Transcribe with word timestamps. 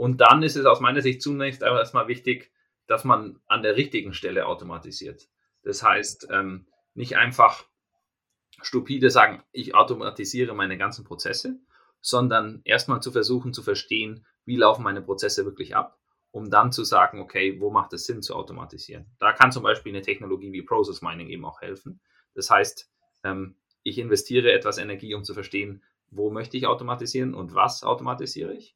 Und 0.00 0.22
dann 0.22 0.42
ist 0.42 0.56
es 0.56 0.64
aus 0.64 0.80
meiner 0.80 1.02
Sicht 1.02 1.20
zunächst 1.20 1.60
erstmal 1.60 2.08
wichtig, 2.08 2.50
dass 2.86 3.04
man 3.04 3.38
an 3.46 3.62
der 3.62 3.76
richtigen 3.76 4.14
Stelle 4.14 4.46
automatisiert. 4.46 5.28
Das 5.62 5.82
heißt, 5.82 6.28
ähm, 6.30 6.66
nicht 6.94 7.18
einfach 7.18 7.66
stupide 8.62 9.10
sagen, 9.10 9.42
ich 9.52 9.74
automatisiere 9.74 10.54
meine 10.54 10.78
ganzen 10.78 11.04
Prozesse, 11.04 11.60
sondern 12.00 12.62
erstmal 12.64 13.02
zu 13.02 13.12
versuchen 13.12 13.52
zu 13.52 13.62
verstehen, 13.62 14.24
wie 14.46 14.56
laufen 14.56 14.84
meine 14.84 15.02
Prozesse 15.02 15.44
wirklich 15.44 15.76
ab, 15.76 15.98
um 16.30 16.48
dann 16.48 16.72
zu 16.72 16.82
sagen, 16.82 17.20
okay, 17.20 17.60
wo 17.60 17.70
macht 17.70 17.92
es 17.92 18.06
Sinn 18.06 18.22
zu 18.22 18.34
automatisieren. 18.34 19.04
Da 19.18 19.34
kann 19.34 19.52
zum 19.52 19.64
Beispiel 19.64 19.92
eine 19.92 20.00
Technologie 20.00 20.50
wie 20.50 20.62
Process 20.62 21.02
Mining 21.02 21.28
eben 21.28 21.44
auch 21.44 21.60
helfen. 21.60 22.00
Das 22.32 22.50
heißt, 22.50 22.90
ähm, 23.24 23.54
ich 23.82 23.98
investiere 23.98 24.50
etwas 24.50 24.78
Energie, 24.78 25.12
um 25.12 25.24
zu 25.24 25.34
verstehen, 25.34 25.84
wo 26.10 26.30
möchte 26.30 26.56
ich 26.56 26.66
automatisieren 26.66 27.34
und 27.34 27.54
was 27.54 27.82
automatisiere 27.82 28.54
ich. 28.54 28.74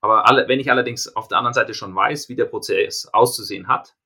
Aber 0.00 0.28
alle, 0.28 0.48
wenn 0.48 0.60
ich 0.60 0.70
allerdings 0.70 1.14
auf 1.14 1.28
der 1.28 1.38
anderen 1.38 1.54
Seite 1.54 1.74
schon 1.74 1.94
weiß, 1.94 2.28
wie 2.28 2.36
der 2.36 2.46
Prozess 2.46 3.06
auszusehen 3.06 3.68
hat, 3.68 3.96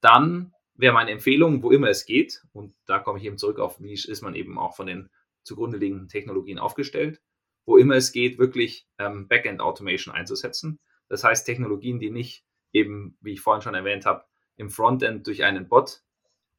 dann 0.00 0.52
wäre 0.74 0.92
meine 0.94 1.10
Empfehlung, 1.10 1.62
wo 1.62 1.70
immer 1.70 1.88
es 1.88 2.06
geht, 2.06 2.42
und 2.52 2.74
da 2.86 2.98
komme 2.98 3.18
ich 3.18 3.24
eben 3.24 3.38
zurück 3.38 3.58
auf, 3.58 3.80
wie 3.80 3.94
ist 3.94 4.22
man 4.22 4.34
eben 4.34 4.58
auch 4.58 4.76
von 4.76 4.86
den 4.86 5.10
zugrunde 5.42 5.78
liegenden 5.78 6.08
Technologien 6.08 6.58
aufgestellt, 6.58 7.20
wo 7.64 7.76
immer 7.76 7.96
es 7.96 8.12
geht, 8.12 8.38
wirklich 8.38 8.86
ähm, 8.98 9.26
Backend 9.28 9.60
Automation 9.60 10.14
einzusetzen. 10.14 10.78
Das 11.08 11.24
heißt, 11.24 11.46
Technologien, 11.46 11.98
die 11.98 12.10
nicht 12.10 12.44
eben, 12.72 13.16
wie 13.20 13.32
ich 13.32 13.40
vorhin 13.40 13.62
schon 13.62 13.74
erwähnt 13.74 14.06
habe, 14.06 14.24
im 14.56 14.70
Frontend 14.70 15.26
durch 15.26 15.44
einen 15.44 15.68
Bot 15.68 16.02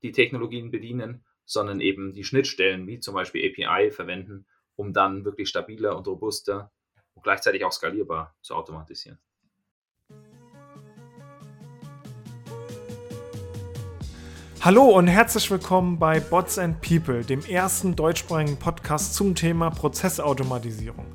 die 0.01 0.12
Technologien 0.12 0.71
bedienen, 0.71 1.23
sondern 1.45 1.81
eben 1.81 2.13
die 2.13 2.23
Schnittstellen 2.23 2.87
wie 2.87 2.99
zum 2.99 3.13
Beispiel 3.13 3.49
API 3.49 3.91
verwenden, 3.91 4.45
um 4.76 4.93
dann 4.93 5.26
wirklich 5.26 5.49
stabiler 5.49 5.98
und 5.98 6.07
robuster 6.07 6.71
und 7.19 7.23
gleichzeitig 7.23 7.65
auch 7.65 7.71
skalierbar 7.73 8.33
zu 8.41 8.55
automatisieren. 8.55 9.19
Hallo 14.61 14.84
und 14.85 15.07
herzlich 15.07 15.49
willkommen 15.51 15.99
bei 15.99 16.20
Bots 16.20 16.57
and 16.57 16.81
People, 16.81 17.23
dem 17.23 17.43
ersten 17.43 17.95
deutschsprachigen 17.95 18.57
Podcast 18.57 19.15
zum 19.15 19.35
Thema 19.35 19.70
Prozessautomatisierung. 19.70 21.05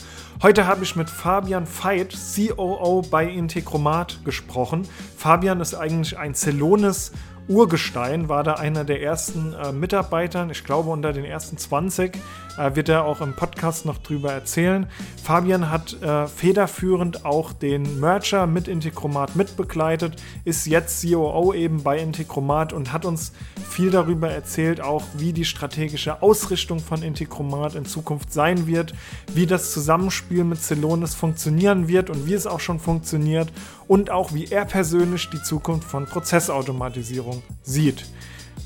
Heute 0.42 0.66
habe 0.66 0.84
ich 0.84 0.94
mit 0.94 1.08
Fabian 1.08 1.66
Veit, 1.66 2.14
COO 2.14 3.02
bei 3.02 3.26
Integromat, 3.26 4.24
gesprochen. 4.24 4.86
Fabian 5.16 5.60
ist 5.60 5.74
eigentlich 5.74 6.18
ein 6.18 6.34
Celonis 6.34 7.12
Urgestein, 7.48 8.28
war 8.28 8.42
da 8.42 8.54
einer 8.54 8.84
der 8.84 9.02
ersten 9.02 9.52
äh, 9.52 9.70
Mitarbeitern, 9.72 10.48
ich 10.50 10.64
glaube 10.64 10.90
unter 10.90 11.12
den 11.12 11.24
ersten 11.24 11.58
20, 11.58 12.16
äh, 12.56 12.74
wird 12.74 12.88
er 12.88 13.04
auch 13.04 13.20
im 13.20 13.34
Podcast 13.34 13.84
noch 13.84 13.98
drüber 13.98 14.32
erzählen. 14.32 14.86
Fabian 15.22 15.70
hat 15.70 16.00
äh, 16.02 16.26
federführend 16.26 17.26
auch 17.26 17.52
den 17.52 18.00
Merger 18.00 18.46
mit 18.46 18.66
Integromat 18.66 19.36
mitbegleitet, 19.36 20.16
ist 20.44 20.66
jetzt 20.66 21.02
COO 21.02 21.52
eben 21.52 21.82
bei 21.82 21.98
Integromat 21.98 22.72
und 22.72 22.92
hat 22.92 23.04
uns 23.04 23.32
viel 23.68 23.90
darüber 23.90 24.30
erzählt, 24.30 24.80
auch 24.80 25.02
wie 25.14 25.32
die 25.32 25.44
strategische 25.44 26.22
Ausrichtung 26.22 26.78
von 26.78 27.02
Integromat 27.02 27.74
in 27.74 27.84
Zukunft 27.84 28.32
sein 28.32 28.66
wird, 28.66 28.94
wie 29.34 29.46
das 29.46 29.72
Zusammenspiel 29.72 30.44
mit 30.44 30.62
Celonis 30.62 31.14
funktionieren 31.14 31.88
wird 31.88 32.08
und 32.08 32.26
wie 32.26 32.34
es 32.34 32.46
auch 32.46 32.60
schon 32.60 32.78
funktioniert 32.78 33.52
und 33.86 34.10
auch 34.10 34.32
wie 34.32 34.46
er 34.46 34.64
persönlich 34.64 35.28
die 35.30 35.42
Zukunft 35.42 35.88
von 35.88 36.06
Prozessautomatisierung 36.06 37.33
sieht. 37.62 38.06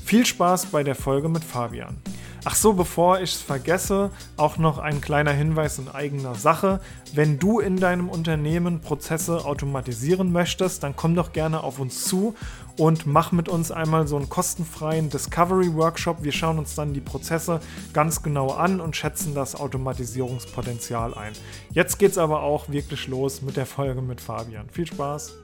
Viel 0.05 0.25
Spaß 0.25 0.67
bei 0.67 0.83
der 0.83 0.95
Folge 0.95 1.29
mit 1.29 1.43
Fabian. 1.43 1.97
Ach 2.45 2.55
so, 2.55 2.73
bevor 2.73 3.19
ich 3.19 3.33
es 3.33 3.41
vergesse, 3.41 4.11
auch 4.37 4.57
noch 4.57 4.77
ein 4.77 5.01
kleiner 5.01 5.33
Hinweis 5.33 5.77
in 5.77 5.89
eigener 5.89 6.35
Sache. 6.35 6.79
Wenn 7.13 7.37
du 7.37 7.59
in 7.59 7.77
deinem 7.77 8.07
Unternehmen 8.07 8.79
Prozesse 8.79 9.43
automatisieren 9.45 10.31
möchtest, 10.31 10.83
dann 10.83 10.95
komm 10.95 11.15
doch 11.15 11.33
gerne 11.33 11.63
auf 11.63 11.79
uns 11.79 12.05
zu 12.05 12.35
und 12.77 13.05
mach 13.05 13.33
mit 13.33 13.49
uns 13.49 13.71
einmal 13.71 14.07
so 14.07 14.15
einen 14.15 14.29
kostenfreien 14.29 15.09
Discovery 15.09 15.73
Workshop. 15.75 16.23
Wir 16.23 16.31
schauen 16.31 16.59
uns 16.59 16.75
dann 16.75 16.93
die 16.93 17.01
Prozesse 17.01 17.59
ganz 17.91 18.23
genau 18.23 18.51
an 18.51 18.79
und 18.79 18.95
schätzen 18.95 19.35
das 19.35 19.55
Automatisierungspotenzial 19.55 21.13
ein. 21.15 21.33
Jetzt 21.71 21.99
geht's 21.99 22.17
aber 22.17 22.41
auch 22.41 22.69
wirklich 22.69 23.07
los 23.07 23.41
mit 23.41 23.57
der 23.57 23.65
Folge 23.65 24.01
mit 24.01 24.21
Fabian. 24.21 24.69
Viel 24.69 24.87
Spaß! 24.87 25.38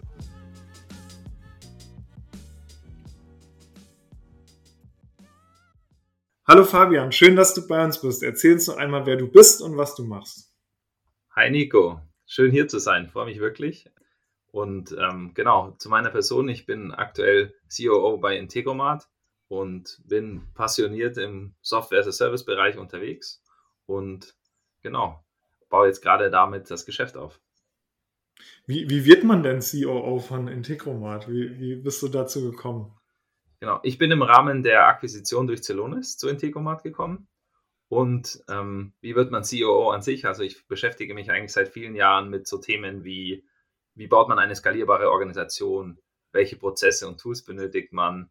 Hallo 6.48 6.64
Fabian, 6.64 7.12
schön, 7.12 7.36
dass 7.36 7.56
du 7.56 7.66
bei 7.66 7.84
uns 7.84 8.00
bist. 8.00 8.22
Erzähl 8.22 8.54
uns 8.54 8.68
noch 8.68 8.78
einmal, 8.78 9.08
wer 9.08 9.16
du 9.16 9.28
bist 9.28 9.64
und 9.64 9.78
was 9.78 9.96
du 9.96 10.04
machst. 10.04 10.54
Hi 11.36 11.50
Nico, 11.50 12.00
schön 12.28 12.52
hier 12.52 12.68
zu 12.68 12.78
sein, 12.78 13.10
freue 13.10 13.26
mich 13.26 13.40
wirklich. 13.40 13.90
Und 14.52 14.92
ähm, 14.92 15.32
genau, 15.34 15.72
zu 15.80 15.90
meiner 15.90 16.12
Person, 16.12 16.48
ich 16.48 16.68
bin 16.68 16.92
aktuell 16.92 17.56
COO 17.76 18.20
bei 18.20 18.38
Integromat 18.38 19.10
und 19.48 20.00
bin 20.06 20.44
passioniert 20.54 21.18
im 21.18 21.56
Software-as-a-Service-Bereich 21.62 22.78
unterwegs 22.78 23.42
und 23.88 24.36
genau, 24.84 25.26
baue 25.70 25.88
jetzt 25.88 26.04
gerade 26.04 26.30
damit 26.30 26.70
das 26.70 26.86
Geschäft 26.86 27.18
auf. 27.18 27.42
Wie, 28.68 28.88
wie 28.88 29.04
wird 29.06 29.24
man 29.24 29.42
denn 29.42 29.62
COO 29.62 30.20
von 30.20 30.48
Integromat? 30.48 31.28
Wie, 31.28 31.60
wie 31.60 31.76
bist 31.76 32.04
du 32.04 32.08
dazu 32.08 32.52
gekommen? 32.52 32.95
Genau, 33.66 33.80
ich 33.82 33.98
bin 33.98 34.12
im 34.12 34.22
Rahmen 34.22 34.62
der 34.62 34.86
Akquisition 34.86 35.48
durch 35.48 35.64
Celonis 35.64 36.20
zu 36.20 36.30
Integromat 36.30 36.84
gekommen. 36.84 37.28
Und 37.88 38.44
ähm, 38.48 38.94
wie 39.02 39.16
wird 39.16 39.32
man 39.32 39.42
COO 39.42 39.90
an 39.90 40.04
sich? 40.04 40.28
Also 40.28 40.44
ich 40.44 40.68
beschäftige 40.68 41.16
mich 41.16 41.32
eigentlich 41.32 41.52
seit 41.52 41.70
vielen 41.70 41.96
Jahren 41.96 42.30
mit 42.30 42.46
so 42.46 42.60
Themen 42.60 43.04
wie, 43.04 43.44
wie 43.96 44.06
baut 44.06 44.30
man 44.30 44.38
eine 44.38 44.56
skalierbare 44.56 45.10
Organisation? 45.10 45.98
Welche 46.32 46.58
Prozesse 46.58 47.08
und 47.08 47.20
Tools 47.20 47.44
benötigt 47.44 47.92
man? 47.92 48.30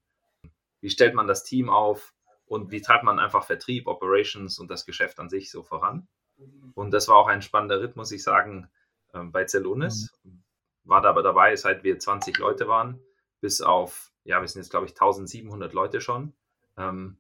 Wie 0.81 0.89
stellt 0.89 1.17
man 1.17 1.27
das 1.27 1.43
Team 1.43 1.69
auf? 1.69 2.15
Und 2.47 2.71
wie 2.71 2.81
treibt 2.81 3.03
man 3.03 3.19
einfach 3.19 3.43
Vertrieb, 3.43 3.89
Operations 3.89 4.61
und 4.61 4.71
das 4.71 4.87
Geschäft 4.87 5.19
an 5.19 5.31
sich 5.31 5.51
so 5.51 5.65
voran? 5.65 6.07
Und 6.75 6.93
das 6.93 7.09
war 7.09 7.17
auch 7.17 7.27
ein 7.27 7.43
spannender 7.43 7.83
Ritt, 7.83 7.97
muss 7.97 8.13
ich 8.13 8.23
sagen, 8.23 8.71
ähm, 9.13 9.33
bei 9.33 9.45
Celonis. 9.49 10.17
Mhm. 10.23 10.45
War 10.85 11.03
da 11.03 11.09
aber 11.09 11.25
dabei, 11.25 11.57
seit 11.57 11.83
wir 11.83 11.99
20 11.99 12.39
Leute 12.39 12.69
waren, 12.69 13.01
bis 13.41 13.61
auf 13.61 14.14
ja, 14.25 14.41
wir 14.41 14.49
sind 14.49 14.63
jetzt, 14.63 14.71
glaube 14.71 14.87
ich, 14.87 14.93
1700 14.93 15.73
Leute 15.73 16.01
schon. 16.01 16.33
Ähm, 16.77 17.19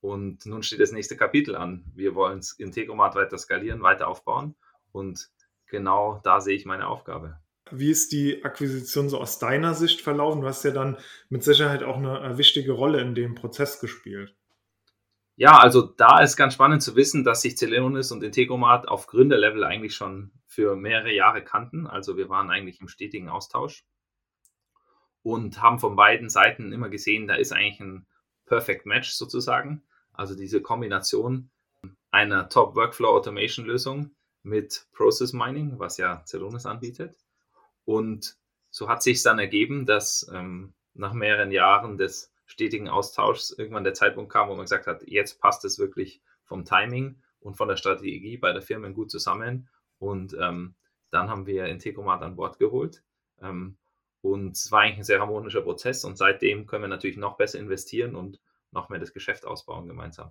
und 0.00 0.46
nun 0.46 0.62
steht 0.62 0.80
das 0.80 0.92
nächste 0.92 1.16
Kapitel 1.16 1.56
an. 1.56 1.84
Wir 1.94 2.14
wollen 2.14 2.40
Integromat 2.58 3.14
weiter 3.14 3.38
skalieren, 3.38 3.82
weiter 3.82 4.08
aufbauen. 4.08 4.54
Und 4.92 5.30
genau 5.66 6.20
da 6.24 6.40
sehe 6.40 6.56
ich 6.56 6.66
meine 6.66 6.88
Aufgabe. 6.88 7.38
Wie 7.70 7.90
ist 7.90 8.12
die 8.12 8.44
Akquisition 8.44 9.08
so 9.08 9.18
aus 9.18 9.38
deiner 9.38 9.74
Sicht 9.74 10.02
verlaufen? 10.02 10.42
Du 10.42 10.46
hast 10.46 10.64
ja 10.64 10.72
dann 10.72 10.98
mit 11.30 11.42
Sicherheit 11.42 11.82
auch 11.82 11.96
eine 11.96 12.36
wichtige 12.36 12.72
Rolle 12.72 13.00
in 13.00 13.14
dem 13.14 13.34
Prozess 13.34 13.80
gespielt. 13.80 14.34
Ja, 15.36 15.58
also 15.58 15.80
da 15.82 16.20
ist 16.20 16.36
ganz 16.36 16.54
spannend 16.54 16.82
zu 16.82 16.94
wissen, 16.96 17.24
dass 17.24 17.40
sich 17.40 17.56
Celonis 17.56 18.12
und 18.12 18.22
Integromat 18.22 18.88
auf 18.88 19.06
Gründerlevel 19.06 19.64
eigentlich 19.64 19.94
schon 19.94 20.32
für 20.46 20.76
mehrere 20.76 21.12
Jahre 21.12 21.42
kannten. 21.42 21.86
Also 21.86 22.18
wir 22.18 22.28
waren 22.28 22.50
eigentlich 22.50 22.80
im 22.80 22.88
stetigen 22.88 23.30
Austausch 23.30 23.86
und 25.22 25.62
haben 25.62 25.78
von 25.78 25.96
beiden 25.96 26.28
Seiten 26.28 26.72
immer 26.72 26.88
gesehen, 26.88 27.28
da 27.28 27.34
ist 27.34 27.52
eigentlich 27.52 27.80
ein 27.80 28.06
Perfect 28.46 28.86
Match 28.86 29.10
sozusagen. 29.10 29.82
Also 30.12 30.34
diese 30.34 30.60
Kombination 30.60 31.50
einer 32.10 32.48
Top 32.48 32.74
Workflow 32.74 33.08
Automation 33.08 33.66
Lösung 33.66 34.10
mit 34.42 34.86
Process 34.92 35.32
Mining, 35.32 35.78
was 35.78 35.96
ja 35.96 36.22
Celonis 36.26 36.66
anbietet. 36.66 37.16
Und 37.84 38.36
so 38.70 38.88
hat 38.88 39.02
sich 39.02 39.22
dann 39.22 39.38
ergeben, 39.38 39.86
dass 39.86 40.28
ähm, 40.32 40.74
nach 40.94 41.12
mehreren 41.12 41.50
Jahren 41.50 41.96
des 41.96 42.32
stetigen 42.46 42.88
Austauschs 42.88 43.50
irgendwann 43.50 43.84
der 43.84 43.94
Zeitpunkt 43.94 44.32
kam, 44.32 44.48
wo 44.48 44.54
man 44.54 44.64
gesagt 44.64 44.86
hat, 44.86 45.02
jetzt 45.06 45.40
passt 45.40 45.64
es 45.64 45.78
wirklich 45.78 46.20
vom 46.44 46.64
Timing 46.64 47.16
und 47.40 47.56
von 47.56 47.68
der 47.68 47.76
Strategie 47.76 48.36
bei 48.36 48.52
der 48.52 48.62
Firma 48.62 48.88
gut 48.88 49.10
zusammen. 49.10 49.68
Und 49.98 50.36
ähm, 50.38 50.74
dann 51.10 51.30
haben 51.30 51.46
wir 51.46 51.66
Integromat 51.66 52.22
an 52.22 52.36
Bord 52.36 52.58
geholt. 52.58 53.02
Ähm, 53.40 53.76
und 54.22 54.56
es 54.56 54.70
war 54.70 54.80
eigentlich 54.80 54.98
ein 54.98 55.04
sehr 55.04 55.20
harmonischer 55.20 55.62
Prozess 55.62 56.04
und 56.04 56.16
seitdem 56.16 56.66
können 56.66 56.84
wir 56.84 56.88
natürlich 56.88 57.16
noch 57.16 57.36
besser 57.36 57.58
investieren 57.58 58.14
und 58.14 58.40
noch 58.70 58.88
mehr 58.88 59.00
das 59.00 59.12
Geschäft 59.12 59.44
ausbauen 59.44 59.86
gemeinsam. 59.86 60.30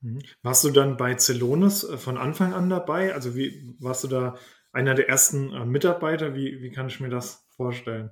Mhm. 0.00 0.22
Warst 0.42 0.64
du 0.64 0.70
dann 0.70 0.96
bei 0.96 1.14
Celonis 1.14 1.84
äh, 1.84 1.98
von 1.98 2.16
Anfang 2.16 2.54
an 2.54 2.68
dabei? 2.68 3.14
Also 3.14 3.36
wie 3.36 3.74
warst 3.78 4.04
du 4.04 4.08
da 4.08 4.36
einer 4.72 4.94
der 4.94 5.08
ersten 5.08 5.52
äh, 5.52 5.64
Mitarbeiter? 5.64 6.34
Wie, 6.34 6.62
wie 6.62 6.70
kann 6.70 6.88
ich 6.88 6.98
mir 6.98 7.10
das 7.10 7.46
vorstellen? 7.50 8.10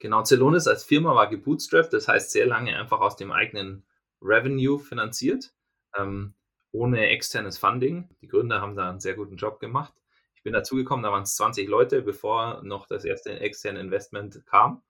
Genau, 0.00 0.24
Celonis 0.24 0.66
als 0.66 0.84
Firma 0.84 1.14
war 1.14 1.28
gebootstrapped, 1.28 1.92
das 1.92 2.08
heißt 2.08 2.32
sehr 2.32 2.46
lange 2.46 2.76
einfach 2.76 3.00
aus 3.00 3.16
dem 3.16 3.32
eigenen 3.32 3.86
Revenue 4.20 4.78
finanziert, 4.78 5.54
ähm, 5.96 6.34
ohne 6.72 7.06
externes 7.08 7.56
Funding. 7.58 8.08
Die 8.20 8.26
Gründer 8.26 8.60
haben 8.60 8.76
da 8.76 8.90
einen 8.90 9.00
sehr 9.00 9.14
guten 9.14 9.36
Job 9.36 9.60
gemacht 9.60 9.94
bin 10.44 10.52
dazugekommen, 10.52 11.02
da 11.02 11.10
waren 11.10 11.24
es 11.24 11.34
20 11.36 11.68
Leute, 11.68 12.02
bevor 12.02 12.62
noch 12.62 12.86
das 12.86 13.04
erste 13.04 13.40
externe 13.40 13.80
Investment 13.80 14.46
kam. 14.46 14.82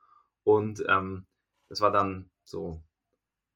Und 0.42 0.84
ähm, 0.88 1.26
das 1.68 1.80
war 1.80 1.90
dann 1.90 2.28
so 2.42 2.82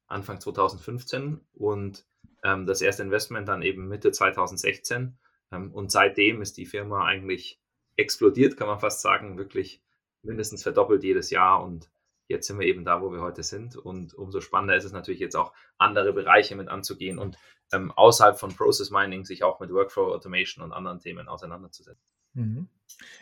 Anfang 0.06 0.40
2015 0.40 1.40
und 1.54 2.06
ähm, 2.42 2.66
das 2.66 2.80
erste 2.80 3.02
Investment 3.02 3.48
dann 3.48 3.62
eben 3.62 3.88
Mitte 3.88 4.12
2016. 4.12 5.18
Ähm, 5.52 5.72
und 5.72 5.90
seitdem 5.90 6.40
ist 6.40 6.56
die 6.56 6.66
Firma 6.66 7.04
eigentlich 7.04 7.60
explodiert, 7.96 8.56
kann 8.56 8.68
man 8.68 8.80
fast 8.80 9.02
sagen, 9.02 9.36
wirklich 9.36 9.82
mindestens 10.22 10.62
verdoppelt 10.62 11.02
jedes 11.02 11.30
Jahr 11.30 11.62
und 11.62 11.90
jetzt 12.28 12.46
sind 12.46 12.60
wir 12.60 12.66
eben 12.66 12.84
da, 12.84 13.02
wo 13.02 13.10
wir 13.10 13.20
heute 13.20 13.42
sind. 13.42 13.76
Und 13.76 14.14
umso 14.14 14.40
spannender 14.40 14.76
ist 14.76 14.84
es 14.84 14.92
natürlich 14.92 15.20
jetzt 15.20 15.36
auch, 15.36 15.52
andere 15.78 16.12
Bereiche 16.12 16.54
mit 16.54 16.68
anzugehen 16.68 17.18
und 17.18 17.38
ähm, 17.72 17.90
außerhalb 17.92 18.38
von 18.38 18.54
Process 18.54 18.90
Mining 18.90 19.24
sich 19.24 19.42
auch 19.42 19.60
mit 19.60 19.70
Workflow 19.70 20.14
Automation 20.14 20.64
und 20.64 20.72
anderen 20.72 21.00
Themen 21.00 21.28
auseinanderzusetzen. 21.28 22.04
Mhm. 22.34 22.68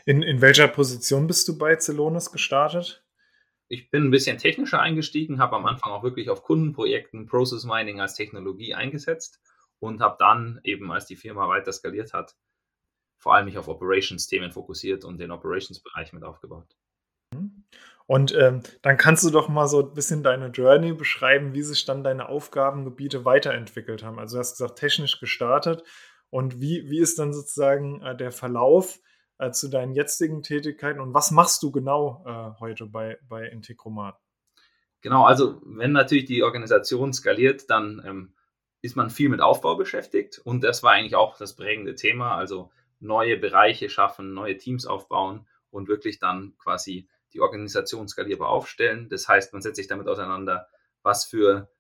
In, 0.05 0.23
in 0.23 0.41
welcher 0.41 0.69
Position 0.69 1.27
bist 1.27 1.49
du 1.49 1.57
bei 1.57 1.77
Celonis 1.77 2.31
gestartet? 2.31 3.05
Ich 3.69 3.91
bin 3.91 4.05
ein 4.05 4.11
bisschen 4.11 4.39
technischer 4.39 4.81
eingestiegen, 4.81 5.41
habe 5.41 5.57
am 5.57 5.67
Anfang 5.67 5.93
auch 5.93 6.05
wirklich 6.05 6.31
auf 6.31 6.43
Kundenprojekten 6.43 7.27
Process 7.27 7.65
Mining 7.65 8.01
als 8.01 8.15
Technologie 8.15 8.75
eingesetzt 8.75 9.41
und 9.81 10.01
habe 10.01 10.17
dann 10.19 10.61
eben, 10.63 10.93
als 10.93 11.07
die 11.07 11.17
Firma 11.17 11.49
weiter 11.49 11.73
skaliert 11.73 12.13
hat, 12.13 12.37
vor 13.19 13.35
allem 13.35 13.47
mich 13.47 13.59
auf 13.59 13.67
Operations-Themen 13.67 14.53
fokussiert 14.53 15.05
und 15.05 15.19
den 15.19 15.33
Operations-Bereich 15.33 16.13
mit 16.13 16.23
aufgebaut. 16.23 16.77
Mhm. 17.35 17.65
Und 18.07 18.35
ähm, 18.35 18.63
dann 18.83 18.97
kannst 18.97 19.25
du 19.25 19.31
doch 19.31 19.49
mal 19.49 19.67
so 19.67 19.81
ein 19.81 19.95
bisschen 19.95 20.23
deine 20.23 20.49
Journey 20.49 20.93
beschreiben, 20.93 21.55
wie 21.55 21.63
sich 21.63 21.85
dann 21.85 22.05
deine 22.05 22.29
Aufgabengebiete 22.29 23.25
weiterentwickelt 23.25 24.05
haben. 24.05 24.19
Also 24.19 24.37
du 24.37 24.41
hast 24.41 24.53
gesagt, 24.53 24.79
technisch 24.79 25.19
gestartet. 25.19 25.83
Und 26.31 26.61
wie, 26.61 26.89
wie 26.89 27.01
ist 27.01 27.19
dann 27.19 27.33
sozusagen 27.33 28.03
äh, 28.03 28.17
der 28.17 28.31
Verlauf 28.31 29.01
äh, 29.39 29.51
zu 29.51 29.69
deinen 29.69 29.93
jetzigen 29.93 30.43
Tätigkeiten 30.43 31.01
und 31.01 31.15
was 31.15 31.31
machst 31.31 31.63
du 31.63 31.71
genau 31.71 32.25
äh, 32.27 32.61
heute 32.61 32.87
bei, 32.87 33.19
bei 33.29 33.47
Integromat? 33.47 34.19
Genau, 35.03 35.25
also 35.25 35.61
wenn 35.65 35.93
natürlich 35.93 36.25
die 36.25 36.43
Organisation 36.43 37.13
skaliert, 37.13 37.71
dann 37.71 38.03
ähm, 38.05 38.35
ist 38.83 38.97
man 38.97 39.11
viel 39.11 39.29
mit 39.29 39.41
Aufbau 39.41 39.77
beschäftigt 39.77 40.39
und 40.39 40.63
das 40.65 40.83
war 40.83 40.93
eigentlich 40.93 41.17
auch 41.17 41.37
das 41.37 41.55
prägende 41.55 41.95
Thema, 41.95 42.35
also 42.35 42.71
neue 42.99 43.37
Bereiche 43.37 43.89
schaffen, 43.91 44.33
neue 44.33 44.57
Teams 44.57 44.87
aufbauen 44.87 45.47
und 45.71 45.89
wirklich 45.89 46.19
dann 46.19 46.55
quasi 46.59 47.09
die 47.37 47.43
Organisation 47.43 48.09
skalierbar 48.09 48.49
aufstellen. 48.49 49.09
Das 49.09 49.29
heißt, 49.29 49.53
man 49.53 49.63
setzt 49.63 49.77
sich 49.77 49.87
damit 49.87 50.09
auseinander, 50.09 50.69
was 51.03 51.25
für 51.25 51.71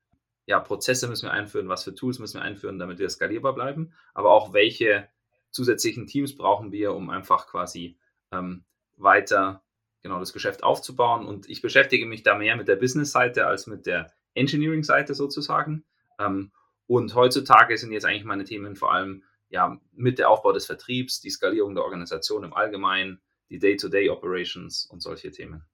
ja, 0.47 0.61
Prozesse 0.61 1.08
müssen 1.08 1.26
wir 1.26 1.32
einführen, 1.32 1.69
was 1.69 1.82
für 1.82 1.94
Tools 1.94 2.19
müssen 2.19 2.38
wir 2.38 2.43
einführen, 2.43 2.79
damit 2.79 2.99
wir 2.99 3.08
skalierbar 3.08 3.55
bleiben, 3.55 3.93
aber 4.14 4.31
auch 4.31 4.53
welche 4.53 5.08
zusätzlichen 5.50 6.06
Teams 6.06 6.37
brauchen 6.37 6.70
wir, 6.70 6.94
um 6.94 7.11
einfach 7.11 7.49
quasi 7.49 7.99
ähm, 8.31 8.64
weiter 8.97 9.64
genau 10.03 10.20
das 10.20 10.32
Geschäft 10.32 10.62
aufzubauen. 10.62 11.26
Und 11.26 11.49
ich 11.49 11.62
beschäftige 11.62 12.06
mich 12.06 12.23
da 12.23 12.37
mehr 12.37 12.56
mit 12.56 12.69
der 12.69 12.76
Business-Seite 12.76 13.47
als 13.47 13.67
mit 13.67 13.87
der 13.87 14.12
Engineering-Seite 14.35 15.14
sozusagen. 15.14 15.85
Ähm, 16.20 16.52
und 16.87 17.14
heutzutage 17.14 17.76
sind 17.79 17.91
jetzt 17.91 18.05
eigentlich 18.05 18.25
meine 18.25 18.44
Themen 18.44 18.76
vor 18.76 18.93
allem 18.93 19.25
ja, 19.49 19.81
mit 19.93 20.19
der 20.19 20.29
Aufbau 20.29 20.52
des 20.52 20.67
Vertriebs, 20.67 21.20
die 21.20 21.31
Skalierung 21.31 21.75
der 21.75 21.85
Organisation 21.85 22.44
im 22.44 22.55
Allgemeinen, 22.55 23.20
die 23.50 23.58
Day-to-Day-Operations 23.58 24.87
und 24.87 25.00
solche 25.00 25.31
Themen. 25.31 25.64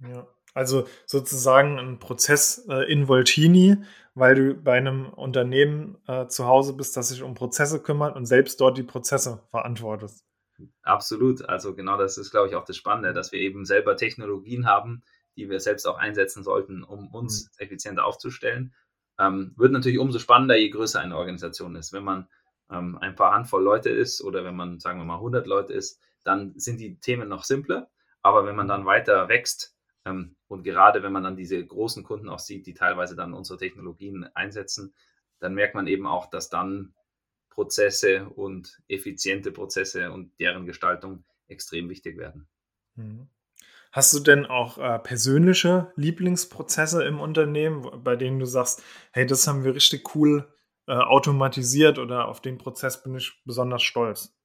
Ja, 0.00 0.26
also 0.54 0.86
sozusagen 1.04 1.78
ein 1.78 1.98
Prozess 1.98 2.66
äh, 2.68 2.90
in 2.90 3.08
Voltini, 3.08 3.76
weil 4.14 4.34
du 4.34 4.54
bei 4.54 4.78
einem 4.78 5.08
Unternehmen 5.10 5.98
äh, 6.06 6.26
zu 6.28 6.46
Hause 6.46 6.74
bist, 6.74 6.96
das 6.96 7.10
sich 7.10 7.22
um 7.22 7.34
Prozesse 7.34 7.82
kümmert 7.82 8.16
und 8.16 8.26
selbst 8.26 8.60
dort 8.60 8.78
die 8.78 8.82
Prozesse 8.82 9.42
verantwortest. 9.50 10.24
Absolut. 10.82 11.46
Also 11.46 11.74
genau 11.74 11.98
das 11.98 12.16
ist, 12.16 12.30
glaube 12.30 12.48
ich, 12.48 12.54
auch 12.54 12.64
das 12.64 12.76
Spannende, 12.76 13.12
dass 13.12 13.32
wir 13.32 13.40
eben 13.40 13.66
selber 13.66 13.96
Technologien 13.96 14.66
haben, 14.66 15.02
die 15.36 15.50
wir 15.50 15.60
selbst 15.60 15.86
auch 15.86 15.98
einsetzen 15.98 16.42
sollten, 16.42 16.82
um 16.82 17.08
uns 17.12 17.44
mhm. 17.44 17.64
effizienter 17.64 18.06
aufzustellen. 18.06 18.74
Ähm, 19.18 19.52
wird 19.56 19.72
natürlich 19.72 19.98
umso 19.98 20.18
spannender, 20.18 20.56
je 20.56 20.70
größer 20.70 21.00
eine 21.00 21.16
Organisation 21.16 21.76
ist. 21.76 21.92
Wenn 21.92 22.04
man 22.04 22.28
ähm, 22.70 22.96
ein 22.98 23.14
paar 23.14 23.32
Handvoll 23.34 23.62
Leute 23.62 23.90
ist 23.90 24.22
oder 24.22 24.44
wenn 24.44 24.56
man, 24.56 24.80
sagen 24.80 24.98
wir 24.98 25.04
mal, 25.04 25.16
100 25.16 25.46
Leute 25.46 25.72
ist, 25.72 26.00
dann 26.26 26.58
sind 26.58 26.80
die 26.80 26.98
Themen 26.98 27.28
noch 27.28 27.44
simpler. 27.44 27.90
Aber 28.22 28.44
wenn 28.44 28.56
man 28.56 28.68
dann 28.68 28.86
weiter 28.86 29.28
wächst 29.28 29.76
ähm, 30.04 30.36
und 30.48 30.64
gerade 30.64 31.02
wenn 31.02 31.12
man 31.12 31.22
dann 31.22 31.36
diese 31.36 31.64
großen 31.64 32.02
Kunden 32.02 32.28
auch 32.28 32.40
sieht, 32.40 32.66
die 32.66 32.74
teilweise 32.74 33.14
dann 33.14 33.32
unsere 33.32 33.58
Technologien 33.58 34.28
einsetzen, 34.34 34.94
dann 35.38 35.54
merkt 35.54 35.74
man 35.74 35.86
eben 35.86 36.06
auch, 36.06 36.26
dass 36.26 36.48
dann 36.48 36.94
Prozesse 37.50 38.28
und 38.28 38.82
effiziente 38.88 39.52
Prozesse 39.52 40.10
und 40.10 40.38
deren 40.40 40.66
Gestaltung 40.66 41.24
extrem 41.48 41.88
wichtig 41.88 42.18
werden. 42.18 42.48
Mhm. 42.96 43.28
Hast 43.92 44.12
du 44.12 44.20
denn 44.20 44.44
auch 44.44 44.76
äh, 44.76 44.98
persönliche 44.98 45.92
Lieblingsprozesse 45.96 47.04
im 47.04 47.18
Unternehmen, 47.18 48.02
bei 48.04 48.16
denen 48.16 48.38
du 48.38 48.44
sagst, 48.44 48.82
hey, 49.12 49.24
das 49.24 49.46
haben 49.46 49.64
wir 49.64 49.74
richtig 49.74 50.14
cool 50.14 50.52
äh, 50.86 50.92
automatisiert 50.92 51.98
oder 51.98 52.28
auf 52.28 52.42
den 52.42 52.58
Prozess 52.58 53.02
bin 53.02 53.14
ich 53.14 53.40
besonders 53.46 53.82
stolz? 53.82 54.35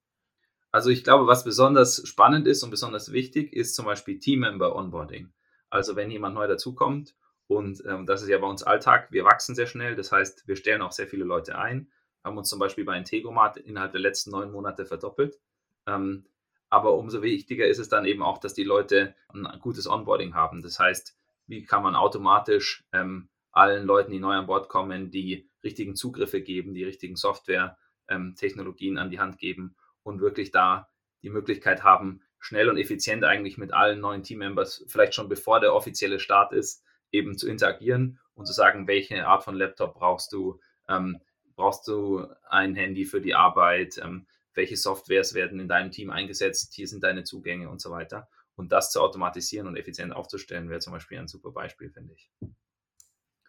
Also 0.71 0.89
ich 0.89 1.03
glaube, 1.03 1.27
was 1.27 1.43
besonders 1.43 2.07
spannend 2.07 2.47
ist 2.47 2.63
und 2.63 2.69
besonders 2.69 3.11
wichtig, 3.11 3.53
ist 3.53 3.75
zum 3.75 3.85
Beispiel 3.85 4.19
Teammember 4.19 4.75
Onboarding. 4.75 5.31
Also 5.69 5.95
wenn 5.95 6.11
jemand 6.11 6.35
neu 6.35 6.47
dazukommt 6.47 7.15
und 7.47 7.83
ähm, 7.85 8.05
das 8.05 8.21
ist 8.21 8.29
ja 8.29 8.37
bei 8.37 8.47
uns 8.47 8.63
Alltag, 8.63 9.11
wir 9.11 9.25
wachsen 9.25 9.53
sehr 9.53 9.67
schnell, 9.67 9.95
das 9.95 10.11
heißt, 10.11 10.47
wir 10.47 10.55
stellen 10.55 10.81
auch 10.81 10.93
sehr 10.93 11.07
viele 11.07 11.25
Leute 11.25 11.57
ein, 11.57 11.91
haben 12.23 12.37
uns 12.37 12.49
zum 12.49 12.59
Beispiel 12.59 12.85
bei 12.85 12.97
Integromat 12.97 13.57
innerhalb 13.57 13.91
der 13.91 14.01
letzten 14.01 14.31
neun 14.31 14.51
Monate 14.51 14.85
verdoppelt. 14.85 15.39
Ähm, 15.87 16.25
aber 16.69 16.93
umso 16.93 17.21
wichtiger 17.21 17.67
ist 17.67 17.79
es 17.79 17.89
dann 17.89 18.05
eben 18.05 18.23
auch, 18.23 18.37
dass 18.37 18.53
die 18.53 18.63
Leute 18.63 19.13
ein 19.33 19.45
gutes 19.59 19.87
Onboarding 19.87 20.35
haben. 20.35 20.61
Das 20.61 20.79
heißt, 20.79 21.17
wie 21.47 21.65
kann 21.65 21.83
man 21.83 21.95
automatisch 21.95 22.85
ähm, 22.93 23.27
allen 23.51 23.85
Leuten, 23.85 24.11
die 24.11 24.19
neu 24.19 24.35
an 24.35 24.45
Bord 24.45 24.69
kommen, 24.69 25.11
die 25.11 25.49
richtigen 25.65 25.95
Zugriffe 25.95 26.41
geben, 26.41 26.73
die 26.73 26.85
richtigen 26.85 27.17
Software-Technologien 27.17 28.93
ähm, 28.93 29.01
an 29.01 29.09
die 29.09 29.19
Hand 29.19 29.37
geben 29.37 29.75
und 30.03 30.21
wirklich 30.21 30.51
da 30.51 30.89
die 31.23 31.29
Möglichkeit 31.29 31.83
haben, 31.83 32.21
schnell 32.39 32.69
und 32.69 32.77
effizient 32.77 33.23
eigentlich 33.23 33.57
mit 33.57 33.73
allen 33.73 33.99
neuen 33.99 34.23
Teammembers, 34.23 34.83
vielleicht 34.87 35.13
schon 35.13 35.29
bevor 35.29 35.59
der 35.59 35.75
offizielle 35.75 36.19
Start 36.19 36.53
ist, 36.53 36.83
eben 37.11 37.37
zu 37.37 37.47
interagieren 37.47 38.19
und 38.33 38.45
zu 38.45 38.53
sagen, 38.53 38.87
welche 38.87 39.27
Art 39.27 39.43
von 39.43 39.55
Laptop 39.55 39.95
brauchst 39.95 40.33
du, 40.33 40.59
ähm, 40.89 41.19
brauchst 41.55 41.87
du 41.87 42.25
ein 42.49 42.75
Handy 42.75 43.05
für 43.05 43.21
die 43.21 43.35
Arbeit, 43.35 43.99
ähm, 44.03 44.25
welche 44.53 44.75
Softwares 44.75 45.33
werden 45.33 45.59
in 45.59 45.67
deinem 45.67 45.91
Team 45.91 46.09
eingesetzt, 46.09 46.73
hier 46.73 46.87
sind 46.87 47.03
deine 47.03 47.23
Zugänge 47.23 47.69
und 47.69 47.79
so 47.79 47.91
weiter. 47.91 48.27
Und 48.55 48.71
das 48.71 48.91
zu 48.91 49.01
automatisieren 49.01 49.67
und 49.67 49.77
effizient 49.77 50.13
aufzustellen, 50.13 50.69
wäre 50.69 50.79
zum 50.79 50.93
Beispiel 50.93 51.17
ein 51.17 51.27
super 51.27 51.51
Beispiel, 51.51 51.89
finde 51.89 52.13
ich. 52.13 52.29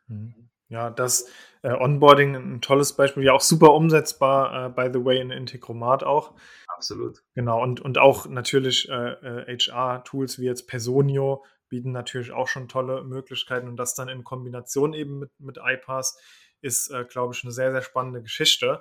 Mhm. 0.07 0.49
Ja, 0.73 0.89
das 0.89 1.29
äh, 1.61 1.71
Onboarding 1.71 2.35
ein 2.35 2.61
tolles 2.63 2.95
Beispiel, 2.95 3.25
ja 3.25 3.35
auch 3.35 3.43
super 3.43 3.75
umsetzbar, 3.75 4.67
äh, 4.67 4.69
by 4.71 4.91
the 4.91 5.05
way, 5.05 5.21
in 5.21 5.31
Integromat 5.31 6.03
auch. 6.03 6.33
Absolut. 6.67 7.23
Genau, 7.35 7.63
und, 7.63 7.83
und 7.83 7.99
auch 7.99 8.27
natürlich 8.27 8.89
äh, 8.89 9.59
HR-Tools 9.59 10.39
äh, 10.39 10.41
wie 10.41 10.47
jetzt 10.47 10.67
Personio 10.67 11.45
bieten 11.69 11.93
natürlich 11.93 12.33
auch 12.33 12.49
schon 12.49 12.69
tolle 12.69 13.05
Möglichkeiten 13.05 13.69
und 13.69 13.77
das 13.77 13.95
dann 13.95 14.09
in 14.09 14.25
Kombination 14.25 14.95
eben 14.95 15.19
mit, 15.19 15.31
mit 15.39 15.59
iPass 15.63 16.19
ist, 16.63 16.91
äh, 16.91 17.05
glaube 17.05 17.35
ich, 17.35 17.45
eine 17.45 17.53
sehr, 17.53 17.71
sehr 17.71 17.83
spannende 17.83 18.23
Geschichte. 18.23 18.81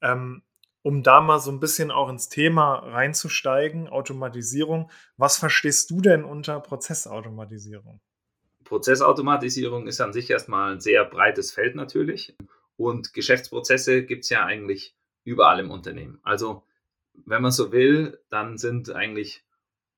Ähm, 0.00 0.44
um 0.82 1.02
da 1.02 1.20
mal 1.20 1.40
so 1.40 1.50
ein 1.50 1.60
bisschen 1.60 1.90
auch 1.90 2.08
ins 2.08 2.28
Thema 2.28 2.74
reinzusteigen, 2.76 3.88
Automatisierung, 3.88 4.92
was 5.16 5.38
verstehst 5.38 5.90
du 5.90 6.00
denn 6.00 6.24
unter 6.24 6.60
Prozessautomatisierung? 6.60 8.00
Prozessautomatisierung 8.72 9.86
ist 9.86 10.00
an 10.00 10.14
sich 10.14 10.30
erstmal 10.30 10.72
ein 10.72 10.80
sehr 10.80 11.04
breites 11.04 11.52
Feld 11.52 11.74
natürlich. 11.74 12.34
Und 12.76 13.12
Geschäftsprozesse 13.12 14.02
gibt 14.02 14.24
es 14.24 14.30
ja 14.30 14.46
eigentlich 14.46 14.96
überall 15.24 15.60
im 15.60 15.70
Unternehmen. 15.70 16.20
Also, 16.22 16.64
wenn 17.12 17.42
man 17.42 17.50
so 17.52 17.70
will, 17.70 18.18
dann 18.30 18.56
sind 18.56 18.88
eigentlich 18.88 19.44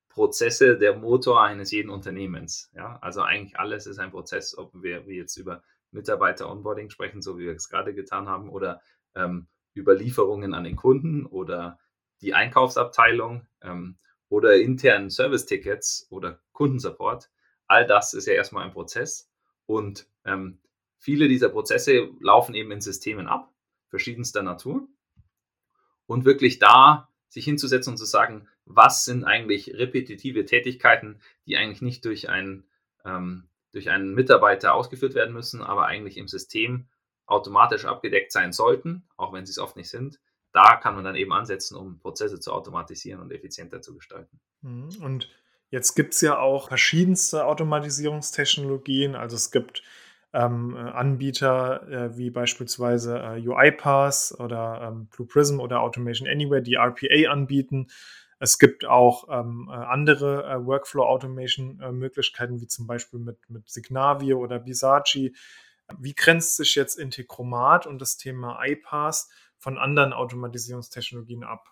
Prozesse 0.08 0.76
der 0.76 0.96
Motor 0.96 1.44
eines 1.44 1.70
jeden 1.70 1.88
Unternehmens. 1.88 2.72
Ja? 2.74 2.98
Also 3.00 3.22
eigentlich 3.22 3.56
alles 3.60 3.86
ist 3.86 4.00
ein 4.00 4.10
Prozess, 4.10 4.58
ob 4.58 4.72
wir 4.82 5.04
jetzt 5.06 5.36
über 5.36 5.62
Mitarbeiter-Onboarding 5.92 6.90
sprechen, 6.90 7.22
so 7.22 7.38
wie 7.38 7.44
wir 7.44 7.54
es 7.54 7.68
gerade 7.68 7.94
getan 7.94 8.28
haben, 8.28 8.48
oder 8.48 8.82
ähm, 9.14 9.46
über 9.74 9.94
Lieferungen 9.94 10.52
an 10.52 10.64
den 10.64 10.74
Kunden 10.74 11.26
oder 11.26 11.78
die 12.22 12.34
Einkaufsabteilung 12.34 13.46
ähm, 13.62 13.98
oder 14.28 14.56
internen 14.56 15.10
Service-Tickets 15.10 16.08
oder 16.10 16.40
Kundensupport 16.50 17.30
all 17.66 17.86
das 17.86 18.14
ist 18.14 18.26
ja 18.26 18.34
erstmal 18.34 18.64
ein 18.64 18.72
Prozess 18.72 19.30
und 19.66 20.06
ähm, 20.24 20.58
viele 20.98 21.28
dieser 21.28 21.48
Prozesse 21.48 22.08
laufen 22.20 22.54
eben 22.54 22.70
in 22.70 22.80
Systemen 22.80 23.26
ab, 23.26 23.52
verschiedenster 23.88 24.42
Natur. 24.42 24.88
Und 26.06 26.24
wirklich 26.24 26.58
da 26.58 27.08
sich 27.28 27.44
hinzusetzen 27.44 27.92
und 27.92 27.96
zu 27.96 28.04
sagen, 28.04 28.48
was 28.64 29.04
sind 29.04 29.24
eigentlich 29.24 29.74
repetitive 29.74 30.44
Tätigkeiten, 30.44 31.20
die 31.46 31.56
eigentlich 31.56 31.82
nicht 31.82 32.04
durch 32.04 32.28
einen, 32.28 32.64
ähm, 33.04 33.48
durch 33.72 33.90
einen 33.90 34.14
Mitarbeiter 34.14 34.74
ausgeführt 34.74 35.14
werden 35.14 35.34
müssen, 35.34 35.62
aber 35.62 35.86
eigentlich 35.86 36.16
im 36.16 36.28
System 36.28 36.88
automatisch 37.26 37.84
abgedeckt 37.84 38.32
sein 38.32 38.52
sollten, 38.52 39.06
auch 39.16 39.32
wenn 39.32 39.46
sie 39.46 39.50
es 39.50 39.58
oft 39.58 39.76
nicht 39.76 39.90
sind. 39.90 40.20
Da 40.52 40.76
kann 40.76 40.94
man 40.94 41.04
dann 41.04 41.16
eben 41.16 41.32
ansetzen, 41.32 41.76
um 41.76 41.98
Prozesse 41.98 42.38
zu 42.38 42.52
automatisieren 42.52 43.20
und 43.20 43.32
effizienter 43.32 43.82
zu 43.82 43.94
gestalten. 43.94 44.40
Mhm. 44.60 44.88
Und 45.02 45.28
Jetzt 45.74 45.96
gibt 45.96 46.14
es 46.14 46.20
ja 46.20 46.38
auch 46.38 46.68
verschiedenste 46.68 47.46
Automatisierungstechnologien. 47.46 49.16
Also 49.16 49.34
es 49.34 49.50
gibt 49.50 49.82
ähm, 50.32 50.76
Anbieter 50.76 51.88
äh, 51.88 52.16
wie 52.16 52.30
beispielsweise 52.30 53.18
äh, 53.18 53.40
UiPath 53.44 54.36
oder 54.38 54.82
ähm, 54.86 55.08
Blue 55.08 55.26
Prism 55.26 55.58
oder 55.58 55.80
Automation 55.80 56.28
Anywhere, 56.28 56.62
die 56.62 56.76
RPA 56.76 57.28
anbieten. 57.28 57.88
Es 58.38 58.60
gibt 58.60 58.84
auch 58.84 59.26
ähm, 59.28 59.68
äh, 59.68 59.74
andere 59.74 60.44
äh, 60.44 60.64
Workflow-Automation-Möglichkeiten, 60.64 62.60
wie 62.60 62.68
zum 62.68 62.86
Beispiel 62.86 63.18
mit, 63.18 63.38
mit 63.50 63.68
Signavio 63.68 64.38
oder 64.38 64.60
Bisaci. 64.60 65.34
Wie 65.98 66.14
grenzt 66.14 66.56
sich 66.56 66.76
jetzt 66.76 66.96
Integromat 66.96 67.88
und 67.88 68.00
das 68.00 68.16
Thema 68.16 68.64
iPass 68.64 69.28
von 69.58 69.76
anderen 69.76 70.12
Automatisierungstechnologien 70.12 71.42
ab? 71.42 71.64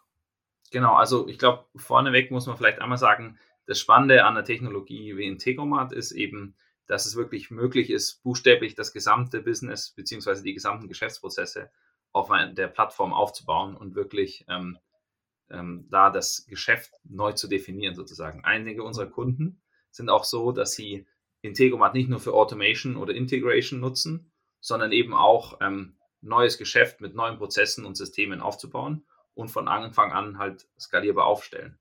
Genau, 0.72 0.94
also 0.94 1.28
ich 1.28 1.38
glaube, 1.38 1.66
vorneweg 1.76 2.32
muss 2.32 2.46
man 2.46 2.56
vielleicht 2.56 2.80
einmal 2.80 2.98
sagen, 2.98 3.38
das 3.66 3.78
Spannende 3.78 4.24
an 4.24 4.34
der 4.34 4.44
Technologie 4.44 5.16
wie 5.16 5.26
Integromat 5.26 5.92
ist 5.92 6.12
eben, 6.12 6.56
dass 6.86 7.06
es 7.06 7.16
wirklich 7.16 7.50
möglich 7.50 7.90
ist, 7.90 8.22
buchstäblich 8.22 8.74
das 8.74 8.92
gesamte 8.92 9.40
Business 9.40 9.90
bzw. 9.90 10.42
die 10.42 10.54
gesamten 10.54 10.88
Geschäftsprozesse 10.88 11.70
auf 12.12 12.28
der 12.28 12.68
Plattform 12.68 13.14
aufzubauen 13.14 13.76
und 13.76 13.94
wirklich 13.94 14.44
ähm, 14.48 14.78
ähm, 15.50 15.86
da 15.90 16.10
das 16.10 16.46
Geschäft 16.46 16.92
neu 17.04 17.32
zu 17.32 17.48
definieren 17.48 17.94
sozusagen. 17.94 18.44
Einige 18.44 18.82
unserer 18.82 19.06
Kunden 19.06 19.62
sind 19.90 20.08
auch 20.08 20.24
so, 20.24 20.52
dass 20.52 20.72
sie 20.72 21.06
Integromat 21.42 21.94
nicht 21.94 22.08
nur 22.08 22.20
für 22.20 22.34
Automation 22.34 22.96
oder 22.96 23.14
Integration 23.14 23.80
nutzen, 23.80 24.32
sondern 24.60 24.92
eben 24.92 25.14
auch 25.14 25.58
ähm, 25.60 25.96
neues 26.20 26.58
Geschäft 26.58 27.00
mit 27.00 27.14
neuen 27.14 27.36
Prozessen 27.36 27.84
und 27.84 27.96
Systemen 27.96 28.40
aufzubauen 28.40 29.04
und 29.34 29.48
von 29.48 29.68
Anfang 29.68 30.12
an 30.12 30.38
halt 30.38 30.68
skalierbar 30.78 31.26
aufstellen. 31.26 31.78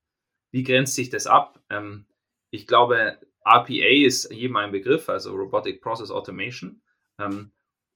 Wie 0.51 0.63
grenzt 0.63 0.95
sich 0.95 1.09
das 1.09 1.27
ab? 1.27 1.59
Ähm, 1.69 2.05
ich 2.49 2.67
glaube, 2.67 3.17
RPA 3.45 4.05
ist 4.05 4.31
jedem 4.31 4.57
ein 4.57 4.71
Begriff, 4.71 5.09
also 5.09 5.33
Robotic 5.33 5.81
Process 5.81 6.11
Automation. 6.11 6.81
Ähm, 7.19 7.51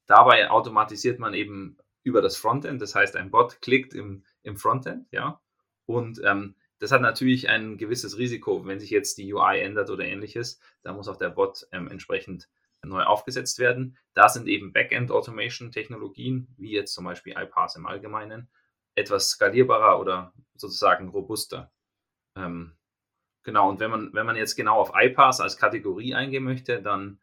dabei 0.07 0.49
automatisiert 0.49 1.19
man 1.19 1.33
eben 1.33 1.77
über 2.03 2.21
das 2.21 2.37
Frontend, 2.37 2.81
das 2.81 2.95
heißt, 2.95 3.15
ein 3.15 3.31
Bot 3.31 3.61
klickt 3.61 3.93
im, 3.93 4.23
im 4.43 4.57
Frontend, 4.57 5.07
ja, 5.11 5.41
und 5.85 6.21
ähm, 6.23 6.55
das 6.79 6.91
hat 6.91 7.01
natürlich 7.01 7.49
ein 7.49 7.77
gewisses 7.77 8.17
Risiko, 8.17 8.65
wenn 8.65 8.79
sich 8.79 8.89
jetzt 8.89 9.17
die 9.17 9.33
UI 9.33 9.59
ändert 9.59 9.89
oder 9.89 10.05
ähnliches, 10.05 10.59
da 10.83 10.93
muss 10.93 11.07
auch 11.07 11.17
der 11.17 11.29
Bot 11.29 11.67
ähm, 11.71 11.87
entsprechend 11.87 12.49
neu 12.83 13.03
aufgesetzt 13.03 13.59
werden. 13.59 13.97
Da 14.13 14.29
sind 14.29 14.47
eben 14.47 14.73
Backend 14.73 15.11
Automation 15.11 15.71
Technologien, 15.71 16.53
wie 16.57 16.71
jetzt 16.71 16.93
zum 16.93 17.05
Beispiel 17.05 17.33
iPass 17.35 17.75
im 17.75 17.87
Allgemeinen, 17.87 18.49
etwas 18.93 19.29
skalierbarer 19.29 19.99
oder 19.99 20.33
sozusagen 20.55 21.09
robuster. 21.09 21.71
Ähm, 22.35 22.73
genau, 23.43 23.69
und 23.69 23.79
wenn 23.79 23.91
man, 23.91 24.13
wenn 24.13 24.25
man 24.25 24.35
jetzt 24.35 24.55
genau 24.55 24.79
auf 24.79 24.91
iPass 24.95 25.41
als 25.41 25.57
Kategorie 25.57 26.13
eingehen 26.13 26.43
möchte, 26.43 26.81
dann 26.81 27.19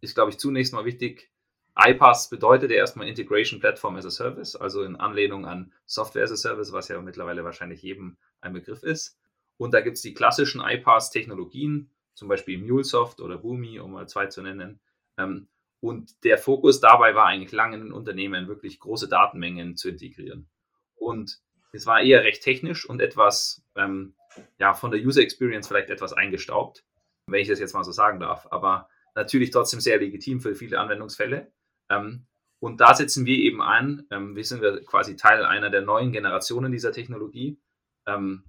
ist, 0.00 0.14
glaube 0.14 0.30
ich, 0.30 0.38
zunächst 0.38 0.72
mal 0.72 0.84
wichtig, 0.84 1.30
iPass 1.76 2.28
bedeutet 2.28 2.70
ja 2.70 2.76
erstmal 2.76 3.08
Integration 3.08 3.60
Platform 3.60 3.96
as 3.96 4.04
a 4.04 4.10
Service, 4.10 4.56
also 4.56 4.82
in 4.82 4.96
Anlehnung 4.96 5.46
an 5.46 5.72
Software 5.86 6.24
as 6.24 6.32
a 6.32 6.36
Service, 6.36 6.72
was 6.72 6.88
ja 6.88 7.00
mittlerweile 7.00 7.44
wahrscheinlich 7.44 7.82
jedem 7.82 8.18
ein 8.40 8.52
Begriff 8.52 8.82
ist. 8.82 9.18
Und 9.56 9.72
da 9.72 9.80
gibt 9.80 9.96
es 9.96 10.02
die 10.02 10.14
klassischen 10.14 10.60
iPass-Technologien, 10.60 11.90
zum 12.14 12.28
Beispiel 12.28 12.58
MuleSoft 12.58 13.20
oder 13.20 13.38
Boomi, 13.38 13.78
um 13.80 13.92
mal 13.92 14.08
zwei 14.08 14.26
zu 14.26 14.42
nennen. 14.42 14.80
Ähm, 15.16 15.48
und 15.80 16.24
der 16.24 16.38
Fokus 16.38 16.80
dabei 16.80 17.14
war 17.14 17.26
eigentlich 17.26 17.52
lange 17.52 17.76
in 17.76 17.84
den 17.84 17.92
Unternehmen 17.92 18.48
wirklich 18.48 18.78
große 18.78 19.08
Datenmengen 19.08 19.76
zu 19.76 19.88
integrieren. 19.88 20.48
Und 20.94 21.40
es 21.72 21.86
war 21.86 22.02
eher 22.02 22.22
recht 22.22 22.42
technisch 22.42 22.88
und 22.88 23.00
etwas, 23.00 23.64
ähm, 23.76 24.14
ja, 24.58 24.74
von 24.74 24.90
der 24.90 25.00
User 25.00 25.20
Experience 25.20 25.68
vielleicht 25.68 25.90
etwas 25.90 26.12
eingestaubt, 26.12 26.84
wenn 27.26 27.40
ich 27.40 27.48
das 27.48 27.60
jetzt 27.60 27.74
mal 27.74 27.84
so 27.84 27.92
sagen 27.92 28.20
darf. 28.20 28.46
Aber 28.50 28.88
natürlich 29.14 29.50
trotzdem 29.50 29.80
sehr 29.80 29.98
legitim 29.98 30.40
für 30.40 30.54
viele 30.54 30.78
Anwendungsfälle. 30.78 31.52
Ähm, 31.90 32.26
und 32.60 32.80
da 32.80 32.94
setzen 32.94 33.26
wir 33.26 33.36
eben 33.36 33.60
ein, 33.60 34.06
ähm, 34.10 34.36
wir 34.36 34.44
sind 34.44 34.62
quasi 34.86 35.16
Teil 35.16 35.44
einer 35.44 35.70
der 35.70 35.82
neuen 35.82 36.12
Generationen 36.12 36.70
dieser 36.70 36.92
Technologie, 36.92 37.60
ähm, 38.06 38.44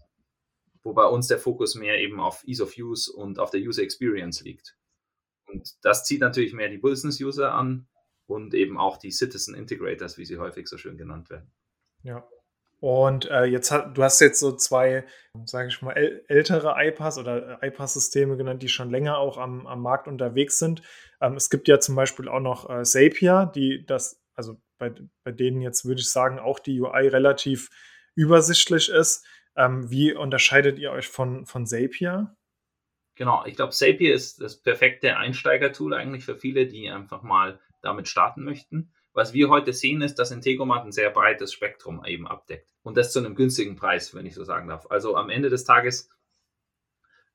wo 0.83 0.93
bei 0.93 1.05
uns 1.05 1.27
der 1.27 1.39
Fokus 1.39 1.75
mehr 1.75 1.99
eben 1.99 2.19
auf 2.19 2.43
Ease 2.45 2.63
of 2.63 2.77
Use 2.77 3.11
und 3.11 3.39
auf 3.39 3.49
der 3.49 3.61
User 3.61 3.81
Experience 3.81 4.41
liegt. 4.41 4.77
Und 5.47 5.73
das 5.83 6.05
zieht 6.05 6.21
natürlich 6.21 6.53
mehr 6.53 6.69
die 6.69 6.77
Business 6.77 7.19
User 7.21 7.53
an 7.53 7.87
und 8.27 8.53
eben 8.53 8.77
auch 8.77 8.97
die 8.97 9.11
Citizen 9.11 9.55
Integrators, 9.55 10.17
wie 10.17 10.25
sie 10.25 10.37
häufig 10.37 10.67
so 10.67 10.77
schön 10.77 10.97
genannt 10.97 11.29
werden. 11.29 11.51
Ja. 12.03 12.27
Und 12.83 13.31
äh, 13.31 13.45
jetzt 13.45 13.71
hat, 13.71 13.97
du 13.97 14.03
hast 14.03 14.19
jetzt 14.19 14.41
so 14.41 14.51
zwei, 14.57 15.05
sage 15.45 15.69
ich 15.69 15.81
mal, 15.81 15.93
ältere 16.27 16.75
iPass 16.77 17.17
oder 17.17 17.63
iPass-Systeme 17.63 18.35
genannt, 18.35 18.61
die 18.61 18.67
schon 18.67 18.91
länger 18.91 19.19
auch 19.19 19.37
am, 19.37 19.65
am 19.67 19.81
Markt 19.81 20.09
unterwegs 20.09 20.59
sind. 20.59 20.81
Ähm, 21.21 21.37
es 21.37 21.49
gibt 21.49 21.69
ja 21.69 21.79
zum 21.79 21.95
Beispiel 21.95 22.27
auch 22.27 22.41
noch 22.41 22.69
äh, 22.69 22.83
Zapier, 22.83 23.49
die 23.55 23.85
das, 23.85 24.21
also 24.35 24.61
bei, 24.79 24.93
bei 25.23 25.31
denen 25.31 25.61
jetzt 25.61 25.85
würde 25.85 26.01
ich 26.01 26.09
sagen, 26.09 26.39
auch 26.39 26.59
die 26.59 26.81
UI 26.81 27.07
relativ 27.07 27.69
übersichtlich 28.15 28.89
ist. 28.89 29.25
Ähm, 29.55 29.89
wie 29.89 30.13
unterscheidet 30.13 30.77
ihr 30.77 30.91
euch 30.91 31.07
von, 31.07 31.45
von 31.45 31.65
Zapier? 31.65 32.35
Genau, 33.15 33.45
ich 33.45 33.55
glaube, 33.55 33.71
Zapier 33.71 34.13
ist 34.13 34.41
das 34.41 34.61
perfekte 34.61 35.15
Einsteigertool 35.15 35.93
eigentlich 35.93 36.25
für 36.25 36.35
viele, 36.35 36.67
die 36.67 36.89
einfach 36.89 37.23
mal 37.23 37.61
damit 37.81 38.09
starten 38.09 38.43
möchten. 38.43 38.91
Was 39.13 39.33
wir 39.33 39.49
heute 39.49 39.73
sehen, 39.73 40.01
ist, 40.01 40.15
dass 40.15 40.31
Integromat 40.31 40.85
ein 40.85 40.91
sehr 40.91 41.11
breites 41.11 41.53
Spektrum 41.53 42.03
eben 42.05 42.27
abdeckt. 42.27 42.67
Und 42.81 42.97
das 42.97 43.13
zu 43.13 43.19
einem 43.19 43.35
günstigen 43.35 43.75
Preis, 43.75 44.13
wenn 44.15 44.25
ich 44.25 44.33
so 44.33 44.43
sagen 44.43 44.67
darf. 44.67 44.87
Also 44.89 45.15
am 45.15 45.29
Ende 45.29 45.49
des 45.49 45.63
Tages, 45.63 46.09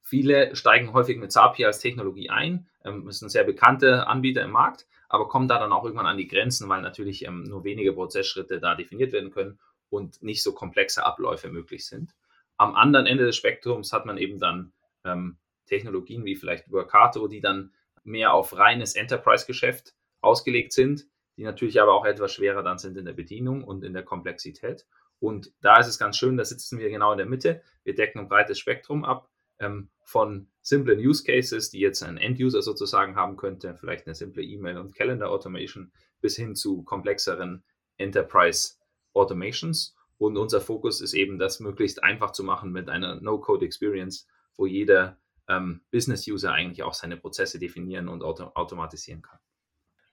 viele 0.03 0.57
steigen 0.57 0.93
häufig 0.93 1.19
mit 1.19 1.31
Zapier 1.31 1.69
als 1.69 1.79
Technologie 1.79 2.31
ein. 2.31 2.69
Ähm, 2.85 3.09
ist 3.09 3.23
ein 3.23 3.29
sehr 3.29 3.45
bekannter 3.45 4.09
Anbieter 4.09 4.43
im 4.43 4.51
Markt, 4.51 4.87
aber 5.09 5.29
kommen 5.29 5.47
da 5.47 5.59
dann 5.59 5.73
auch 5.73 5.85
irgendwann 5.85 6.07
an 6.07 6.19
die 6.19 6.27
Grenzen, 6.27 6.69
weil 6.69 6.83
natürlich 6.83 7.25
ähm, 7.25 7.45
nur 7.45 7.63
wenige 7.63 7.93
Prozessschritte 7.93 8.59
da 8.59 8.75
definiert 8.75 9.13
werden 9.13 9.31
können 9.31 9.61
und 9.89 10.21
nicht 10.23 10.43
so 10.43 10.53
komplexe 10.53 11.05
Abläufe 11.05 11.49
möglich 11.49 11.87
sind. 11.87 12.15
Am 12.57 12.75
anderen 12.75 13.07
Ende 13.07 13.25
des 13.25 13.37
Spektrums 13.37 13.93
hat 13.93 14.05
man 14.05 14.19
eben 14.19 14.41
dann 14.41 14.73
ähm, 15.05 15.39
Technologien 15.67 16.25
wie 16.25 16.35
vielleicht 16.35 16.73
Workato, 16.73 17.29
die 17.29 17.41
dann 17.41 17.73
mehr 18.03 18.33
auf 18.33 18.57
reines 18.57 18.97
Enterprise-Geschäft 18.97 19.95
ausgelegt 20.21 20.73
sind, 20.73 21.07
die 21.39 21.45
natürlich 21.45 21.81
aber 21.81 21.95
auch 21.95 22.05
etwas 22.05 22.35
schwerer 22.35 22.65
dann 22.65 22.79
sind 22.79 22.99
in 22.99 23.05
der 23.05 23.13
Bedienung 23.13 23.63
und 23.63 23.85
in 23.85 23.95
der 23.95 24.03
Komplexität. 24.03 24.85
Und 25.21 25.53
da 25.61 25.79
ist 25.79 25.87
es 25.87 25.99
ganz 25.99 26.17
schön, 26.17 26.37
da 26.37 26.45
sitzen 26.45 26.79
wir 26.79 26.91
genau 26.91 27.13
in 27.13 27.19
der 27.19 27.27
Mitte. 27.27 27.63
Wir 27.85 27.95
decken 27.95 28.19
ein 28.19 28.29
breites 28.29 28.59
Spektrum 28.59 29.05
ab 29.05 29.31
ähm, 29.61 29.89
von 30.03 30.49
simplen 30.63 30.99
Use 30.99 31.23
Cases, 31.25 31.71
die 31.71 31.79
jetzt 31.79 32.03
ein 32.03 32.19
End-User 32.19 32.61
sozusagen 32.61 33.15
haben 33.15 33.37
könnte, 33.37 33.77
vielleicht 33.77 34.07
eine 34.07 34.17
simple 34.17 34.43
E-Mail- 34.43 34.79
und 34.79 34.97
Calendar-Automation, 34.97 35.93
bis 36.21 36.35
hin 36.37 36.57
zu 36.57 36.83
komplexeren 36.83 37.63
Enterprise-Automations. 37.99 39.97
Und 40.19 40.37
unser 40.37 40.61
Fokus 40.61 41.01
ist 41.01 41.15
eben, 41.15 41.39
das 41.39 41.61
möglichst 41.61 42.03
einfach 42.03 42.33
zu 42.33 42.43
machen 42.43 42.73
mit 42.73 42.89
einer 42.89 43.21
No-Code-Experience, 43.21 44.27
wo 44.57 44.67
jeder 44.67 45.19
ähm, 45.49 45.83
Business-User 45.93 46.53
eigentlich 46.53 46.83
auch 46.83 46.95
seine 46.95 47.17
Prozesse 47.17 47.61
definieren 47.61 48.09
und 48.09 48.25
auto 48.25 48.51
automatisieren 48.55 49.23
kann. 49.23 49.39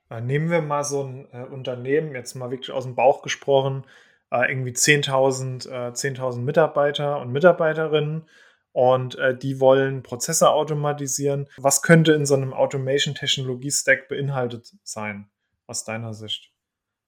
Äh, 0.09 0.21
nehmen 0.21 0.49
wir 0.49 0.61
mal 0.61 0.83
so 0.83 1.03
ein 1.03 1.27
äh, 1.31 1.43
Unternehmen, 1.43 2.13
jetzt 2.13 2.35
mal 2.35 2.51
wirklich 2.51 2.71
aus 2.71 2.83
dem 2.83 2.95
Bauch 2.95 3.21
gesprochen, 3.21 3.85
äh, 4.31 4.49
irgendwie 4.49 4.71
10.000 4.71 5.89
äh, 5.89 5.93
10 5.93 6.43
Mitarbeiter 6.43 7.19
und 7.19 7.31
Mitarbeiterinnen 7.31 8.27
und 8.71 9.15
äh, 9.15 9.37
die 9.37 9.59
wollen 9.59 10.03
Prozesse 10.03 10.49
automatisieren. 10.49 11.47
Was 11.57 11.81
könnte 11.81 12.13
in 12.13 12.25
so 12.25 12.35
einem 12.35 12.53
Automation-Technologie-Stack 12.53 14.09
beinhaltet 14.09 14.73
sein, 14.83 15.29
aus 15.65 15.85
deiner 15.85 16.13
Sicht? 16.13 16.51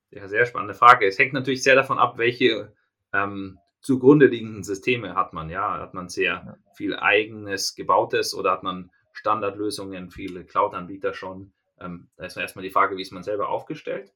Ja, 0.09 0.27
sehr 0.27 0.45
spannende 0.45 0.73
Frage. 0.73 1.05
Es 1.05 1.19
hängt 1.19 1.33
natürlich 1.33 1.63
sehr 1.63 1.75
davon 1.75 1.99
ab, 1.99 2.17
welche 2.17 2.73
ähm, 3.13 3.59
zugrunde 3.81 4.27
liegenden 4.27 4.63
Systeme 4.63 5.15
hat 5.15 5.33
man. 5.33 5.49
Ja, 5.49 5.79
hat 5.79 5.93
man 5.93 6.07
sehr 6.07 6.33
ja. 6.45 6.57
viel 6.75 6.95
eigenes 6.95 7.75
gebautes 7.75 8.33
oder 8.33 8.51
hat 8.51 8.63
man 8.63 8.89
Standardlösungen, 9.11 10.09
viele 10.09 10.45
Cloud-Anbieter 10.45 11.13
schon. 11.13 11.51
Ähm, 11.79 12.09
da 12.15 12.25
ist 12.25 12.37
erstmal 12.37 12.63
die 12.63 12.71
Frage, 12.71 12.97
wie 12.97 13.01
ist 13.01 13.11
man 13.11 13.23
selber 13.23 13.49
aufgestellt. 13.49 14.13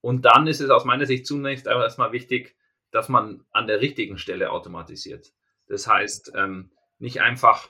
Und 0.00 0.24
dann 0.24 0.46
ist 0.46 0.60
es 0.60 0.70
aus 0.70 0.84
meiner 0.84 1.06
Sicht 1.06 1.26
zunächst 1.26 1.66
erstmal 1.66 2.12
wichtig, 2.12 2.56
dass 2.90 3.08
man 3.08 3.44
an 3.50 3.66
der 3.66 3.80
richtigen 3.80 4.18
Stelle 4.18 4.50
automatisiert. 4.50 5.32
Das 5.66 5.86
heißt, 5.86 6.32
ähm, 6.34 6.70
nicht 6.98 7.20
einfach 7.20 7.68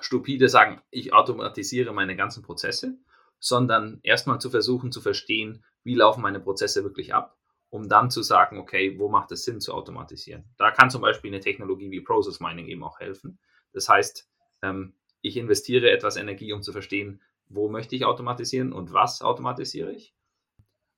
stupide 0.00 0.48
sagen, 0.48 0.80
ich 0.90 1.12
automatisiere 1.12 1.92
meine 1.92 2.16
ganzen 2.16 2.42
Prozesse, 2.42 2.98
sondern 3.38 4.00
erstmal 4.02 4.40
zu 4.40 4.50
versuchen 4.50 4.92
zu 4.92 5.00
verstehen, 5.00 5.64
wie 5.84 5.94
laufen 5.94 6.22
meine 6.22 6.40
Prozesse 6.40 6.84
wirklich 6.84 7.12
ab, 7.12 7.36
um 7.70 7.88
dann 7.88 8.10
zu 8.10 8.22
sagen, 8.22 8.58
okay, 8.58 8.98
wo 8.98 9.08
macht 9.08 9.32
es 9.32 9.44
Sinn 9.44 9.60
zu 9.60 9.74
automatisieren. 9.74 10.44
Da 10.58 10.70
kann 10.70 10.90
zum 10.90 11.02
Beispiel 11.02 11.30
eine 11.30 11.40
Technologie 11.40 11.90
wie 11.90 12.00
Process 12.00 12.40
Mining 12.40 12.66
eben 12.68 12.84
auch 12.84 13.00
helfen. 13.00 13.38
Das 13.72 13.88
heißt, 13.88 14.28
ähm, 14.62 14.94
ich 15.22 15.36
investiere 15.36 15.90
etwas 15.90 16.16
Energie, 16.16 16.52
um 16.52 16.62
zu 16.62 16.72
verstehen, 16.72 17.20
wo 17.48 17.68
möchte 17.68 17.96
ich 17.96 18.04
automatisieren 18.04 18.72
und 18.72 18.92
was 18.92 19.22
automatisiere 19.22 19.92
ich. 19.92 20.14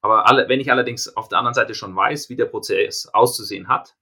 Aber 0.01 0.29
alle, 0.29 0.49
wenn 0.49 0.61
ich 0.61 0.71
allerdings 0.71 1.09
auf 1.17 1.29
der 1.29 1.39
anderen 1.39 1.55
Seite 1.55 1.75
schon 1.75 1.97
weiß, 1.97 2.29
wie 2.29 2.37
der 2.37 2.45
Prozess 2.47 3.07
auszusehen 3.07 3.69
hat, 3.69 3.97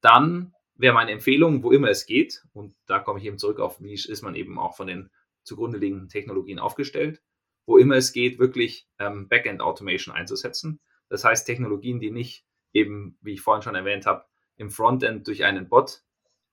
dann 0.00 0.54
wäre 0.74 0.94
meine 0.94 1.12
Empfehlung, 1.12 1.62
wo 1.62 1.70
immer 1.70 1.88
es 1.88 2.06
geht, 2.06 2.42
und 2.52 2.74
da 2.86 2.98
komme 2.98 3.18
ich 3.18 3.26
eben 3.26 3.38
zurück 3.38 3.60
auf, 3.60 3.80
wie 3.80 3.92
ist 3.92 4.22
man 4.22 4.34
eben 4.34 4.58
auch 4.58 4.74
von 4.74 4.86
den 4.86 5.10
zugrunde 5.44 5.78
liegenden 5.78 6.08
Technologien 6.08 6.58
aufgestellt, 6.58 7.22
wo 7.66 7.76
immer 7.76 7.96
es 7.96 8.12
geht, 8.12 8.38
wirklich 8.38 8.88
ähm, 8.98 9.28
Backend 9.28 9.60
Automation 9.60 10.14
einzusetzen. 10.14 10.80
Das 11.08 11.24
heißt, 11.24 11.46
Technologien, 11.46 12.00
die 12.00 12.10
nicht 12.10 12.46
eben, 12.72 13.18
wie 13.20 13.34
ich 13.34 13.40
vorhin 13.40 13.62
schon 13.62 13.74
erwähnt 13.74 14.06
habe, 14.06 14.24
im 14.56 14.70
Frontend 14.70 15.26
durch 15.28 15.44
einen 15.44 15.68
Bot 15.68 16.02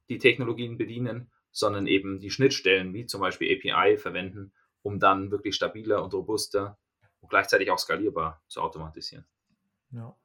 die 0.09 0.17
Technologien 0.17 0.77
bedienen, 0.77 1.31
sondern 1.51 1.87
eben 1.87 2.19
die 2.19 2.29
Schnittstellen 2.29 2.93
wie 2.93 3.05
zum 3.05 3.21
Beispiel 3.21 3.55
API 3.55 3.97
verwenden, 3.97 4.51
um 4.81 4.99
dann 4.99 5.31
wirklich 5.31 5.55
stabiler 5.55 6.03
und 6.03 6.13
robuster 6.13 6.77
und 7.21 7.29
gleichzeitig 7.29 7.71
auch 7.71 7.79
skalierbar 7.79 8.41
zu 8.47 8.61
automatisieren. 8.61 9.25
Ja. 9.91 10.15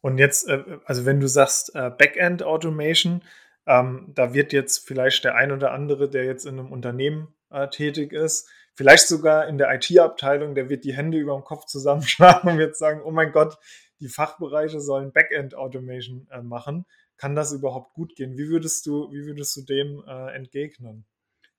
Und 0.00 0.18
jetzt, 0.18 0.48
äh, 0.48 0.78
also 0.84 1.04
wenn 1.04 1.20
du 1.20 1.28
sagst 1.28 1.74
äh, 1.74 1.90
Backend 1.90 2.42
Automation, 2.42 3.22
ähm, 3.66 4.12
da 4.14 4.34
wird 4.34 4.52
jetzt 4.52 4.86
vielleicht 4.86 5.24
der 5.24 5.34
ein 5.34 5.52
oder 5.52 5.72
andere, 5.72 6.08
der 6.08 6.24
jetzt 6.24 6.46
in 6.46 6.58
einem 6.58 6.70
Unternehmen 6.70 7.34
äh, 7.50 7.68
tätig 7.68 8.12
ist, 8.12 8.48
vielleicht 8.74 9.08
sogar 9.08 9.48
in 9.48 9.58
der 9.58 9.74
IT-Abteilung, 9.74 10.54
der 10.54 10.68
wird 10.68 10.84
die 10.84 10.94
Hände 10.94 11.18
über 11.18 11.34
dem 11.34 11.44
Kopf 11.44 11.64
zusammenschlagen 11.66 12.50
und 12.50 12.58
wird 12.58 12.76
sagen, 12.76 13.02
oh 13.04 13.10
mein 13.10 13.32
Gott, 13.32 13.58
die 13.98 14.08
Fachbereiche 14.08 14.80
sollen 14.80 15.12
Backend 15.12 15.54
Automation 15.54 16.28
machen. 16.42 16.84
Kann 17.16 17.34
das 17.34 17.52
überhaupt 17.52 17.94
gut 17.94 18.14
gehen? 18.14 18.36
Wie 18.36 18.50
würdest 18.50 18.84
du, 18.84 19.10
wie 19.10 19.24
würdest 19.24 19.56
du 19.56 19.62
dem 19.62 20.04
entgegnen? 20.06 21.06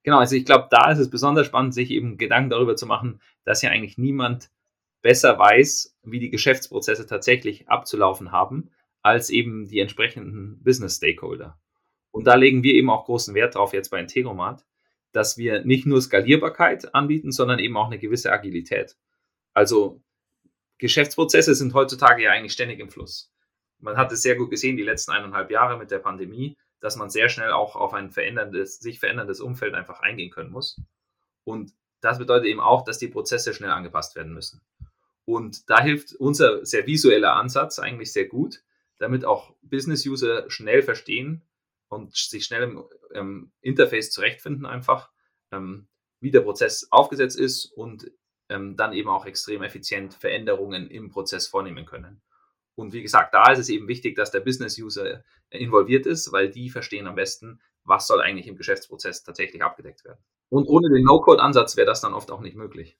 Genau, 0.08 0.20
also 0.20 0.38
ich 0.38 0.46
glaube, 0.46 0.70
da 0.72 0.90
ist 0.90 1.00
es 1.00 1.10
besonders 1.10 1.48
spannend, 1.48 1.74
sich 1.74 1.92
eben 1.92 2.18
Gedanken 2.18 2.50
darüber 2.50 2.78
zu 2.78 2.86
machen, 2.86 3.20
dass 3.44 3.62
ja 3.62 3.72
eigentlich 3.72 3.98
niemand 3.98 4.50
besser 5.02 5.38
weiß, 5.38 5.98
wie 6.04 6.20
die 6.20 6.30
Geschäftsprozesse 6.30 7.06
tatsächlich 7.06 7.68
abzulaufen 7.68 8.32
haben, 8.32 8.70
als 9.02 9.30
eben 9.30 9.68
die 9.68 9.82
entsprechenden 9.82 10.64
Business 10.64 10.96
Stakeholder. 10.96 11.60
Und 12.12 12.26
da 12.26 12.36
legen 12.36 12.64
wir 12.64 12.74
eben 12.76 12.90
auch 12.90 13.04
großen 13.04 13.36
Wert 13.36 13.56
drauf 13.56 13.74
jetzt 13.74 13.90
bei 13.90 14.00
Integromat, 14.00 14.66
dass 15.12 15.38
wir 15.38 15.66
nicht 15.66 15.86
nur 15.86 16.02
Skalierbarkeit 16.02 16.96
anbieten, 16.96 17.34
sondern 17.34 17.60
eben 17.60 17.76
auch 17.76 17.88
eine 17.88 18.00
gewisse 18.00 18.32
Agilität. 18.32 18.96
Also 19.54 20.02
Geschäftsprozesse 20.78 21.54
sind 21.54 21.74
heutzutage 21.74 22.24
ja 22.24 22.32
eigentlich 22.32 22.54
ständig 22.54 22.80
im 22.80 22.90
Fluss. 22.90 23.30
Man 23.80 23.98
hat 23.98 24.14
es 24.14 24.22
sehr 24.22 24.38
gut 24.38 24.52
gesehen, 24.52 24.78
die 24.78 24.84
letzten 24.84 25.12
eineinhalb 25.12 25.52
Jahre 25.52 25.78
mit 25.78 25.92
der 25.92 26.00
Pandemie, 26.00 26.56
dass 26.80 26.96
man 26.96 27.10
sehr 27.10 27.30
schnell 27.30 27.52
auch 27.52 27.76
auf 27.76 27.94
ein 27.94 28.12
veränderndes, 28.12 28.80
sich 28.80 29.00
veränderndes 29.00 29.40
Umfeld 29.40 29.74
einfach 29.74 30.00
eingehen 30.00 30.32
können 30.32 30.52
muss. 30.52 30.80
Und 31.44 31.74
das 32.02 32.20
bedeutet 32.20 32.48
eben 32.48 32.60
auch, 32.60 32.84
dass 32.84 33.00
die 33.00 33.08
Prozesse 33.08 33.54
schnell 33.54 33.72
angepasst 33.72 34.16
werden 34.16 34.34
müssen. 34.34 34.62
Und 35.26 35.70
da 35.70 35.82
hilft 35.82 36.14
unser 36.16 36.66
sehr 36.66 36.88
visueller 36.88 37.36
Ansatz 37.36 37.80
eigentlich 37.80 38.14
sehr 38.14 38.28
gut, 38.28 38.64
damit 38.98 39.26
auch 39.26 39.56
Business-User 39.62 40.50
schnell 40.50 40.84
verstehen 40.84 41.44
und 41.90 42.16
sich 42.16 42.46
schnell 42.46 42.64
im 42.64 42.84
ähm, 43.14 43.52
Interface 43.62 44.12
zurechtfinden, 44.12 44.66
einfach, 44.66 45.12
ähm, 45.52 45.88
wie 46.20 46.32
der 46.32 46.42
Prozess 46.42 46.88
aufgesetzt 46.92 47.38
ist 47.38 47.66
und 47.66 48.12
ähm, 48.50 48.76
dann 48.78 48.94
eben 48.94 49.10
auch 49.10 49.26
extrem 49.26 49.64
effizient 49.64 50.14
Veränderungen 50.14 50.90
im 50.90 51.10
Prozess 51.10 51.48
vornehmen 51.48 51.86
können. 51.86 52.22
Und 52.78 52.94
wie 52.94 53.02
gesagt, 53.02 53.34
da 53.34 53.52
ist 53.52 53.60
es 53.60 53.70
eben 53.70 53.88
wichtig, 53.88 54.16
dass 54.16 54.30
der 54.30 54.40
Business-User 54.40 55.24
involviert 55.50 56.06
ist, 56.06 56.32
weil 56.32 56.50
die 56.50 56.70
verstehen 56.70 57.08
am 57.08 57.16
besten, 57.16 57.60
was 57.84 58.06
soll 58.06 58.22
eigentlich 58.22 58.48
im 58.48 58.56
Geschäftsprozess 58.56 59.24
tatsächlich 59.24 59.64
abgedeckt 59.64 60.06
werden. 60.06 60.20
Und 60.50 60.68
ohne 60.68 60.90
den 60.90 61.04
No-Code-Ansatz 61.04 61.76
wäre 61.76 61.88
das 61.88 62.02
dann 62.02 62.14
oft 62.14 62.30
auch 62.30 62.42
nicht 62.42 62.56
möglich. 62.56 62.98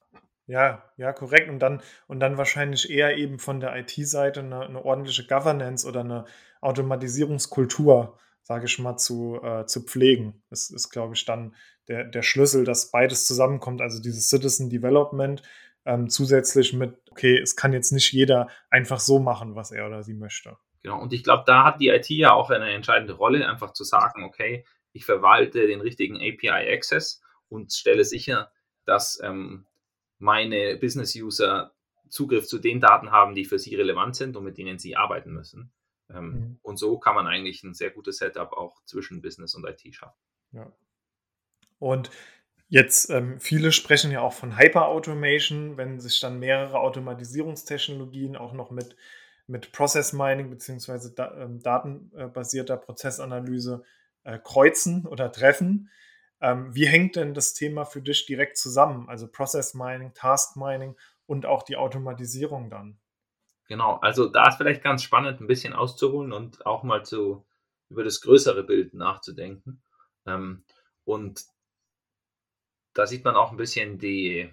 Ja, 0.48 0.84
ja, 0.98 1.14
korrekt. 1.14 1.50
Und 1.50 1.60
dann, 1.60 1.82
und 2.08 2.20
dann 2.22 2.38
wahrscheinlich 2.38 2.90
eher 2.90 3.18
eben 3.18 3.38
von 3.38 3.60
der 3.60 3.76
IT-Seite 3.76 4.40
eine, 4.40 4.62
eine, 4.62 4.84
ordentliche 4.84 5.28
Governance 5.28 5.88
oder 5.88 6.00
eine 6.00 6.26
Automatisierungskultur, 6.62 8.18
sage 8.42 8.66
ich 8.66 8.80
mal, 8.80 8.98
zu, 8.98 9.40
äh, 9.44 9.66
zu 9.66 9.84
pflegen. 9.84 10.42
Das 10.50 10.72
ist, 10.72 10.90
glaube 10.90 11.14
ich, 11.16 11.26
dann 11.26 11.54
der, 11.88 12.06
der 12.06 12.24
Schlüssel, 12.24 12.64
dass 12.64 12.92
beides 12.92 13.28
zusammenkommt. 13.28 13.82
Also 13.82 14.02
dieses 14.02 14.30
Citizen 14.30 14.70
Development 14.70 15.44
ähm, 15.88 16.10
zusätzlich 16.10 16.74
mit, 16.74 17.00
okay, 17.10 17.40
es 17.40 17.56
kann 17.56 17.74
jetzt 17.74 17.92
nicht 17.92 18.12
jeder 18.12 18.50
einfach 18.70 19.00
so 19.00 19.20
machen, 19.20 19.56
was 19.56 19.72
er 19.72 19.88
oder 19.88 20.04
sie 20.04 20.14
möchte. 20.14 20.58
Genau, 20.84 21.02
und 21.02 21.14
ich 21.14 21.24
glaube, 21.24 21.44
da 21.48 21.64
hat 21.64 21.80
die 21.80 21.88
IT 21.88 22.10
ja 22.10 22.34
auch 22.34 22.50
eine 22.50 22.70
entscheidende 22.70 23.14
Rolle, 23.14 23.48
einfach 23.48 23.74
zu 23.74 23.84
sagen, 23.84 24.24
okay, 24.24 24.66
ich 24.92 25.06
verwalte 25.06 25.66
den 25.66 25.82
richtigen 25.82 26.18
API-Access 26.18 27.22
und 27.50 27.74
stelle 27.74 28.04
sicher, 28.04 28.52
dass 28.86 29.20
ähm, 29.24 29.66
meine 30.20 30.78
Business-User 30.78 31.74
Zugriff 32.10 32.48
zu 32.48 32.60
den 32.60 32.80
Daten 32.80 33.12
haben, 33.12 33.36
die 33.36 33.46
für 33.46 33.60
sie 33.60 33.76
relevant 33.76 34.16
sind 34.16 34.36
und 34.36 34.44
mit 34.44 34.58
denen 34.58 34.80
sie 34.80 34.96
arbeiten 34.96 35.34
müssen. 35.34 35.72
Ähm, 36.10 36.30
mhm. 36.30 36.60
Und 36.62 36.78
so 36.78 37.00
kann 37.00 37.16
man 37.16 37.28
eigentlich 37.28 37.64
ein 37.64 37.74
sehr 37.74 37.92
gutes 37.92 38.18
Setup 38.18 38.54
auch 38.54 38.84
zwischen 38.86 39.22
Business 39.22 39.56
und 39.56 39.66
IT 39.66 39.94
schaffen. 39.94 40.20
Ja. 40.52 40.72
Und 41.80 42.10
Jetzt, 42.70 43.10
ähm, 43.10 43.40
viele 43.40 43.72
sprechen 43.72 44.12
ja 44.12 44.22
auch 44.22 44.34
von 44.34 44.58
Hyper-Automation, 44.58 45.78
wenn 45.78 46.00
sich 46.02 46.20
dann 46.20 46.40
mehrere 46.40 46.80
Automatisierungstechnologien 46.80 48.36
auch 48.36 48.52
noch 48.52 48.72
mit, 48.72 48.98
mit 49.48 49.72
Process 49.72 50.12
Mining 50.12 50.50
bzw. 50.50 51.10
Da, 51.16 51.34
ähm, 51.38 51.62
datenbasierter 51.62 52.76
Prozessanalyse 52.76 53.84
äh, 54.26 54.38
kreuzen 54.38 55.08
oder 55.08 55.32
treffen. 55.32 55.90
Ähm, 56.42 56.76
wie 56.76 56.88
hängt 56.88 57.16
denn 57.16 57.34
das 57.34 57.54
Thema 57.54 57.86
für 57.86 58.02
dich 58.02 58.26
direkt 58.26 58.58
zusammen? 58.58 59.08
Also 59.08 59.28
Process 59.28 59.74
Mining, 59.74 60.14
Task 60.14 60.58
Mining 60.58 60.98
und 61.26 61.46
auch 61.46 61.64
die 61.64 61.78
Automatisierung 61.78 62.70
dann? 62.70 63.00
Genau, 63.70 63.96
also 63.96 64.28
da 64.28 64.50
ist 64.50 64.58
vielleicht 64.58 64.84
ganz 64.84 65.04
spannend, 65.04 65.40
ein 65.40 65.48
bisschen 65.48 65.74
auszuholen 65.74 66.34
und 66.34 66.66
auch 66.66 66.84
mal 66.84 67.04
zu 67.06 67.46
über 67.90 68.04
das 68.04 68.20
größere 68.20 68.64
Bild 68.64 68.94
nachzudenken. 68.94 69.82
Ähm, 70.26 70.64
und 71.06 71.46
da 72.98 73.06
sieht 73.06 73.24
man 73.24 73.36
auch 73.36 73.52
ein 73.52 73.58
bisschen 73.58 74.00
die 74.00 74.50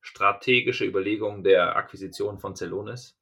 strategische 0.00 0.84
Überlegung 0.84 1.42
der 1.42 1.74
Akquisition 1.74 2.38
von 2.38 2.54
Celonis, 2.54 3.18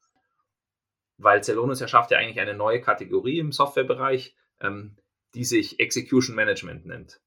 weil 1.16 1.42
Celonis 1.42 1.80
erschafft 1.80 2.10
ja 2.10 2.18
eigentlich 2.18 2.40
eine 2.40 2.52
neue 2.52 2.82
Kategorie 2.82 3.38
im 3.38 3.52
Softwarebereich, 3.52 4.36
ähm, 4.60 4.96
die 5.34 5.44
sich 5.44 5.80
Execution 5.80 6.36
Management 6.36 6.84
nennt. 6.84 7.22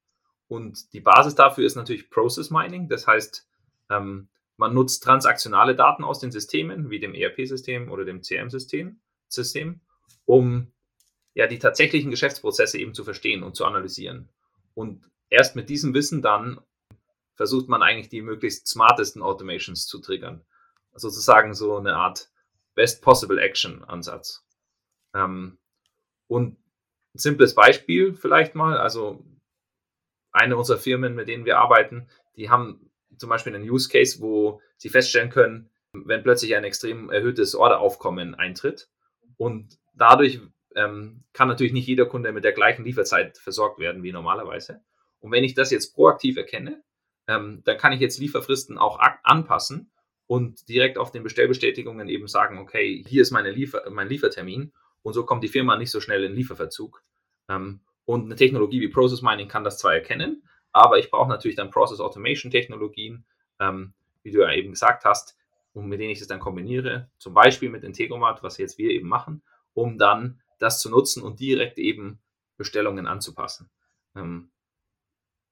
Und 0.48 0.93
die 0.93 1.00
Basis 1.00 1.34
dafür 1.34 1.65
ist 1.65 1.76
natürlich 1.76 2.12
Process 2.12 2.52
Mining, 2.52 2.88
das 2.88 3.08
heißt, 3.08 3.48
ähm, 3.89 4.30
man 4.58 4.76
nutzt 4.76 5.04
transaktionale 5.04 5.76
Daten 5.76 6.04
aus 6.04 6.19
den 6.19 6.32
Systemen, 6.32 6.91
wie 6.91 7.00
dem 7.00 7.15
ERP-System 7.15 7.91
oder 7.91 8.06
dem 8.06 8.22
CM-System, 8.22 9.00
System, 9.28 9.82
um 10.26 10.72
ja 11.34 11.48
die 11.48 11.58
tatsächlichen 11.58 12.12
Geschäftsprozesse 12.12 12.78
eben 12.78 12.93
zu 12.93 13.04
verstehen 13.04 13.41
und 13.41 13.56
zu 13.56 13.65
analysieren. 13.65 14.30
Und 14.76 15.10
erst 15.32 15.56
mit 15.56 15.69
diesem 15.69 15.96
Wissen 15.96 16.22
dann 16.22 16.62
versucht 17.36 17.67
man 17.67 17.82
eigentlich 17.82 18.10
die 18.10 18.22
möglichst 18.22 18.67
smartesten 18.67 19.22
Automations 19.22 19.88
zu 19.88 20.00
triggern. 20.00 20.46
Sozusagen 20.93 21.54
so 21.54 21.78
eine 21.78 21.96
Art 21.96 22.30
Best 22.76 23.02
Possible 23.02 23.39
Action 23.39 23.84
Ansatz. 23.84 24.46
Ähm, 25.15 25.58
und 26.28 26.58
ein 27.13 27.19
simples 27.19 27.56
Beispiel 27.56 28.13
vielleicht 28.13 28.56
mal, 28.56 28.78
also 28.78 29.26
eine 30.32 30.58
unserer 30.58 30.78
Firmen, 30.78 31.15
mit 31.15 31.28
denen 31.28 31.46
wir 31.46 31.60
arbeiten, 31.60 32.08
die 32.36 32.50
haben 32.50 32.89
zum 33.17 33.30
Beispiel 33.30 33.54
einen 33.56 33.69
Use 33.69 33.89
Case, 33.89 34.19
wo 34.19 34.62
sie 34.78 34.89
feststellen 34.89 35.30
können, 35.30 35.69
wenn 35.93 36.24
plötzlich 36.24 36.56
ein 36.56 36.63
extrem 36.63 37.12
erhöhtes 37.12 37.54
Orderaufkommen 37.54 38.34
eintritt 38.34 38.89
und 39.38 39.78
dadurch 39.93 40.41
ähm, 40.76 41.24
kann 41.34 41.48
natürlich 41.48 41.74
nicht 41.74 41.88
jeder 41.88 42.08
Kunde 42.08 42.32
mit 42.32 42.43
der 42.43 42.52
gleichen 42.52 42.84
Lieferzeit 42.84 43.38
versorgt 43.38 43.80
werden 43.80 44.02
wie 44.02 44.12
normalerweise. 44.12 44.82
Und 45.19 45.32
wenn 45.32 45.43
ich 45.43 45.54
das 45.54 45.69
jetzt 45.69 45.93
proaktiv 45.93 46.38
erkenne, 46.38 46.84
ähm, 47.28 47.62
dann 47.66 47.78
kann 47.78 47.94
ich 47.94 48.00
jetzt 48.00 48.20
Lieferfristen 48.20 48.78
auch 48.78 49.00
anpassen 49.24 49.92
und 50.28 50.68
direkt 50.70 50.98
auf 50.98 51.12
den 51.12 51.24
Bestellbestätigungen 51.24 52.10
eben 52.10 52.28
sagen, 52.28 52.58
okay, 52.58 53.04
hier 53.08 53.22
ist 53.22 53.32
meine 53.32 53.52
Liefer 53.52 53.90
mein 53.90 54.10
Liefertermin 54.10 54.74
und 55.02 55.14
so 55.14 55.26
kommt 55.26 55.44
die 55.44 55.50
Firma 55.50 55.78
nicht 55.78 55.92
so 55.92 56.00
schnell 56.00 56.24
in 56.24 56.34
Lieferverzug. 56.34 57.04
Ähm, 57.50 57.82
und 58.06 58.26
eine 58.26 58.36
Technologie 58.36 58.82
wie 58.82 58.90
Process 58.90 59.22
Mining 59.22 59.48
kann 59.48 59.64
das 59.64 59.78
zwar 59.78 59.94
erkennen, 59.94 60.44
aber 60.72 60.98
ich 60.98 61.10
brauche 61.10 61.30
natürlich 61.30 61.56
dann 61.56 61.72
Process 61.72 62.00
Automation 62.00 62.52
Technologien, 62.52 63.26
ähm, 63.60 63.94
wie 64.24 64.32
du 64.32 64.42
ja 64.42 64.52
eben 64.54 64.72
gesagt 64.72 65.06
hast, 65.06 65.38
und 65.74 65.88
mit 65.88 66.00
denen 66.00 66.12
ich 66.12 66.20
das 66.20 66.28
dann 66.28 66.40
kombiniere, 66.40 67.10
zum 67.18 67.34
Beispiel 67.34 67.70
mit 67.70 67.84
Integromat, 67.84 68.44
was 68.44 68.58
jetzt 68.58 68.78
wir 68.78 68.92
eben 68.92 69.08
machen, 69.08 69.42
um 69.74 69.98
dann 69.98 70.40
das 70.60 70.80
zu 70.80 70.90
nutzen 70.90 71.24
und 71.24 71.40
direkt 71.40 71.80
eben 71.80 72.20
Bestellungen 72.58 73.08
anzupassen. 73.08 73.70
Ähm, 74.16 74.50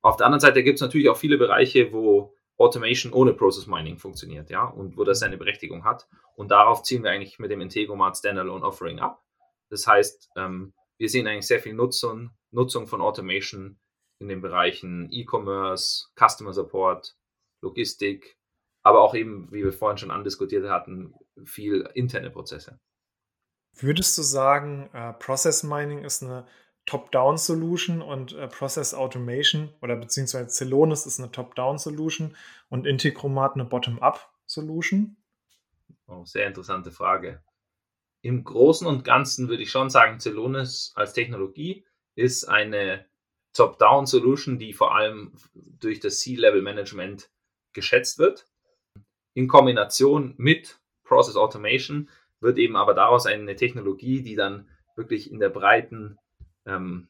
auf 0.01 0.17
der 0.17 0.25
anderen 0.25 0.39
Seite 0.41 0.63
gibt 0.63 0.75
es 0.75 0.81
natürlich 0.81 1.09
auch 1.09 1.17
viele 1.17 1.37
Bereiche, 1.37 1.93
wo 1.93 2.35
Automation 2.57 3.13
ohne 3.13 3.33
Process 3.33 3.67
Mining 3.67 3.97
funktioniert, 3.97 4.49
ja, 4.49 4.65
und 4.65 4.97
wo 4.97 5.03
das 5.03 5.19
seine 5.19 5.37
Berechtigung 5.37 5.83
hat. 5.83 6.07
Und 6.35 6.51
darauf 6.51 6.83
ziehen 6.83 7.03
wir 7.03 7.11
eigentlich 7.11 7.39
mit 7.39 7.51
dem 7.51 7.61
Integromat 7.61 8.17
Standalone 8.17 8.63
Offering 8.63 8.99
ab. 8.99 9.23
Das 9.69 9.87
heißt, 9.87 10.29
ähm, 10.35 10.73
wir 10.97 11.09
sehen 11.09 11.27
eigentlich 11.27 11.47
sehr 11.47 11.59
viel 11.59 11.73
Nutzung, 11.73 12.31
Nutzung 12.51 12.87
von 12.87 13.01
Automation 13.01 13.79
in 14.19 14.27
den 14.27 14.41
Bereichen 14.41 15.09
E-Commerce, 15.11 16.09
Customer 16.15 16.53
Support, 16.53 17.15
Logistik, 17.61 18.37
aber 18.83 19.01
auch 19.01 19.15
eben, 19.15 19.51
wie 19.51 19.63
wir 19.63 19.73
vorhin 19.73 19.97
schon 19.97 20.11
andiskutiert 20.11 20.69
hatten, 20.69 21.13
viel 21.45 21.89
interne 21.93 22.29
Prozesse. 22.29 22.79
Würdest 23.75 24.17
du 24.17 24.21
sagen, 24.21 24.89
äh, 24.93 25.13
Process 25.13 25.63
Mining 25.63 26.03
ist 26.03 26.21
eine 26.21 26.45
Top-Down-Solution 26.85 28.01
und 28.01 28.33
äh, 28.33 28.47
Process 28.47 28.93
Automation 28.93 29.69
oder 29.81 29.95
beziehungsweise 29.95 30.49
Celonis 30.49 31.05
ist 31.05 31.19
eine 31.19 31.31
Top-Down-Solution 31.31 32.35
und 32.69 32.87
Integromat 32.87 33.53
eine 33.55 33.65
Bottom-Up-Solution? 33.65 35.15
Oh, 36.07 36.25
sehr 36.25 36.47
interessante 36.47 36.91
Frage. 36.91 37.43
Im 38.21 38.43
Großen 38.43 38.85
und 38.85 39.03
Ganzen 39.03 39.47
würde 39.49 39.63
ich 39.63 39.71
schon 39.71 39.89
sagen, 39.89 40.19
Celonis 40.19 40.91
als 40.95 41.13
Technologie 41.13 41.85
ist 42.15 42.45
eine 42.45 43.05
Top-Down-Solution, 43.53 44.59
die 44.59 44.73
vor 44.73 44.95
allem 44.95 45.33
durch 45.53 45.99
das 45.99 46.19
C-Level-Management 46.19 47.31
geschätzt 47.73 48.19
wird. 48.19 48.47
In 49.33 49.47
Kombination 49.47 50.33
mit 50.37 50.79
Process 51.03 51.35
Automation 51.35 52.09
wird 52.39 52.57
eben 52.57 52.75
aber 52.75 52.93
daraus 52.93 53.25
eine 53.25 53.55
Technologie, 53.55 54.21
die 54.21 54.35
dann 54.35 54.69
wirklich 54.95 55.31
in 55.31 55.39
der 55.39 55.49
breiten, 55.49 56.17
ähm, 56.65 57.07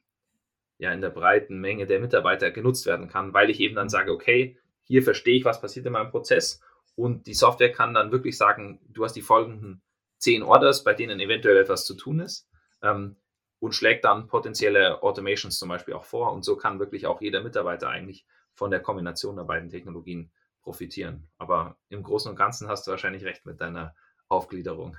ja, 0.77 0.91
in 0.91 1.01
der 1.01 1.09
breiten 1.09 1.59
Menge 1.59 1.85
der 1.85 1.99
Mitarbeiter 1.99 2.51
genutzt 2.51 2.85
werden 2.85 3.07
kann, 3.07 3.33
weil 3.33 3.49
ich 3.49 3.59
eben 3.59 3.75
dann 3.75 3.89
sage, 3.89 4.11
okay, 4.11 4.57
hier 4.83 5.03
verstehe 5.03 5.37
ich, 5.37 5.45
was 5.45 5.61
passiert 5.61 5.85
in 5.85 5.93
meinem 5.93 6.11
Prozess 6.11 6.61
und 6.95 7.27
die 7.27 7.33
Software 7.33 7.71
kann 7.71 7.93
dann 7.93 8.11
wirklich 8.11 8.37
sagen, 8.37 8.79
du 8.89 9.03
hast 9.03 9.13
die 9.13 9.21
folgenden 9.21 9.81
zehn 10.17 10.43
Orders, 10.43 10.83
bei 10.83 10.93
denen 10.93 11.19
eventuell 11.19 11.57
etwas 11.57 11.85
zu 11.85 11.95
tun 11.95 12.19
ist. 12.19 12.47
Ähm, 12.81 13.15
und 13.59 13.75
schlägt 13.75 14.05
dann 14.05 14.27
potenzielle 14.27 15.03
Automations 15.03 15.59
zum 15.59 15.69
Beispiel 15.69 15.93
auch 15.93 16.03
vor. 16.03 16.31
Und 16.31 16.43
so 16.43 16.55
kann 16.55 16.79
wirklich 16.79 17.05
auch 17.05 17.21
jeder 17.21 17.43
Mitarbeiter 17.43 17.89
eigentlich 17.89 18.25
von 18.53 18.71
der 18.71 18.79
Kombination 18.79 19.35
der 19.35 19.43
beiden 19.43 19.69
Technologien 19.69 20.31
profitieren. 20.63 21.27
Aber 21.37 21.77
im 21.89 22.01
Großen 22.01 22.29
und 22.29 22.37
Ganzen 22.37 22.67
hast 22.67 22.87
du 22.87 22.91
wahrscheinlich 22.91 23.23
recht 23.23 23.45
mit 23.45 23.61
deiner 23.61 23.95
Aufgliederung. 24.27 24.97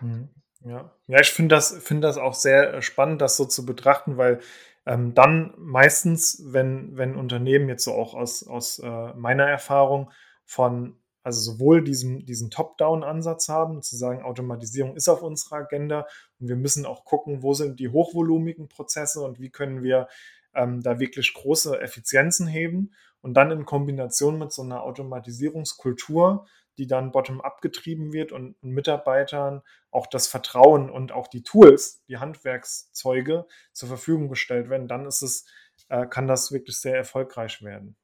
Mhm. 0.00 0.30
Ja, 0.64 0.92
ja 1.06 1.20
ich 1.20 1.30
finde 1.30 1.54
das, 1.54 1.76
find 1.78 2.04
das 2.04 2.18
auch 2.18 2.34
sehr 2.34 2.82
spannend, 2.82 3.20
das 3.20 3.36
so 3.36 3.44
zu 3.44 3.66
betrachten, 3.66 4.16
weil 4.16 4.40
ähm, 4.86 5.14
dann 5.14 5.54
meistens, 5.58 6.42
wenn, 6.46 6.96
wenn 6.96 7.16
Unternehmen 7.16 7.68
jetzt 7.68 7.84
so 7.84 7.92
auch 7.92 8.14
aus, 8.14 8.46
aus 8.46 8.78
äh, 8.78 9.12
meiner 9.14 9.48
Erfahrung 9.48 10.10
von 10.44 10.96
also 11.24 11.52
sowohl 11.52 11.84
diesen, 11.84 12.26
diesen 12.26 12.50
Top-Down-Ansatz 12.50 13.48
haben, 13.48 13.82
zu 13.82 13.96
sagen, 13.96 14.22
Automatisierung 14.22 14.96
ist 14.96 15.08
auf 15.08 15.22
unserer 15.22 15.56
Agenda 15.56 16.06
und 16.40 16.48
wir 16.48 16.56
müssen 16.56 16.84
auch 16.84 17.04
gucken, 17.04 17.42
wo 17.42 17.54
sind 17.54 17.78
die 17.78 17.88
hochvolumigen 17.88 18.68
Prozesse 18.68 19.20
und 19.20 19.38
wie 19.38 19.50
können 19.50 19.82
wir 19.82 20.08
ähm, 20.54 20.82
da 20.82 20.98
wirklich 20.98 21.32
große 21.32 21.80
Effizienzen 21.80 22.46
heben 22.46 22.92
und 23.20 23.34
dann 23.34 23.52
in 23.52 23.64
Kombination 23.64 24.38
mit 24.38 24.52
so 24.52 24.62
einer 24.62 24.82
Automatisierungskultur, 24.82 26.46
die 26.78 26.86
dann 26.86 27.12
bottom-up 27.12 27.60
getrieben 27.60 28.12
wird 28.12 28.32
und, 28.32 28.62
Mitarbeitern 28.62 29.62
auch 29.90 30.06
das 30.06 30.26
Vertrauen 30.26 30.90
und 30.90 31.12
auch 31.12 31.28
die 31.28 31.42
Tools, 31.42 32.02
die 32.08 32.18
Handwerkszeuge 32.18 33.46
zur 33.72 33.88
Verfügung 33.88 34.28
gestellt 34.28 34.70
werden, 34.70 34.88
dann 34.88 35.06
ist 35.06 35.22
es, 35.22 35.46
äh, 35.88 36.06
kann 36.06 36.26
das 36.26 36.52
wirklich 36.52 36.78
sehr 36.78 36.96
erfolgreich 36.96 37.62
werden. 37.62 37.96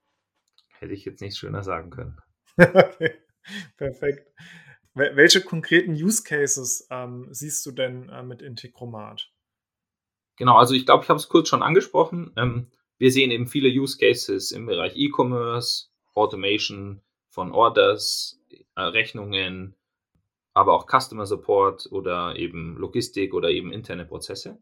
Hätte 0.79 0.93
ich 0.93 1.05
jetzt 1.05 1.21
nicht 1.21 1.37
schöner 1.37 1.63
sagen 1.63 1.91
können. 1.91 2.19
okay, 2.59 3.15
perfekt. 3.77 4.31
Welche 4.95 5.43
konkreten 5.43 5.93
Use 5.93 6.25
Cases 6.25 6.87
ähm, 6.91 7.29
siehst 7.31 7.65
du 7.67 7.71
denn 7.71 8.09
äh, 8.09 8.23
mit 8.23 8.43
Integromat? 8.43 9.31
Genau, 10.37 10.57
also 10.57 10.75
ich 10.75 10.87
glaube, 10.87 11.05
ich 11.05 11.09
habe 11.09 11.19
es 11.19 11.29
kurz 11.29 11.49
schon 11.49 11.63
angesprochen. 11.63 12.33
Ähm, 12.37 12.71
wir 12.99 13.13
sehen 13.13 13.31
eben 13.31 13.47
viele 13.47 13.69
Use 13.69 13.97
Cases 13.97 14.51
im 14.51 14.67
Bereich 14.67 14.97
E-Commerce, 14.97 15.87
Automation 16.15 17.01
von 17.29 17.53
Orders, 17.53 18.38
Rechnungen, 18.77 19.75
aber 20.55 20.75
auch 20.75 20.87
Customer 20.87 21.27
Support 21.27 21.89
oder 21.91 22.37
eben 22.37 22.77
Logistik 22.77 23.35
oder 23.35 23.51
eben 23.51 23.73
interne 23.73 24.05
Prozesse. 24.05 24.59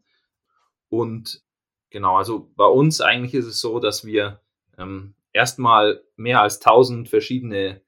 Und 0.89 1.41
genau, 1.89 2.17
also 2.17 2.51
bei 2.55 2.65
uns 2.65 3.01
eigentlich 3.01 3.33
ist 3.33 3.45
es 3.45 3.59
so, 3.59 3.79
dass 3.79 4.05
wir 4.05 4.41
ähm, 4.77 5.15
erstmal 5.33 6.03
mehr 6.15 6.41
als 6.41 6.59
1000 6.59 7.09
verschiedene 7.09 7.81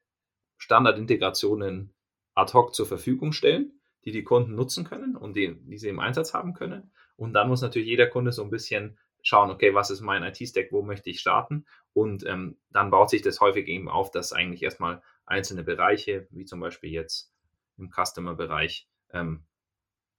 Standardintegrationen 0.58 1.94
ad 2.36 2.54
hoc 2.54 2.74
zur 2.74 2.86
Verfügung 2.86 3.32
stellen, 3.32 3.80
die 4.06 4.12
die 4.12 4.24
Kunden 4.24 4.56
nutzen 4.56 4.86
können 4.86 5.16
und 5.16 5.36
die, 5.36 5.56
die 5.62 5.78
sie 5.78 5.90
im 5.90 6.00
Einsatz 6.00 6.34
haben 6.34 6.54
können. 6.54 6.92
Und 7.16 7.34
dann 7.34 7.50
muss 7.50 7.62
natürlich 7.62 7.88
jeder 7.88 8.08
Kunde 8.08 8.32
so 8.32 8.44
ein 8.44 8.50
bisschen 8.50 8.98
schauen, 9.22 9.52
okay, 9.52 9.74
was 9.74 9.90
ist 9.90 10.02
mein 10.02 10.24
IT-Stack, 10.24 10.72
wo 10.72 10.82
möchte 10.82 11.10
ich 11.10 11.20
starten? 11.20 11.66
Und 11.94 12.26
ähm, 12.26 12.58
dann 12.72 12.92
baut 12.92 13.10
sich 13.10 13.22
das 13.22 13.42
häufig 13.42 13.68
eben 13.68 13.90
auf, 13.90 14.12
dass 14.12 14.32
eigentlich 14.32 14.64
erstmal 14.64 15.02
einzelne 15.30 15.64
Bereiche, 15.64 16.28
wie 16.32 16.46
zum 16.46 16.60
Beispiel 16.60 16.92
jetzt 16.92 17.32
im 17.78 17.90
Customer-Bereich, 17.92 18.88
ähm, 19.14 19.44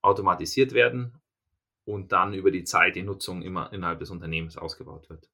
automatisiert 0.03 0.73
werden 0.73 1.21
und 1.85 2.13
dann 2.13 2.33
über 2.35 2.51
die 2.51 2.65
Zeit 2.65 2.97
die 2.97 3.03
Nutzung 3.03 3.43
immer 3.43 3.73
innerhalb 3.73 3.99
des 3.99 4.11
Unternehmens 4.11 4.57
ausgebaut 4.57 5.11
wird. 5.11 5.29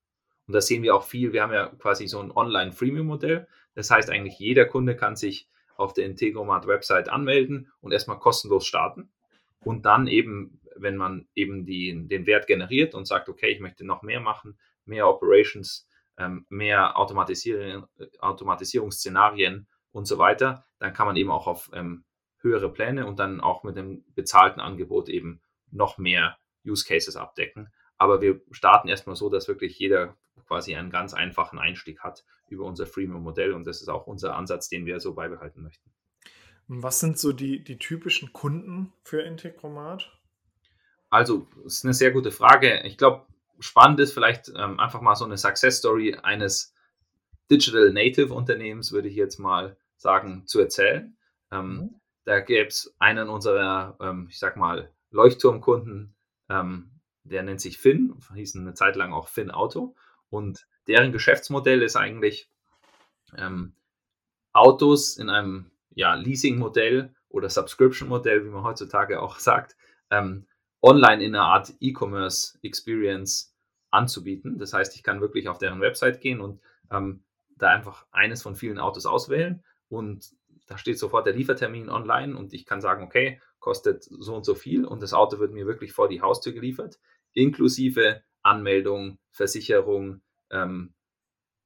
Und 0.46 0.54
da 0.54 0.60
sehen 0.60 0.82
wir 0.82 0.94
auch 0.94 1.04
viel. 1.04 1.32
Wir 1.32 1.42
haben 1.42 1.52
ja 1.52 1.66
quasi 1.78 2.06
so 2.06 2.20
ein 2.20 2.30
Online-Freemium-Modell. 2.30 3.48
Das 3.74 3.90
heißt, 3.90 4.10
eigentlich 4.10 4.38
jeder 4.38 4.64
Kunde 4.64 4.96
kann 4.96 5.16
sich 5.16 5.48
auf 5.76 5.92
der 5.92 6.06
Integromat-Website 6.06 7.08
anmelden 7.08 7.70
und 7.80 7.92
erstmal 7.92 8.18
kostenlos 8.18 8.66
starten. 8.66 9.10
Und 9.60 9.84
dann 9.84 10.06
eben, 10.06 10.60
wenn 10.76 10.96
man 10.96 11.26
eben 11.34 11.66
die, 11.66 12.06
den 12.08 12.26
Wert 12.26 12.46
generiert 12.46 12.94
und 12.94 13.06
sagt, 13.06 13.28
okay, 13.28 13.48
ich 13.48 13.60
möchte 13.60 13.84
noch 13.84 14.02
mehr 14.02 14.20
machen, 14.20 14.56
mehr 14.84 15.08
Operations, 15.08 15.88
mehr 16.48 16.98
Automatisierung, 16.98 17.86
Automatisierungsszenarien 18.20 19.66
und 19.92 20.06
so 20.06 20.18
weiter, 20.18 20.64
dann 20.78 20.92
kann 20.92 21.06
man 21.06 21.16
eben 21.16 21.30
auch 21.30 21.46
auf 21.46 21.70
ähm, 21.74 22.04
höhere 22.40 22.72
Pläne 22.72 23.06
und 23.06 23.18
dann 23.18 23.40
auch 23.40 23.64
mit 23.64 23.76
dem 23.76 24.04
bezahlten 24.14 24.60
Angebot 24.60 25.08
eben 25.08 25.40
noch 25.70 25.98
mehr 25.98 26.38
Use 26.64 26.86
Cases 26.86 27.16
abdecken. 27.16 27.72
Aber 27.98 28.20
wir 28.20 28.40
starten 28.50 28.88
erstmal 28.88 29.16
so, 29.16 29.28
dass 29.30 29.48
wirklich 29.48 29.78
jeder 29.78 30.16
quasi 30.46 30.76
einen 30.76 30.90
ganz 30.90 31.14
einfachen 31.14 31.58
Einstieg 31.58 32.00
hat 32.00 32.24
über 32.48 32.64
unser 32.64 32.86
Freemium-Modell 32.86 33.52
und 33.52 33.66
das 33.66 33.80
ist 33.80 33.88
auch 33.88 34.06
unser 34.06 34.36
Ansatz, 34.36 34.68
den 34.68 34.86
wir 34.86 35.00
so 35.00 35.14
beibehalten 35.14 35.62
möchten. 35.62 35.90
Was 36.68 37.00
sind 37.00 37.18
so 37.18 37.32
die, 37.32 37.62
die 37.62 37.78
typischen 37.78 38.32
Kunden 38.32 38.92
für 39.02 39.22
Integromat? 39.22 40.12
Also, 41.10 41.46
das 41.62 41.74
ist 41.74 41.84
eine 41.84 41.94
sehr 41.94 42.10
gute 42.10 42.32
Frage. 42.32 42.82
Ich 42.84 42.98
glaube, 42.98 43.26
spannend 43.58 44.00
ist 44.00 44.12
vielleicht 44.12 44.48
ähm, 44.56 44.78
einfach 44.80 45.00
mal 45.00 45.14
so 45.14 45.24
eine 45.24 45.36
Success 45.36 45.78
Story 45.78 46.16
eines 46.22 46.74
Digital 47.50 47.92
Native 47.92 48.32
Unternehmens, 48.32 48.92
würde 48.92 49.08
ich 49.08 49.14
jetzt 49.14 49.38
mal 49.38 49.76
sagen, 49.96 50.46
zu 50.46 50.60
erzählen. 50.60 51.16
Ähm, 51.50 51.76
mhm. 51.76 52.00
Da 52.24 52.40
gäbe 52.40 52.68
es 52.68 52.94
einen 52.98 53.28
unserer, 53.28 53.96
ähm, 54.00 54.26
ich 54.30 54.38
sag 54.38 54.56
mal, 54.56 54.90
Leuchtturmkunden, 55.10 56.14
ähm, 56.48 56.90
der 57.24 57.42
nennt 57.42 57.60
sich 57.60 57.78
Finn, 57.78 58.14
hieß 58.34 58.56
eine 58.56 58.74
Zeit 58.74 58.96
lang 58.96 59.12
auch 59.12 59.28
Finn 59.28 59.50
Auto. 59.50 59.94
Und 60.28 60.66
deren 60.86 61.12
Geschäftsmodell 61.12 61.82
ist 61.82 61.96
eigentlich 61.96 62.50
ähm, 63.36 63.74
Autos 64.52 65.16
in 65.16 65.30
einem 65.30 65.70
ja, 65.94 66.14
Leasing-Modell 66.14 67.14
oder 67.28 67.48
Subscription-Modell, 67.48 68.44
wie 68.44 68.50
man 68.50 68.64
heutzutage 68.64 69.20
auch 69.20 69.38
sagt, 69.40 69.76
ähm, 70.10 70.46
online 70.86 71.22
in 71.24 71.34
einer 71.34 71.44
Art 71.44 71.74
E-Commerce-Experience 71.80 73.54
anzubieten. 73.90 74.58
Das 74.58 74.72
heißt, 74.72 74.94
ich 74.94 75.02
kann 75.02 75.20
wirklich 75.20 75.48
auf 75.48 75.58
deren 75.58 75.80
Website 75.80 76.20
gehen 76.20 76.40
und 76.40 76.60
ähm, 76.90 77.24
da 77.56 77.70
einfach 77.70 78.06
eines 78.12 78.42
von 78.42 78.54
vielen 78.54 78.78
Autos 78.78 79.06
auswählen 79.06 79.64
und 79.88 80.30
da 80.66 80.78
steht 80.78 80.98
sofort 80.98 81.26
der 81.26 81.34
Liefertermin 81.34 81.88
online 81.88 82.36
und 82.36 82.52
ich 82.52 82.66
kann 82.66 82.80
sagen, 82.80 83.04
okay, 83.04 83.40
kostet 83.58 84.04
so 84.04 84.34
und 84.34 84.44
so 84.44 84.54
viel 84.54 84.84
und 84.84 85.02
das 85.02 85.12
Auto 85.12 85.38
wird 85.38 85.52
mir 85.52 85.66
wirklich 85.66 85.92
vor 85.92 86.08
die 86.08 86.20
Haustür 86.20 86.52
geliefert, 86.52 86.98
inklusive 87.32 88.22
Anmeldung, 88.42 89.18
Versicherung 89.30 90.20
ähm, 90.50 90.92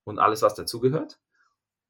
und 0.04 0.18
alles, 0.18 0.42
was 0.42 0.54
dazugehört. 0.54 1.18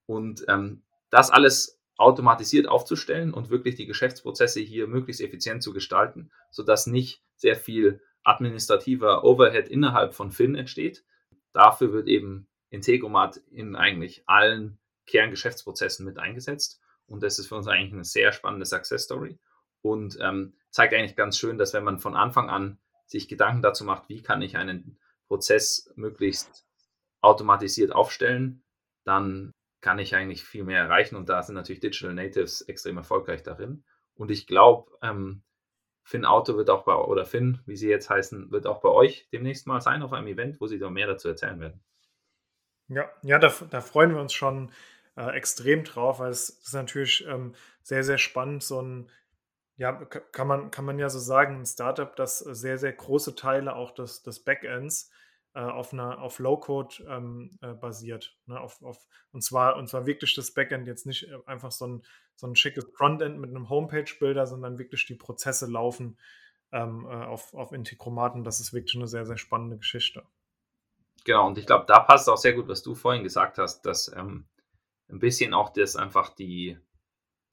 Und 0.06 0.44
ähm, 0.48 0.82
das 1.10 1.30
alles 1.30 1.79
automatisiert 2.00 2.66
aufzustellen 2.66 3.34
und 3.34 3.50
wirklich 3.50 3.74
die 3.74 3.86
Geschäftsprozesse 3.86 4.60
hier 4.60 4.86
möglichst 4.86 5.20
effizient 5.20 5.62
zu 5.62 5.72
gestalten, 5.72 6.30
sodass 6.50 6.86
nicht 6.86 7.22
sehr 7.36 7.56
viel 7.56 8.00
administrativer 8.24 9.24
Overhead 9.24 9.68
innerhalb 9.68 10.14
von 10.14 10.30
Fin 10.30 10.54
entsteht. 10.54 11.04
Dafür 11.52 11.92
wird 11.92 12.08
eben 12.08 12.48
Integromat 12.70 13.38
in 13.50 13.76
eigentlich 13.76 14.22
allen 14.26 14.78
Kerngeschäftsprozessen 15.06 16.06
mit 16.06 16.18
eingesetzt. 16.18 16.80
Und 17.06 17.22
das 17.22 17.38
ist 17.38 17.48
für 17.48 17.56
uns 17.56 17.66
eigentlich 17.66 17.92
eine 17.92 18.04
sehr 18.04 18.32
spannende 18.32 18.66
Success 18.66 19.02
Story 19.02 19.38
und 19.82 20.16
ähm, 20.20 20.54
zeigt 20.70 20.94
eigentlich 20.94 21.16
ganz 21.16 21.36
schön, 21.36 21.58
dass 21.58 21.74
wenn 21.74 21.84
man 21.84 21.98
von 21.98 22.14
Anfang 22.14 22.48
an 22.48 22.78
sich 23.06 23.28
Gedanken 23.28 23.62
dazu 23.62 23.84
macht, 23.84 24.08
wie 24.08 24.22
kann 24.22 24.42
ich 24.42 24.56
einen 24.56 24.98
Prozess 25.26 25.92
möglichst 25.96 26.64
automatisiert 27.20 27.92
aufstellen, 27.92 28.62
dann 29.04 29.52
kann 29.80 29.98
ich 29.98 30.14
eigentlich 30.14 30.44
viel 30.44 30.64
mehr 30.64 30.80
erreichen 30.80 31.16
und 31.16 31.28
da 31.28 31.42
sind 31.42 31.54
natürlich 31.54 31.80
Digital 31.80 32.14
Natives 32.14 32.62
extrem 32.62 32.96
erfolgreich 32.96 33.42
darin. 33.42 33.84
Und 34.14 34.30
ich 34.30 34.46
glaube, 34.46 34.90
ähm, 35.02 35.42
Finn 36.02 36.24
Auto 36.24 36.56
wird 36.56 36.70
auch 36.70 36.84
bei, 36.84 36.94
oder 36.94 37.24
Finn, 37.24 37.60
wie 37.66 37.76
sie 37.76 37.88
jetzt 37.88 38.10
heißen, 38.10 38.50
wird 38.50 38.66
auch 38.66 38.80
bei 38.80 38.88
euch 38.88 39.28
demnächst 39.32 39.66
mal 39.66 39.80
sein 39.80 40.02
auf 40.02 40.12
einem 40.12 40.26
Event, 40.26 40.60
wo 40.60 40.66
sie 40.66 40.78
da 40.78 40.90
mehr 40.90 41.06
dazu 41.06 41.28
erzählen 41.28 41.60
werden. 41.60 41.80
Ja, 42.88 43.08
ja, 43.22 43.38
da, 43.38 43.52
da 43.70 43.80
freuen 43.80 44.14
wir 44.14 44.20
uns 44.20 44.32
schon 44.32 44.72
äh, 45.16 45.30
extrem 45.36 45.84
drauf, 45.84 46.18
weil 46.18 46.30
es 46.30 46.50
ist 46.50 46.74
natürlich 46.74 47.24
ähm, 47.26 47.54
sehr, 47.82 48.02
sehr 48.02 48.18
spannend, 48.18 48.62
so 48.62 48.82
ein 48.82 49.10
ja, 49.80 49.92
kann 49.94 50.46
man, 50.46 50.70
kann 50.70 50.84
man 50.84 50.98
ja 50.98 51.08
so 51.08 51.18
sagen, 51.18 51.60
ein 51.60 51.64
Startup, 51.64 52.14
das 52.14 52.40
sehr, 52.40 52.76
sehr 52.76 52.92
große 52.92 53.34
Teile 53.34 53.74
auch 53.76 53.92
des, 53.92 54.22
des 54.22 54.40
Backends 54.40 55.10
äh, 55.54 55.60
auf 55.60 55.92
einer 55.92 56.20
auf 56.20 56.38
Low-Code 56.38 57.04
ähm, 57.08 57.58
äh, 57.60 57.74
basiert. 57.74 58.36
Ne? 58.46 58.60
Auf, 58.60 58.80
auf, 58.82 58.98
und, 59.32 59.42
zwar, 59.42 59.76
und 59.76 59.88
zwar 59.88 60.06
wirklich 60.06 60.34
das 60.34 60.52
Backend, 60.52 60.86
jetzt 60.86 61.06
nicht 61.06 61.24
äh, 61.24 61.38
einfach 61.46 61.72
so 61.72 61.86
ein, 61.86 62.02
so 62.36 62.46
ein 62.46 62.56
schickes 62.56 62.86
Frontend 62.94 63.38
mit 63.38 63.50
einem 63.50 63.68
Homepage-Builder, 63.68 64.46
sondern 64.46 64.78
wirklich 64.78 65.06
die 65.06 65.16
Prozesse 65.16 65.66
laufen 65.66 66.18
ähm, 66.72 67.04
äh, 67.06 67.24
auf, 67.24 67.52
auf 67.54 67.72
Integromaten. 67.72 68.44
Das 68.44 68.60
ist 68.60 68.72
wirklich 68.72 68.94
eine 68.96 69.08
sehr, 69.08 69.26
sehr 69.26 69.38
spannende 69.38 69.76
Geschichte. 69.76 70.24
Genau, 71.24 71.48
und 71.48 71.58
ich 71.58 71.66
glaube, 71.66 71.84
da 71.86 72.00
passt 72.00 72.28
auch 72.28 72.36
sehr 72.38 72.54
gut, 72.54 72.68
was 72.68 72.82
du 72.82 72.94
vorhin 72.94 73.24
gesagt 73.24 73.58
hast, 73.58 73.82
dass 73.82 74.10
ähm, 74.16 74.46
ein 75.08 75.18
bisschen 75.18 75.52
auch 75.52 75.70
das 75.70 75.96
einfach 75.96 76.34
die, 76.34 76.78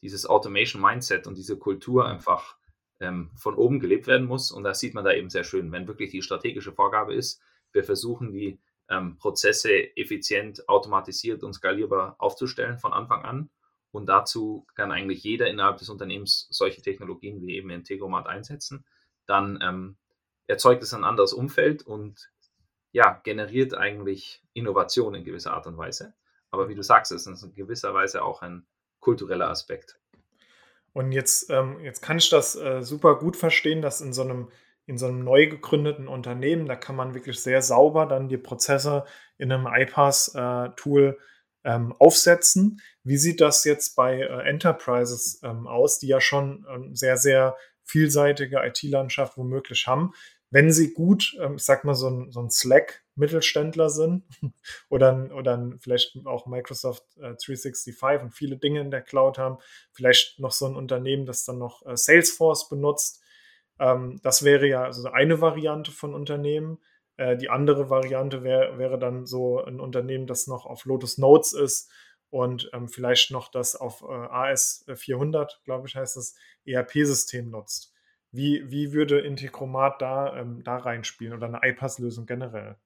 dieses 0.01 0.25
Automation 0.25 0.81
Mindset 0.81 1.27
und 1.27 1.37
diese 1.37 1.57
Kultur 1.57 2.05
einfach 2.05 2.57
ähm, 2.99 3.31
von 3.35 3.55
oben 3.55 3.79
gelebt 3.79 4.07
werden 4.07 4.27
muss. 4.27 4.51
Und 4.51 4.63
das 4.63 4.79
sieht 4.79 4.93
man 4.93 5.03
da 5.03 5.11
eben 5.11 5.29
sehr 5.29 5.43
schön, 5.43 5.71
wenn 5.71 5.87
wirklich 5.87 6.11
die 6.11 6.21
strategische 6.21 6.71
Vorgabe 6.71 7.13
ist, 7.13 7.41
wir 7.73 7.83
versuchen 7.83 8.31
die 8.31 8.59
ähm, 8.89 9.17
Prozesse 9.17 9.95
effizient, 9.97 10.67
automatisiert 10.69 11.43
und 11.43 11.53
skalierbar 11.53 12.15
aufzustellen 12.19 12.77
von 12.77 12.93
Anfang 12.93 13.23
an. 13.23 13.49
Und 13.91 14.07
dazu 14.07 14.65
kann 14.75 14.91
eigentlich 14.91 15.23
jeder 15.23 15.47
innerhalb 15.47 15.77
des 15.77 15.89
Unternehmens 15.89 16.47
solche 16.51 16.81
Technologien 16.81 17.41
wie 17.41 17.55
eben 17.55 17.69
Integromat 17.69 18.27
einsetzen. 18.27 18.85
Dann 19.25 19.59
ähm, 19.61 19.97
erzeugt 20.47 20.83
es 20.83 20.93
ein 20.93 21.03
anderes 21.03 21.33
Umfeld 21.33 21.83
und 21.83 22.31
ja, 22.91 23.19
generiert 23.23 23.73
eigentlich 23.73 24.41
Innovation 24.53 25.15
in 25.15 25.23
gewisser 25.23 25.53
Art 25.53 25.67
und 25.67 25.77
Weise. 25.77 26.13
Aber 26.51 26.69
wie 26.69 26.75
du 26.75 26.83
sagst, 26.83 27.11
es 27.11 27.27
ist 27.27 27.43
in 27.43 27.53
gewisser 27.53 27.93
Weise 27.93 28.23
auch 28.23 28.41
ein 28.41 28.65
kultureller 28.99 29.49
Aspekt. 29.49 29.99
Und 30.93 31.11
jetzt, 31.11 31.49
ähm, 31.51 31.79
jetzt 31.81 32.01
kann 32.01 32.17
ich 32.17 32.29
das 32.29 32.55
äh, 32.55 32.81
super 32.81 33.19
gut 33.19 33.35
verstehen, 33.35 33.81
dass 33.81 34.01
in 34.01 34.13
so 34.13 34.23
einem 34.23 34.49
in 34.87 34.97
so 34.97 35.05
einem 35.05 35.23
neu 35.23 35.47
gegründeten 35.47 36.07
Unternehmen, 36.07 36.65
da 36.65 36.75
kann 36.75 36.95
man 36.95 37.13
wirklich 37.13 37.39
sehr 37.39 37.61
sauber 37.61 38.05
dann 38.05 38.29
die 38.29 38.37
Prozesse 38.37 39.05
in 39.37 39.51
einem 39.51 39.67
iPass-Tool 39.67 41.17
äh, 41.63 41.69
ähm, 41.69 41.93
aufsetzen. 41.99 42.81
Wie 43.03 43.17
sieht 43.17 43.41
das 43.41 43.63
jetzt 43.65 43.95
bei 43.95 44.21
äh, 44.21 44.49
Enterprises 44.49 45.41
ähm, 45.43 45.67
aus, 45.67 45.99
die 45.99 46.07
ja 46.07 46.21
schon 46.21 46.65
ähm, 46.73 46.95
sehr, 46.95 47.17
sehr 47.17 47.55
vielseitige 47.83 48.65
IT-Landschaft 48.65 49.37
womöglich 49.37 49.87
haben? 49.87 50.13
wenn 50.49 50.71
sie 50.71 50.93
gut, 50.93 51.35
ähm, 51.41 51.55
ich 51.55 51.63
sag 51.63 51.83
mal, 51.83 51.95
so 51.95 52.09
ein, 52.09 52.31
so 52.31 52.41
ein 52.41 52.49
Slack-Mittelständler 52.49 53.89
sind 53.89 54.23
oder, 54.89 55.29
oder 55.35 55.73
vielleicht 55.79 56.17
auch 56.25 56.47
Microsoft 56.47 57.03
365 57.17 57.95
äh, 58.01 58.17
und 58.19 58.33
viele 58.33 58.57
Dinge 58.57 58.81
in 58.81 58.91
der 58.91 59.01
Cloud 59.01 59.37
haben, 59.37 59.57
vielleicht 59.91 60.39
noch 60.39 60.51
so 60.51 60.65
ein 60.65 60.75
Unternehmen, 60.75 61.25
das 61.25 61.43
dann 61.43 61.57
noch 61.57 61.85
äh, 61.85 61.97
Salesforce 61.97 62.69
benutzt. 62.69 63.21
Ähm, 63.79 64.19
das 64.23 64.43
wäre 64.43 64.67
ja 64.67 64.83
also 64.83 65.09
eine 65.09 65.41
Variante 65.41 65.91
von 65.91 66.13
Unternehmen. 66.13 66.79
Äh, 67.17 67.37
die 67.37 67.49
andere 67.49 67.89
Variante 67.89 68.43
wär, 68.43 68.77
wäre 68.77 68.99
dann 68.99 69.25
so 69.25 69.63
ein 69.63 69.79
Unternehmen, 69.79 70.27
das 70.27 70.47
noch 70.47 70.65
auf 70.65 70.85
Lotus 70.85 71.17
Notes 71.17 71.53
ist 71.53 71.91
und 72.29 72.69
ähm, 72.73 72.87
vielleicht 72.87 73.31
noch 73.31 73.49
das 73.49 73.75
auf 73.75 74.03
AS 74.07 74.85
400, 74.93 75.61
glaube 75.63 75.87
ich, 75.87 75.95
heißt 75.95 76.17
das, 76.17 76.35
ERP-System 76.65 77.49
nutzt. 77.49 77.93
Wie, 78.31 78.69
wie 78.69 78.91
würde 78.91 79.19
Integromat 79.19 80.01
da, 80.01 80.37
ähm, 80.37 80.63
da 80.63 80.77
reinspielen 80.77 81.33
oder 81.33 81.47
eine 81.47 81.61
iPass-Lösung 81.63 82.25
generell? 82.25 82.77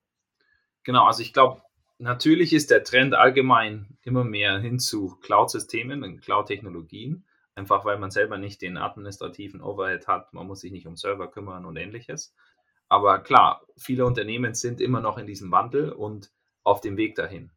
Genau, 0.83 1.05
also 1.05 1.21
ich 1.21 1.33
glaube, 1.33 1.61
natürlich 1.97 2.53
ist 2.53 2.71
der 2.71 2.83
Trend 2.83 3.15
allgemein 3.15 3.97
immer 4.03 4.23
mehr 4.23 4.59
hin 4.59 4.79
zu 4.79 5.17
Cloud-Systemen 5.21 6.03
und 6.03 6.21
Cloud-Technologien, 6.21 7.25
einfach 7.61 7.85
weil 7.85 7.99
man 7.99 8.09
selber 8.09 8.37
nicht 8.39 8.61
den 8.61 8.77
administrativen 8.77 9.61
Overhead 9.61 10.07
hat, 10.07 10.33
man 10.33 10.47
muss 10.47 10.61
sich 10.61 10.71
nicht 10.71 10.87
um 10.87 10.97
Server 10.97 11.29
kümmern 11.29 11.65
und 11.65 11.77
ähnliches. 11.77 12.33
Aber 12.89 13.19
klar, 13.19 13.61
viele 13.77 14.05
Unternehmen 14.05 14.55
sind 14.55 14.81
immer 14.81 14.99
noch 14.99 15.17
in 15.19 15.27
diesem 15.27 15.51
Wandel 15.51 15.91
und 15.91 16.31
auf 16.63 16.81
dem 16.81 16.97
Weg 16.97 17.15
dahin. 17.15 17.51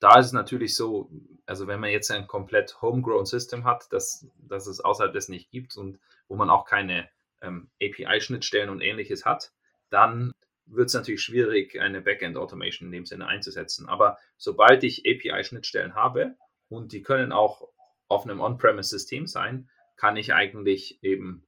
Da 0.00 0.18
ist 0.18 0.26
es 0.26 0.32
natürlich 0.32 0.74
so, 0.74 1.10
also 1.46 1.66
wenn 1.66 1.78
man 1.78 1.90
jetzt 1.90 2.10
ein 2.10 2.26
komplett 2.26 2.80
homegrown 2.80 3.26
System 3.26 3.64
hat, 3.64 3.92
das, 3.92 4.26
das 4.48 4.66
es 4.66 4.80
außerhalb 4.80 5.12
des 5.12 5.28
nicht 5.28 5.50
gibt 5.50 5.76
und 5.76 5.98
wo 6.26 6.36
man 6.36 6.50
auch 6.50 6.64
keine 6.64 7.08
ähm, 7.42 7.68
API-Schnittstellen 7.82 8.70
und 8.70 8.80
ähnliches 8.80 9.24
hat, 9.24 9.52
dann 9.90 10.32
wird 10.66 10.88
es 10.88 10.94
natürlich 10.94 11.22
schwierig, 11.22 11.78
eine 11.80 12.00
Backend-Automation 12.00 12.88
in 12.88 12.92
dem 12.92 13.06
Sinne 13.06 13.26
einzusetzen. 13.26 13.88
Aber 13.88 14.18
sobald 14.38 14.82
ich 14.84 15.04
API-Schnittstellen 15.06 15.94
habe 15.94 16.34
und 16.68 16.92
die 16.92 17.02
können 17.02 17.32
auch 17.32 17.68
auf 18.14 18.24
einem 18.24 18.40
On-Premise-System 18.40 19.26
sein, 19.26 19.68
kann 19.96 20.16
ich 20.16 20.32
eigentlich 20.32 21.02
eben 21.02 21.46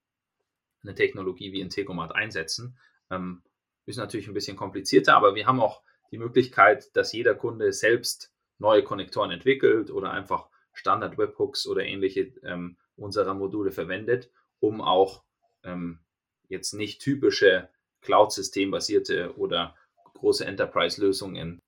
eine 0.83 0.95
Technologie 0.95 1.53
wie 1.53 1.61
Integromat 1.61 2.15
einsetzen. 2.15 2.79
Ähm, 3.11 3.43
ist 3.87 3.97
natürlich 3.97 4.29
ein 4.29 4.35
bisschen 4.35 4.57
komplizierter, 4.57 5.17
aber 5.17 5.35
wir 5.35 5.47
haben 5.47 5.61
auch 5.61 5.83
die 6.11 6.19
Möglichkeit, 6.19 6.95
dass 6.97 7.13
jeder 7.13 7.35
Kunde 7.35 7.73
selbst 7.73 8.33
neue 8.59 8.83
Konnektoren 8.83 9.31
entwickelt 9.31 9.91
oder 9.91 10.11
einfach 10.11 10.49
Standard-Webhooks 10.73 11.67
oder 11.67 11.85
ähnliche 11.85 12.33
ähm, 12.43 12.77
unserer 12.97 13.35
Module 13.35 13.71
verwendet, 13.71 14.31
um 14.61 14.81
auch 14.81 15.25
ähm, 15.63 16.01
jetzt 16.49 16.73
nicht 16.75 17.01
typische 17.01 17.69
Cloud-System-basierte 18.03 19.37
oder 19.37 19.75
große 20.15 20.45
Enterprise-Lösungen 20.45 21.61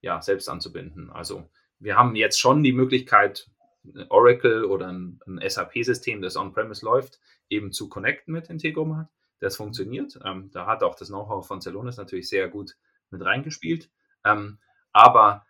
ja, 0.00 0.22
selbst 0.22 0.48
anzubinden. 0.48 1.10
Also 1.10 1.48
wir 1.78 1.96
haben 1.96 2.16
jetzt 2.16 2.38
schon 2.38 2.62
die 2.62 2.72
Möglichkeit, 2.72 3.50
Oracle 4.08 4.64
oder 4.64 4.88
ein, 4.88 5.20
ein 5.26 5.40
SAP-System, 5.48 6.22
das 6.22 6.36
on-premise 6.36 6.84
läuft, 6.84 7.20
eben 7.48 7.72
zu 7.72 7.88
connecten 7.88 8.32
mit 8.32 8.48
Integromat. 8.50 9.08
Das 9.40 9.56
funktioniert. 9.56 10.18
Ähm, 10.24 10.50
da 10.52 10.66
hat 10.66 10.82
auch 10.82 10.94
das 10.94 11.08
Know-how 11.08 11.46
von 11.46 11.60
Celonis 11.60 11.96
natürlich 11.96 12.28
sehr 12.28 12.48
gut 12.48 12.76
mit 13.10 13.24
reingespielt. 13.24 13.90
Ähm, 14.24 14.58
aber 14.92 15.44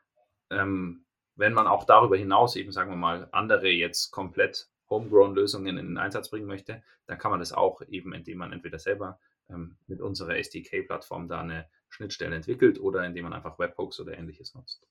ähm, 0.51 1.05
wenn 1.37 1.53
man 1.53 1.67
auch 1.67 1.85
darüber 1.85 2.17
hinaus 2.17 2.57
eben, 2.57 2.73
sagen 2.73 2.91
wir 2.91 2.97
mal, 2.97 3.29
andere 3.33 3.69
jetzt 3.69 4.11
komplett 4.11 4.69
Homegrown-Lösungen 4.91 5.79
in 5.79 5.87
den 5.87 5.99
Einsatz 5.99 6.31
bringen 6.31 6.47
möchte, 6.47 6.83
dann 7.07 7.19
kann 7.19 7.31
man 7.31 7.41
das 7.41 7.53
auch 7.53 7.83
eben, 7.89 8.13
indem 8.13 8.39
man 8.39 8.53
entweder 8.53 8.79
selber 8.79 9.19
ähm, 9.49 9.77
mit 9.87 10.01
unserer 10.01 10.37
SDK-Plattform 10.37 11.29
da 11.29 11.41
eine 11.41 11.69
Schnittstelle 11.89 12.37
entwickelt 12.37 12.81
oder 12.81 13.05
indem 13.05 13.25
man 13.25 13.33
einfach 13.33 13.59
Webhooks 13.59 14.01
oder 14.01 14.17
ähnliches 14.17 14.55
nutzt. 14.55 14.87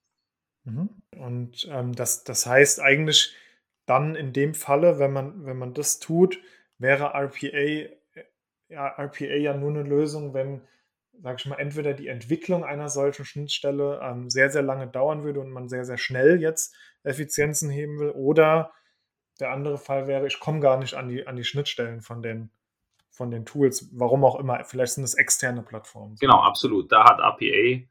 Mhm. 0.65 0.89
Und 1.17 1.67
ähm, 1.71 1.93
das, 1.93 2.23
das 2.23 2.45
heißt 2.45 2.81
eigentlich 2.81 3.35
dann 3.85 4.15
in 4.15 4.33
dem 4.33 4.53
Falle, 4.53 4.99
wenn 4.99 5.13
man, 5.13 5.45
wenn 5.45 5.57
man 5.57 5.73
das 5.73 5.99
tut, 5.99 6.39
wäre 6.77 7.13
RPA 7.13 7.89
ja, 8.69 8.87
RPA 8.97 9.35
ja 9.35 9.55
nur 9.55 9.69
eine 9.69 9.83
Lösung, 9.83 10.33
wenn, 10.33 10.61
sage 11.21 11.37
ich 11.39 11.45
mal, 11.45 11.57
entweder 11.57 11.93
die 11.93 12.07
Entwicklung 12.07 12.63
einer 12.63 12.89
solchen 12.89 13.25
Schnittstelle 13.25 13.99
ähm, 14.01 14.29
sehr, 14.29 14.49
sehr 14.49 14.63
lange 14.63 14.87
dauern 14.87 15.23
würde 15.23 15.39
und 15.39 15.51
man 15.51 15.69
sehr, 15.69 15.85
sehr 15.85 15.97
schnell 15.97 16.41
jetzt 16.41 16.75
Effizienzen 17.03 17.69
heben 17.69 17.99
will, 17.99 18.11
oder 18.11 18.71
der 19.39 19.51
andere 19.51 19.77
Fall 19.77 20.07
wäre, 20.07 20.27
ich 20.27 20.39
komme 20.39 20.59
gar 20.59 20.77
nicht 20.77 20.95
an 20.95 21.09
die, 21.09 21.27
an 21.27 21.35
die 21.35 21.43
Schnittstellen 21.43 22.01
von 22.01 22.21
den, 22.21 22.49
von 23.11 23.31
den 23.31 23.45
Tools, 23.45 23.89
warum 23.93 24.23
auch 24.23 24.39
immer. 24.39 24.63
Vielleicht 24.65 24.93
sind 24.93 25.03
es 25.03 25.13
externe 25.13 25.61
Plattformen. 25.61 26.15
Genau, 26.19 26.41
absolut. 26.41 26.91
Da 26.91 27.03
hat 27.03 27.19
APA 27.19 27.85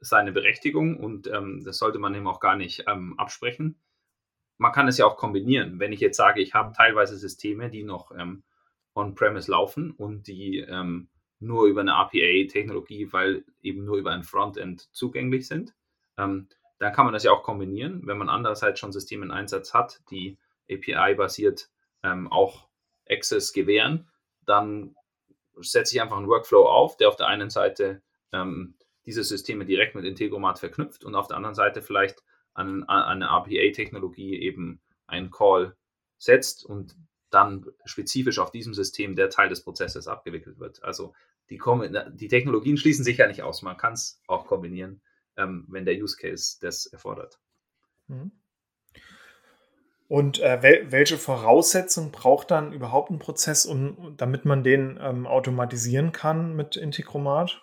seine 0.00 0.32
Berechtigung 0.32 0.96
und 0.96 1.26
ähm, 1.26 1.62
das 1.64 1.78
sollte 1.78 1.98
man 1.98 2.14
eben 2.14 2.26
auch 2.26 2.40
gar 2.40 2.56
nicht 2.56 2.84
ähm, 2.88 3.18
absprechen. 3.18 3.80
Man 4.58 4.72
kann 4.72 4.88
es 4.88 4.98
ja 4.98 5.06
auch 5.06 5.16
kombinieren. 5.16 5.78
Wenn 5.78 5.92
ich 5.92 6.00
jetzt 6.00 6.16
sage, 6.16 6.40
ich 6.40 6.54
habe 6.54 6.74
teilweise 6.74 7.16
Systeme, 7.16 7.70
die 7.70 7.82
noch 7.82 8.10
ähm, 8.12 8.42
on-premise 8.94 9.50
laufen 9.50 9.92
und 9.92 10.26
die 10.26 10.58
ähm, 10.58 11.08
nur 11.38 11.66
über 11.66 11.80
eine 11.80 11.94
APA-Technologie, 11.94 13.12
weil 13.12 13.44
eben 13.62 13.84
nur 13.84 13.96
über 13.96 14.12
ein 14.12 14.22
Frontend 14.22 14.88
zugänglich 14.92 15.46
sind, 15.46 15.74
ähm, 16.18 16.48
dann 16.78 16.92
kann 16.92 17.04
man 17.04 17.14
das 17.14 17.24
ja 17.24 17.32
auch 17.32 17.42
kombinieren. 17.42 18.02
Wenn 18.06 18.18
man 18.18 18.28
andererseits 18.28 18.80
schon 18.80 18.92
Systeme 18.92 19.24
in 19.24 19.30
Einsatz 19.30 19.74
hat, 19.74 20.00
die 20.10 20.38
API-basiert 20.70 21.70
ähm, 22.02 22.30
auch 22.30 22.68
Access 23.08 23.52
gewähren, 23.52 24.08
dann 24.46 24.94
setze 25.60 25.94
ich 25.94 26.02
einfach 26.02 26.16
einen 26.16 26.28
Workflow 26.28 26.66
auf, 26.66 26.96
der 26.96 27.08
auf 27.08 27.16
der 27.16 27.26
einen 27.26 27.50
Seite 27.50 28.02
ähm, 28.32 28.74
diese 29.06 29.24
Systeme 29.24 29.64
direkt 29.64 29.94
mit 29.94 30.04
Integromat 30.04 30.58
verknüpft 30.58 31.04
und 31.04 31.14
auf 31.14 31.26
der 31.26 31.36
anderen 31.36 31.54
Seite 31.54 31.82
vielleicht 31.82 32.22
an, 32.54 32.84
an 32.84 33.22
eine 33.22 33.26
RPA-Technologie 33.26 34.40
eben 34.40 34.80
einen 35.06 35.30
Call 35.30 35.76
setzt 36.18 36.64
und 36.64 36.96
dann 37.30 37.66
spezifisch 37.84 38.38
auf 38.38 38.50
diesem 38.50 38.74
System 38.74 39.16
der 39.16 39.30
Teil 39.30 39.48
des 39.48 39.62
Prozesses 39.62 40.08
abgewickelt 40.08 40.58
wird. 40.58 40.82
Also 40.82 41.14
die, 41.48 41.60
die 42.12 42.28
Technologien 42.28 42.76
schließen 42.76 43.04
sich 43.04 43.18
ja 43.18 43.26
nicht 43.26 43.42
aus. 43.42 43.62
Man 43.62 43.76
kann 43.76 43.94
es 43.94 44.20
auch 44.26 44.46
kombinieren, 44.46 45.00
ähm, 45.36 45.66
wenn 45.68 45.84
der 45.84 45.94
Use 45.94 46.16
Case 46.16 46.58
das 46.60 46.86
erfordert. 46.86 47.40
Mhm. 48.08 48.32
Und 50.08 50.40
äh, 50.40 50.60
wel 50.60 50.90
welche 50.90 51.18
Voraussetzungen 51.18 52.10
braucht 52.10 52.50
dann 52.50 52.72
überhaupt 52.72 53.10
ein 53.10 53.20
Prozess, 53.20 53.64
um, 53.64 54.16
damit 54.16 54.44
man 54.44 54.64
den 54.64 54.98
ähm, 55.00 55.24
automatisieren 55.24 56.10
kann 56.10 56.56
mit 56.56 56.76
Integromat? 56.76 57.62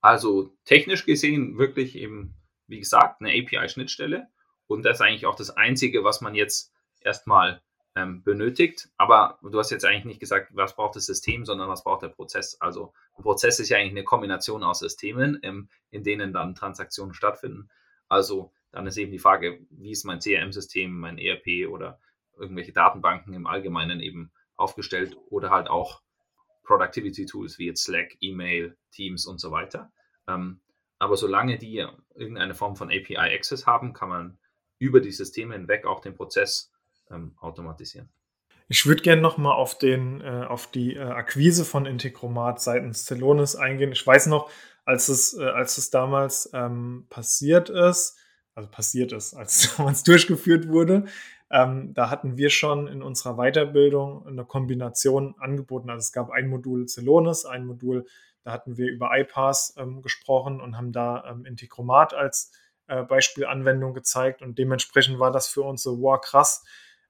Also 0.00 0.56
technisch 0.64 1.04
gesehen 1.04 1.58
wirklich 1.58 1.96
eben, 1.96 2.34
wie 2.66 2.78
gesagt, 2.78 3.20
eine 3.20 3.30
API-Schnittstelle. 3.30 4.28
Und 4.66 4.82
das 4.84 4.98
ist 4.98 5.00
eigentlich 5.00 5.26
auch 5.26 5.34
das 5.34 5.50
Einzige, 5.50 6.04
was 6.04 6.20
man 6.20 6.34
jetzt 6.34 6.72
erstmal 7.00 7.62
ähm, 7.96 8.22
benötigt. 8.22 8.90
Aber 8.96 9.38
du 9.42 9.58
hast 9.58 9.70
jetzt 9.70 9.84
eigentlich 9.84 10.04
nicht 10.04 10.20
gesagt, 10.20 10.50
was 10.54 10.76
braucht 10.76 10.96
das 10.96 11.06
System, 11.06 11.44
sondern 11.44 11.68
was 11.68 11.84
braucht 11.84 12.02
der 12.02 12.08
Prozess. 12.08 12.60
Also 12.60 12.92
ein 13.16 13.22
Prozess 13.22 13.58
ist 13.58 13.70
ja 13.70 13.78
eigentlich 13.78 13.92
eine 13.92 14.04
Kombination 14.04 14.62
aus 14.62 14.80
Systemen, 14.80 15.38
ähm, 15.42 15.68
in 15.90 16.04
denen 16.04 16.32
dann 16.32 16.54
Transaktionen 16.54 17.14
stattfinden. 17.14 17.70
Also 18.08 18.52
dann 18.70 18.86
ist 18.86 18.98
eben 18.98 19.10
die 19.10 19.18
Frage, 19.18 19.60
wie 19.70 19.92
ist 19.92 20.04
mein 20.04 20.20
CRM-System, 20.20 20.92
mein 20.92 21.18
ERP 21.18 21.68
oder 21.68 21.98
irgendwelche 22.36 22.72
Datenbanken 22.72 23.34
im 23.34 23.46
Allgemeinen 23.46 24.00
eben 24.00 24.30
aufgestellt 24.56 25.16
oder 25.30 25.50
halt 25.50 25.68
auch 25.68 26.02
Productivity-Tools 26.68 27.58
wie 27.58 27.66
jetzt 27.66 27.82
Slack, 27.82 28.16
E-Mail, 28.20 28.76
Teams 28.92 29.26
und 29.26 29.40
so 29.40 29.50
weiter. 29.50 29.90
Ähm, 30.28 30.60
Aber 31.00 31.16
solange 31.16 31.58
die 31.58 31.84
irgendeine 32.14 32.54
Form 32.54 32.76
von 32.76 32.88
API 32.88 33.16
Access 33.16 33.66
haben, 33.66 33.92
kann 33.94 34.10
man 34.10 34.38
über 34.78 35.00
die 35.00 35.10
Systeme 35.10 35.54
hinweg 35.54 35.86
auch 35.86 36.00
den 36.00 36.14
Prozess 36.14 36.70
ähm, 37.10 37.34
automatisieren. 37.38 38.10
Ich 38.68 38.84
würde 38.84 39.02
gerne 39.02 39.22
nochmal 39.22 39.54
auf, 39.54 39.82
äh, 39.82 40.44
auf 40.46 40.70
die 40.70 40.94
äh, 40.94 41.00
Akquise 41.00 41.64
von 41.64 41.86
Integromat 41.86 42.60
seitens 42.60 43.06
Celonis 43.06 43.56
eingehen. 43.56 43.92
Ich 43.92 44.06
weiß 44.06 44.26
noch, 44.26 44.50
als 44.84 45.08
es, 45.08 45.34
äh, 45.38 45.44
als 45.44 45.78
es 45.78 45.90
damals 45.90 46.50
ähm, 46.52 47.06
passiert 47.08 47.70
ist, 47.70 48.18
also 48.54 48.68
passiert 48.68 49.12
ist, 49.12 49.34
als 49.34 49.64
es 49.64 49.76
damals 49.76 50.02
durchgeführt 50.02 50.68
wurde, 50.68 51.06
ähm, 51.50 51.94
da 51.94 52.10
hatten 52.10 52.36
wir 52.36 52.50
schon 52.50 52.88
in 52.88 53.02
unserer 53.02 53.36
Weiterbildung 53.36 54.26
eine 54.26 54.44
Kombination 54.44 55.34
angeboten. 55.38 55.90
Also 55.90 56.00
es 56.00 56.12
gab 56.12 56.30
ein 56.30 56.48
Modul 56.48 56.86
Celonis, 56.86 57.44
ein 57.44 57.64
Modul, 57.64 58.06
da 58.44 58.52
hatten 58.52 58.76
wir 58.76 58.90
über 58.90 59.16
iPass 59.16 59.74
ähm, 59.78 60.02
gesprochen 60.02 60.60
und 60.60 60.76
haben 60.76 60.92
da 60.92 61.24
ähm, 61.30 61.44
Integromat 61.44 62.14
als 62.14 62.52
äh, 62.86 63.02
Beispielanwendung 63.02 63.94
gezeigt 63.94 64.42
und 64.42 64.58
dementsprechend 64.58 65.18
war 65.18 65.30
das 65.30 65.48
für 65.48 65.62
uns 65.62 65.82
so, 65.82 66.00
wow, 66.00 66.20
krass, 66.20 66.64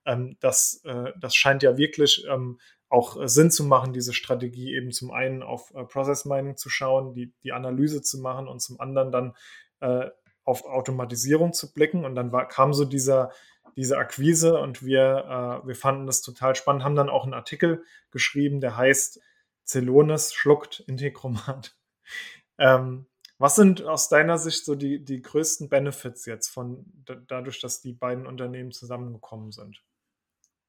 ähm, 0.04 0.36
das, 0.40 0.80
äh, 0.84 1.12
das 1.20 1.34
scheint 1.34 1.62
ja 1.62 1.76
wirklich 1.76 2.24
ähm, 2.28 2.58
auch 2.88 3.20
äh, 3.20 3.28
Sinn 3.28 3.50
zu 3.50 3.64
machen, 3.64 3.92
diese 3.92 4.12
Strategie 4.12 4.74
eben 4.74 4.90
zum 4.90 5.10
einen 5.10 5.42
auf 5.42 5.72
äh, 5.74 5.84
Process 5.84 6.24
Mining 6.24 6.56
zu 6.56 6.70
schauen, 6.70 7.14
die, 7.14 7.32
die 7.42 7.52
Analyse 7.52 8.02
zu 8.02 8.18
machen 8.18 8.48
und 8.48 8.60
zum 8.60 8.80
anderen 8.80 9.12
dann 9.12 9.36
äh, 9.80 10.10
auf 10.44 10.64
Automatisierung 10.64 11.52
zu 11.52 11.72
blicken. 11.72 12.04
Und 12.04 12.14
dann 12.14 12.32
war, 12.32 12.48
kam 12.48 12.72
so 12.72 12.84
dieser, 12.84 13.30
diese 13.78 13.96
Akquise 13.96 14.58
und 14.58 14.84
wir, 14.84 15.62
äh, 15.62 15.66
wir 15.68 15.76
fanden 15.76 16.06
das 16.06 16.20
total 16.20 16.56
spannend, 16.56 16.82
haben 16.82 16.96
dann 16.96 17.08
auch 17.08 17.22
einen 17.22 17.32
Artikel 17.32 17.84
geschrieben, 18.10 18.60
der 18.60 18.76
heißt 18.76 19.20
Celonis 19.64 20.34
schluckt 20.34 20.80
Integromat. 20.80 21.76
ähm, 22.58 23.06
was 23.38 23.54
sind 23.54 23.84
aus 23.84 24.08
deiner 24.08 24.36
Sicht 24.36 24.64
so 24.64 24.74
die, 24.74 25.04
die 25.04 25.22
größten 25.22 25.68
Benefits 25.68 26.26
jetzt 26.26 26.48
von 26.48 26.86
dadurch, 27.28 27.60
dass 27.60 27.80
die 27.80 27.92
beiden 27.92 28.26
Unternehmen 28.26 28.72
zusammengekommen 28.72 29.52
sind? 29.52 29.80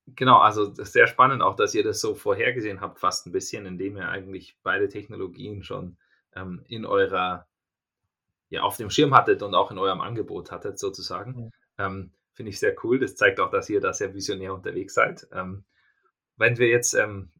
Genau, 0.06 0.38
also 0.38 0.72
sehr 0.76 1.08
spannend 1.08 1.42
auch, 1.42 1.56
dass 1.56 1.74
ihr 1.74 1.84
das 1.84 2.02
so 2.02 2.14
vorhergesehen 2.14 2.80
habt, 2.80 3.00
fast 3.00 3.26
ein 3.26 3.32
bisschen, 3.32 3.66
indem 3.66 3.98
ihr 3.98 4.08
eigentlich 4.08 4.56
beide 4.62 4.88
Technologien 4.88 5.64
schon 5.64 5.98
ähm, 6.36 6.64
in 6.68 6.86
eurer, 6.86 7.48
ja, 8.50 8.62
auf 8.62 8.78
dem 8.78 8.92
Schirm 8.92 9.16
hattet 9.16 9.42
und 9.42 9.56
auch 9.56 9.72
in 9.72 9.80
eurem 9.80 10.02
Angebot 10.02 10.52
hattet, 10.52 10.78
sozusagen. 10.78 11.52
Ja. 11.80 11.88
Ähm, 11.88 12.12
Finde 12.40 12.52
ich 12.52 12.60
sehr 12.60 12.74
cool. 12.86 13.00
Das 13.00 13.18
zeigt 13.18 13.42
auch, 13.42 13.52
dass 13.52 13.70
ihr 13.70 13.82
da 13.82 13.92
sehr 13.92 14.14
visionär 14.14 14.54
unterwegs 14.54 14.94
seid. 14.94 15.28
Ähm, 15.34 15.66
wenn 16.38 16.58
wir 16.58 16.70
jetzt, 16.70 16.94
ähm, 16.94 17.34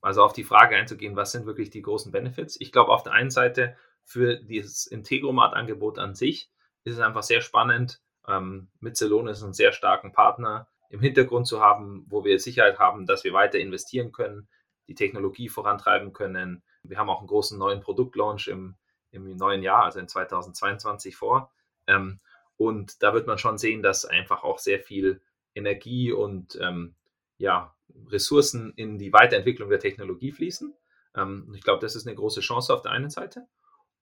also 0.00 0.22
auf 0.22 0.32
die 0.32 0.44
Frage 0.44 0.76
einzugehen, 0.76 1.16
was 1.16 1.32
sind 1.32 1.44
wirklich 1.44 1.70
die 1.70 1.82
großen 1.82 2.12
Benefits? 2.12 2.56
Ich 2.60 2.70
glaube, 2.70 2.92
auf 2.92 3.02
der 3.02 3.14
einen 3.14 3.32
Seite 3.32 3.76
für 4.04 4.36
dieses 4.36 4.86
Integromat-Angebot 4.86 5.98
an 5.98 6.14
sich 6.14 6.52
ist 6.84 6.94
es 6.94 7.00
einfach 7.00 7.24
sehr 7.24 7.40
spannend. 7.40 8.00
Ähm, 8.28 8.68
mit 8.78 8.96
Celonis 8.96 9.42
einen 9.42 9.54
sehr 9.54 9.72
starken 9.72 10.12
Partner 10.12 10.68
im 10.88 11.00
Hintergrund 11.00 11.48
zu 11.48 11.60
haben, 11.60 12.06
wo 12.08 12.24
wir 12.24 12.38
Sicherheit 12.38 12.78
haben, 12.78 13.06
dass 13.06 13.24
wir 13.24 13.32
weiter 13.32 13.58
investieren 13.58 14.12
können, 14.12 14.46
die 14.86 14.94
Technologie 14.94 15.48
vorantreiben 15.48 16.12
können. 16.12 16.62
Wir 16.84 16.98
haben 16.98 17.10
auch 17.10 17.18
einen 17.18 17.26
großen 17.26 17.58
neuen 17.58 17.80
Produktlaunch 17.80 18.46
im, 18.46 18.76
im 19.10 19.36
neuen 19.36 19.64
Jahr, 19.64 19.82
also 19.82 19.98
in 19.98 20.06
2022 20.06 21.16
vor. 21.16 21.50
Ähm, 21.88 22.20
und 22.58 23.02
da 23.02 23.14
wird 23.14 23.26
man 23.26 23.38
schon 23.38 23.56
sehen, 23.56 23.82
dass 23.82 24.04
einfach 24.04 24.42
auch 24.42 24.58
sehr 24.58 24.80
viel 24.80 25.22
Energie 25.54 26.12
und 26.12 26.58
ähm, 26.60 26.96
ja, 27.38 27.74
Ressourcen 28.10 28.72
in 28.74 28.98
die 28.98 29.12
Weiterentwicklung 29.12 29.70
der 29.70 29.78
Technologie 29.78 30.32
fließen. 30.32 30.74
Ähm, 31.16 31.52
ich 31.54 31.62
glaube, 31.62 31.80
das 31.80 31.94
ist 31.94 32.06
eine 32.06 32.16
große 32.16 32.40
Chance 32.40 32.74
auf 32.74 32.82
der 32.82 32.90
einen 32.90 33.10
Seite. 33.10 33.46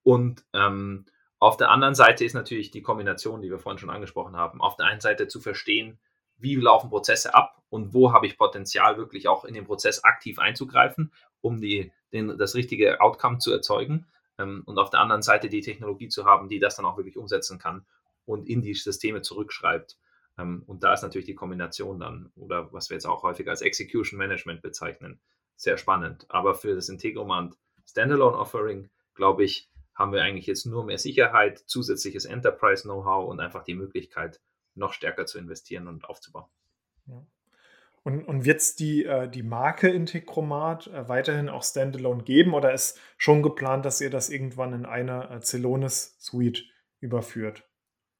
Und 0.02 0.44
ähm, 0.54 1.04
auf 1.38 1.58
der 1.58 1.70
anderen 1.70 1.94
Seite 1.94 2.24
ist 2.24 2.32
natürlich 2.32 2.70
die 2.70 2.80
Kombination, 2.80 3.42
die 3.42 3.50
wir 3.50 3.58
vorhin 3.58 3.78
schon 3.78 3.90
angesprochen 3.90 4.36
haben, 4.36 4.62
auf 4.62 4.76
der 4.76 4.86
einen 4.86 5.02
Seite 5.02 5.28
zu 5.28 5.40
verstehen, 5.40 5.98
wie 6.38 6.54
laufen 6.54 6.88
Prozesse 6.88 7.34
ab 7.34 7.62
und 7.68 7.92
wo 7.92 8.12
habe 8.12 8.26
ich 8.26 8.38
Potenzial, 8.38 8.96
wirklich 8.96 9.28
auch 9.28 9.44
in 9.44 9.52
den 9.52 9.66
Prozess 9.66 10.02
aktiv 10.02 10.38
einzugreifen, 10.38 11.12
um 11.42 11.60
die, 11.60 11.92
den, 12.10 12.38
das 12.38 12.54
richtige 12.54 13.02
Outcome 13.02 13.38
zu 13.38 13.52
erzeugen. 13.52 14.06
Ähm, 14.38 14.62
und 14.64 14.78
auf 14.78 14.88
der 14.88 15.00
anderen 15.00 15.22
Seite 15.22 15.50
die 15.50 15.60
Technologie 15.60 16.08
zu 16.08 16.24
haben, 16.24 16.48
die 16.48 16.58
das 16.58 16.76
dann 16.76 16.86
auch 16.86 16.96
wirklich 16.96 17.18
umsetzen 17.18 17.58
kann 17.58 17.84
und 18.26 18.48
in 18.48 18.60
die 18.60 18.74
Systeme 18.74 19.22
zurückschreibt. 19.22 19.96
Ähm, 20.38 20.62
und 20.66 20.82
da 20.82 20.92
ist 20.92 21.02
natürlich 21.02 21.26
die 21.26 21.34
Kombination 21.34 21.98
dann, 21.98 22.30
oder 22.36 22.72
was 22.72 22.90
wir 22.90 22.96
jetzt 22.96 23.06
auch 23.06 23.22
häufig 23.22 23.48
als 23.48 23.62
Execution 23.62 24.18
Management 24.18 24.60
bezeichnen, 24.60 25.20
sehr 25.56 25.78
spannend. 25.78 26.26
Aber 26.28 26.54
für 26.54 26.74
das 26.74 26.88
Integromant 26.88 27.56
Standalone 27.86 28.36
Offering, 28.36 28.90
glaube 29.14 29.44
ich, 29.44 29.70
haben 29.94 30.12
wir 30.12 30.22
eigentlich 30.22 30.46
jetzt 30.46 30.66
nur 30.66 30.84
mehr 30.84 30.98
Sicherheit, 30.98 31.58
zusätzliches 31.58 32.26
Enterprise-Know-how 32.26 33.28
und 33.28 33.40
einfach 33.40 33.64
die 33.64 33.74
Möglichkeit, 33.74 34.40
noch 34.74 34.92
stärker 34.92 35.24
zu 35.24 35.38
investieren 35.38 35.88
und 35.88 36.04
aufzubauen. 36.04 36.50
Ja. 37.06 37.24
Und, 38.02 38.22
und 38.22 38.44
wird 38.44 38.60
es 38.60 38.76
die, 38.76 39.04
äh, 39.04 39.28
die 39.28 39.42
Marke 39.42 39.88
Integromat 39.88 40.86
äh, 40.86 41.08
weiterhin 41.08 41.48
auch 41.48 41.64
standalone 41.64 42.22
geben 42.22 42.54
oder 42.54 42.72
ist 42.72 43.00
schon 43.16 43.42
geplant, 43.42 43.84
dass 43.84 44.00
ihr 44.00 44.10
das 44.10 44.28
irgendwann 44.28 44.74
in 44.74 44.86
eine 44.86 45.28
äh, 45.30 45.40
Celonis 45.40 46.16
Suite 46.20 46.66
überführt? 47.00 47.64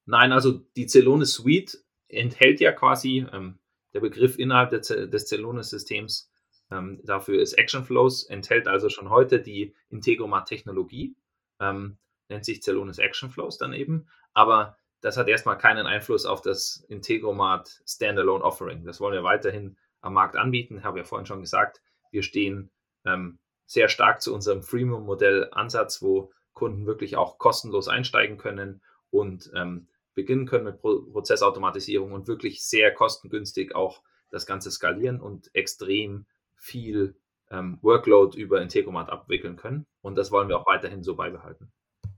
Nein, 0.06 0.32
also 0.32 0.52
die 0.76 0.86
Celonis 0.86 1.34
Suite 1.34 1.78
enthält 2.08 2.60
ja 2.60 2.72
quasi 2.72 3.26
ähm, 3.32 3.58
der 3.92 4.00
Begriff 4.00 4.38
innerhalb 4.38 4.70
der, 4.70 4.80
des 4.80 5.26
Celonis-Systems. 5.26 6.30
Ähm, 6.70 7.00
dafür 7.04 7.40
ist 7.40 7.54
Action 7.54 7.84
Flows, 7.84 8.24
enthält 8.24 8.68
also 8.68 8.88
schon 8.88 9.10
heute 9.10 9.40
die 9.40 9.74
Integromat-Technologie, 9.90 11.16
ähm, 11.60 11.98
nennt 12.28 12.44
sich 12.44 12.62
Celonis 12.62 12.98
Action 12.98 13.30
Flows 13.30 13.58
dann 13.58 13.72
eben. 13.72 14.08
Aber 14.32 14.76
das 15.00 15.16
hat 15.16 15.28
erstmal 15.28 15.58
keinen 15.58 15.86
Einfluss 15.86 16.24
auf 16.24 16.40
das 16.40 16.84
Integromat 16.88 17.82
Standalone 17.86 18.44
Offering. 18.44 18.84
Das 18.84 19.00
wollen 19.00 19.14
wir 19.14 19.24
weiterhin 19.24 19.76
am 20.00 20.14
Markt 20.14 20.36
anbieten. 20.36 20.84
Habe 20.84 20.98
ja 20.98 21.04
vorhin 21.04 21.26
schon 21.26 21.40
gesagt, 21.40 21.80
wir 22.10 22.22
stehen 22.22 22.70
ähm, 23.04 23.38
sehr 23.66 23.88
stark 23.88 24.22
zu 24.22 24.34
unserem 24.34 24.62
Freemium-Modell 24.62 25.48
Ansatz, 25.52 26.00
wo 26.00 26.32
Kunden 26.52 26.86
wirklich 26.86 27.16
auch 27.16 27.38
kostenlos 27.38 27.88
einsteigen 27.88 28.38
können 28.38 28.82
und 29.10 29.50
ähm, 29.54 29.88
beginnen 30.16 30.46
können 30.46 30.64
mit 30.64 30.80
Pro 30.80 31.02
Prozessautomatisierung 31.02 32.10
und 32.10 32.26
wirklich 32.26 32.64
sehr 32.64 32.92
kostengünstig 32.92 33.76
auch 33.76 34.02
das 34.30 34.46
Ganze 34.46 34.72
skalieren 34.72 35.20
und 35.20 35.54
extrem 35.54 36.26
viel 36.56 37.14
ähm, 37.50 37.78
Workload 37.82 38.36
über 38.36 38.60
Integromat 38.60 39.10
abwickeln 39.10 39.56
können. 39.56 39.86
Und 40.02 40.16
das 40.16 40.32
wollen 40.32 40.48
wir 40.48 40.58
auch 40.58 40.66
weiterhin 40.66 41.04
so 41.04 41.14
beibehalten. 41.14 41.70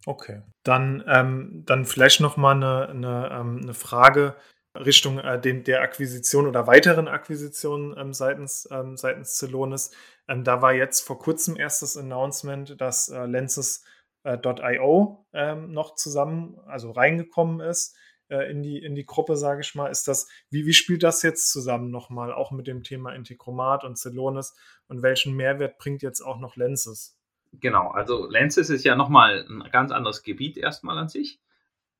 Okay. 0.06 0.40
Dann, 0.62 1.04
ähm, 1.06 1.64
dann 1.66 1.84
vielleicht 1.84 2.20
nochmal 2.20 2.54
eine, 2.54 2.88
eine, 2.88 3.30
ähm, 3.32 3.60
eine 3.62 3.74
Frage 3.74 4.36
Richtung 4.74 5.18
äh, 5.18 5.40
den, 5.40 5.64
der 5.64 5.82
Akquisition 5.82 6.46
oder 6.46 6.66
weiteren 6.66 7.08
Akquisitionen 7.08 7.96
ähm, 7.98 8.14
seitens, 8.14 8.68
ähm, 8.70 8.96
seitens 8.96 9.36
Celonis. 9.36 9.90
Ähm, 10.28 10.44
da 10.44 10.62
war 10.62 10.72
jetzt 10.72 11.00
vor 11.00 11.18
kurzem 11.18 11.56
erstes 11.56 11.96
Announcement, 11.96 12.80
dass 12.80 13.08
äh, 13.08 13.26
Lenses.io 13.26 13.97
äh, 14.28 15.18
ähm, 15.32 15.72
noch 15.72 15.94
zusammen, 15.94 16.58
also 16.66 16.90
reingekommen 16.90 17.60
ist 17.60 17.96
äh, 18.28 18.50
in, 18.50 18.62
die, 18.62 18.78
in 18.78 18.94
die 18.94 19.06
Gruppe, 19.06 19.36
sage 19.36 19.60
ich 19.62 19.74
mal. 19.74 19.88
Ist 19.88 20.08
das, 20.08 20.28
wie, 20.50 20.66
wie 20.66 20.74
spielt 20.74 21.02
das 21.02 21.22
jetzt 21.22 21.50
zusammen 21.50 21.90
nochmal, 21.90 22.32
auch 22.32 22.50
mit 22.50 22.66
dem 22.66 22.82
Thema 22.82 23.14
Integromat 23.14 23.84
und 23.84 23.96
Celonis 23.96 24.54
und 24.88 25.02
welchen 25.02 25.34
Mehrwert 25.34 25.78
bringt 25.78 26.02
jetzt 26.02 26.20
auch 26.20 26.38
noch 26.38 26.56
Lenses? 26.56 27.16
Genau, 27.52 27.88
also 27.88 28.28
Lenses 28.28 28.68
ist 28.68 28.84
ja 28.84 28.94
nochmal 28.94 29.46
ein 29.48 29.70
ganz 29.72 29.90
anderes 29.90 30.22
Gebiet 30.22 30.58
erstmal 30.58 30.98
an 30.98 31.08
sich 31.08 31.40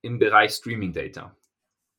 im 0.03 0.19
Bereich 0.19 0.53
Streaming 0.53 0.93
Data. 0.93 1.35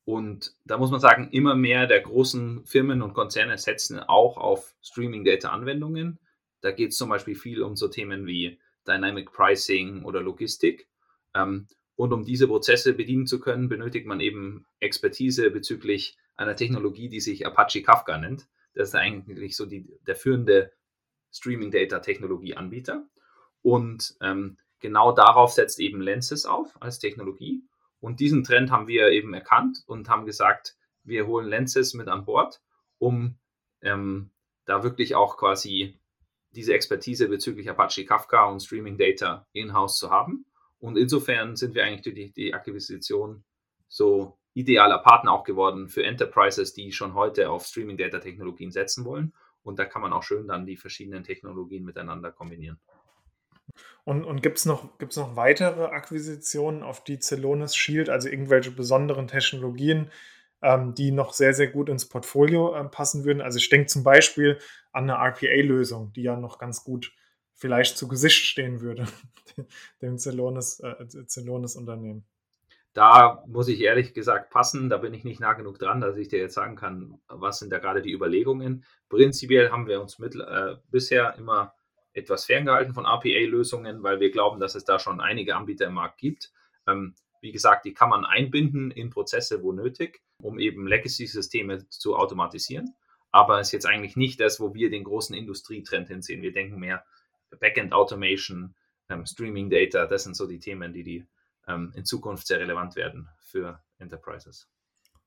Und 0.06 0.56
da 0.66 0.78
muss 0.78 0.92
man 0.92 1.00
sagen, 1.00 1.30
immer 1.32 1.56
mehr 1.56 1.86
der 1.86 2.02
großen 2.02 2.66
Firmen 2.66 3.02
und 3.02 3.14
Konzerne 3.14 3.58
setzen 3.58 4.00
auch 4.00 4.38
auf 4.38 4.76
Streaming 4.82 5.24
Data 5.24 5.50
Anwendungen. 5.50 6.20
Da 6.62 6.72
geht 6.72 6.92
es 6.92 6.98
zum 6.98 7.10
Beispiel 7.10 7.36
viel 7.36 7.62
um 7.62 7.76
so 7.76 7.88
Themen 7.88 8.26
wie 8.26 8.60
Dynamic 8.88 9.32
Pricing 9.32 10.04
oder 10.04 10.22
Logistik. 10.22 10.88
Ähm, 11.36 11.68
und 11.96 12.14
um 12.14 12.24
diese 12.24 12.48
Prozesse 12.48 12.94
bedienen 12.94 13.28
zu 13.28 13.40
können, 13.40 13.68
benötigt 13.68 14.06
man 14.06 14.22
eben 14.22 14.66
Expertise 14.80 15.52
bezüglich 15.52 16.18
einer 16.38 16.56
Technologie, 16.56 17.10
die 17.10 17.20
sich 17.20 17.46
Apache 17.46 17.84
Kafka 17.84 18.18
nennt. 18.18 18.48
Das 18.74 18.90
ist 18.90 18.96
eigentlich 18.96 19.58
so 19.58 19.66
die, 19.66 19.86
der 20.08 20.16
führende 20.16 20.72
Streaming 21.32 21.72
Data 21.72 22.00
Technologie 22.00 22.56
Anbieter. 22.56 23.06
Und 23.62 24.16
ähm, 24.22 24.58
genau 24.80 25.12
darauf 25.12 25.52
setzt 25.52 25.80
eben 25.80 26.02
Lenses 26.02 26.46
auf 26.46 26.82
als 26.82 27.00
Technologie. 27.00 27.64
Und 28.00 28.22
diesen 28.22 28.44
Trend 28.44 28.72
haben 28.72 28.88
wir 28.88 29.10
eben 29.10 29.34
erkannt 29.34 29.84
und 29.86 30.08
haben 30.08 30.26
gesagt, 30.26 30.78
wir 31.04 31.28
holen 31.28 31.48
Lenses 31.48 31.94
mit 31.94 32.08
an 32.08 32.24
Bord, 32.24 32.62
um 32.98 33.38
ähm, 33.82 34.32
da 34.66 34.84
wirklich 34.84 35.16
auch 35.16 35.38
quasi 35.38 35.99
diese 36.52 36.74
Expertise 36.74 37.28
bezüglich 37.28 37.70
Apache 37.70 38.06
Kafka 38.06 38.46
und 38.46 38.62
Streaming 38.62 38.98
Data 38.98 39.48
in-house 39.54 39.98
zu 39.98 40.10
haben. 40.10 40.46
Und 40.80 40.98
insofern 40.98 41.56
sind 41.56 41.76
wir 41.76 41.84
eigentlich 41.84 42.02
durch 42.02 42.34
die, 42.34 42.54
Akquisition 42.54 43.44
so 43.88 44.38
idealer 44.54 45.00
Partner 45.00 45.32
auch 45.32 45.44
geworden 45.44 45.90
für 45.90 46.04
Enterprises, 46.04 46.74
die 46.74 46.92
schon 46.92 47.14
heute 47.14 47.50
auf 47.50 47.66
Streaming 47.66 47.98
Data 47.98 48.20
Technologien 48.20 48.72
setzen 48.72 49.06
wollen. 49.06 49.34
Und 49.64 49.78
da 49.78 49.86
kann 49.86 50.02
man 50.02 50.14
auch 50.14 50.24
schön 50.24 50.48
dann 50.48 50.66
die 50.66 50.78
verschiedenen 50.78 51.24
Technologien 51.24 51.84
miteinander 51.84 52.32
kombinieren. 52.32 52.80
Und, 54.04 54.24
und 54.26 54.42
gibt 54.42 54.58
es 54.58 54.66
noch, 54.66 54.98
gibt's 54.98 55.18
noch 55.18 55.36
weitere 55.36 55.86
Akquisitionen, 55.86 56.82
auf 56.82 57.04
die 57.04 57.20
Celonis 57.20 57.76
schielt, 57.76 58.10
also 58.10 58.28
irgendwelche 58.28 58.72
besonderen 58.72 59.28
Technologien, 59.28 60.10
ähm, 60.62 60.94
die 60.94 61.12
noch 61.12 61.34
sehr, 61.34 61.54
sehr 61.54 61.68
gut 61.68 61.90
ins 61.90 62.08
Portfolio 62.08 62.76
äh, 62.76 62.86
passen 62.86 63.26
würden? 63.26 63.42
Also 63.42 63.58
ich 63.58 63.70
denke 63.70 63.88
zum 63.88 64.04
Beispiel 64.04 64.60
an 64.92 65.10
eine 65.10 65.20
RPA-Lösung, 65.20 66.14
die 66.14 66.24
ja 66.24 66.36
noch 66.36 66.60
ganz 66.60 66.84
gut 66.84 67.14
vielleicht 67.54 67.98
zu 67.98 68.08
Gesicht 68.08 68.46
stehen 68.46 68.82
würde, 68.82 69.08
dem 70.02 70.18
Celonis-Unternehmen. 70.18 72.20
Äh, 72.20 72.24
da 72.94 73.44
muss 73.48 73.68
ich 73.68 73.82
ehrlich 73.82 74.14
gesagt 74.14 74.50
passen, 74.50 74.90
da 74.90 74.98
bin 74.98 75.14
ich 75.14 75.24
nicht 75.24 75.40
nah 75.40 75.54
genug 75.54 75.78
dran, 75.78 76.02
dass 76.02 76.18
ich 76.18 76.28
dir 76.28 76.40
jetzt 76.40 76.56
sagen 76.56 76.76
kann, 76.76 77.20
was 77.28 77.60
sind 77.60 77.72
da 77.72 77.78
gerade 77.78 78.02
die 78.02 78.12
Überlegungen. 78.12 78.84
Prinzipiell 79.10 79.70
haben 79.70 79.88
wir 79.88 80.02
uns 80.02 80.20
mit, 80.20 80.36
äh, 80.36 80.76
bisher 80.90 81.36
immer 81.38 81.74
etwas 82.14 82.46
ferngehalten 82.46 82.94
von 82.94 83.06
RPA-Lösungen, 83.06 84.04
weil 84.04 84.20
wir 84.20 84.32
glauben, 84.32 84.60
dass 84.60 84.76
es 84.76 84.86
da 84.86 84.98
schon 84.98 85.22
einige 85.22 85.56
Anbieter 85.56 85.86
im 85.86 85.94
Markt 85.94 86.18
gibt. 86.18 86.52
Ähm, 86.88 87.16
wie 87.42 87.52
gesagt, 87.52 87.86
die 87.86 87.94
kann 87.94 88.10
man 88.10 88.26
einbinden 88.26 88.92
in 88.92 89.10
Prozesse, 89.10 89.64
wo 89.64 89.72
nötig, 89.72 90.22
um 90.42 90.60
eben 90.60 90.88
Legacy-Systeme 90.88 91.88
zu 91.90 92.16
automatisieren. 92.16 92.96
Aber 93.32 93.60
es 93.60 93.68
ist 93.68 93.74
jetzt 93.74 93.86
eigentlich 93.86 94.16
nicht 94.16 94.40
das, 94.40 94.60
wo 94.60 94.74
wir 94.74 94.90
den 94.90 95.04
großen 95.04 95.36
Industrietrend 95.36 96.08
hinsehen. 96.08 96.42
Wir 96.42 96.52
denken 96.52 96.80
mehr 96.80 97.06
Backend 97.60 97.94
Automation, 97.94 98.76
ähm, 99.10 99.26
Streaming 99.26 99.70
Data, 99.70 100.06
das 100.06 100.24
sind 100.24 100.36
so 100.36 100.48
die 100.48 100.60
Themen, 100.60 100.94
die, 100.94 101.04
die 101.04 101.26
ähm, 101.68 101.92
in 101.96 102.06
Zukunft 102.06 102.48
sehr 102.48 102.60
relevant 102.60 102.96
werden 102.96 103.30
für 103.40 103.82
Enterprises. 103.98 104.68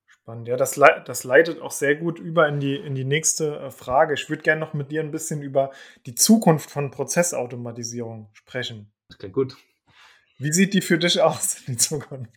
Spannend. 0.06 0.46
Ja, 0.46 0.56
das, 0.56 0.76
le 0.76 1.02
das 1.06 1.24
leitet 1.24 1.60
auch 1.60 1.70
sehr 1.70 1.96
gut 1.96 2.18
über 2.18 2.46
in 2.46 2.60
die, 2.60 2.76
in 2.76 2.94
die 2.94 3.04
nächste 3.04 3.58
äh, 3.58 3.70
Frage. 3.70 4.14
Ich 4.14 4.28
würde 4.28 4.42
gerne 4.42 4.60
noch 4.60 4.74
mit 4.74 4.90
dir 4.90 5.00
ein 5.00 5.10
bisschen 5.10 5.42
über 5.42 5.72
die 6.06 6.14
Zukunft 6.14 6.70
von 6.70 6.90
Prozessautomatisierung 6.90 8.28
sprechen. 8.32 8.92
Das 9.08 9.18
klingt 9.18 9.34
gut. 9.34 9.56
Wie 10.42 10.52
sieht 10.52 10.74
die 10.74 10.80
für 10.80 10.98
dich 10.98 11.20
aus 11.20 11.68
in 11.68 11.78
Zukunft? 11.78 12.32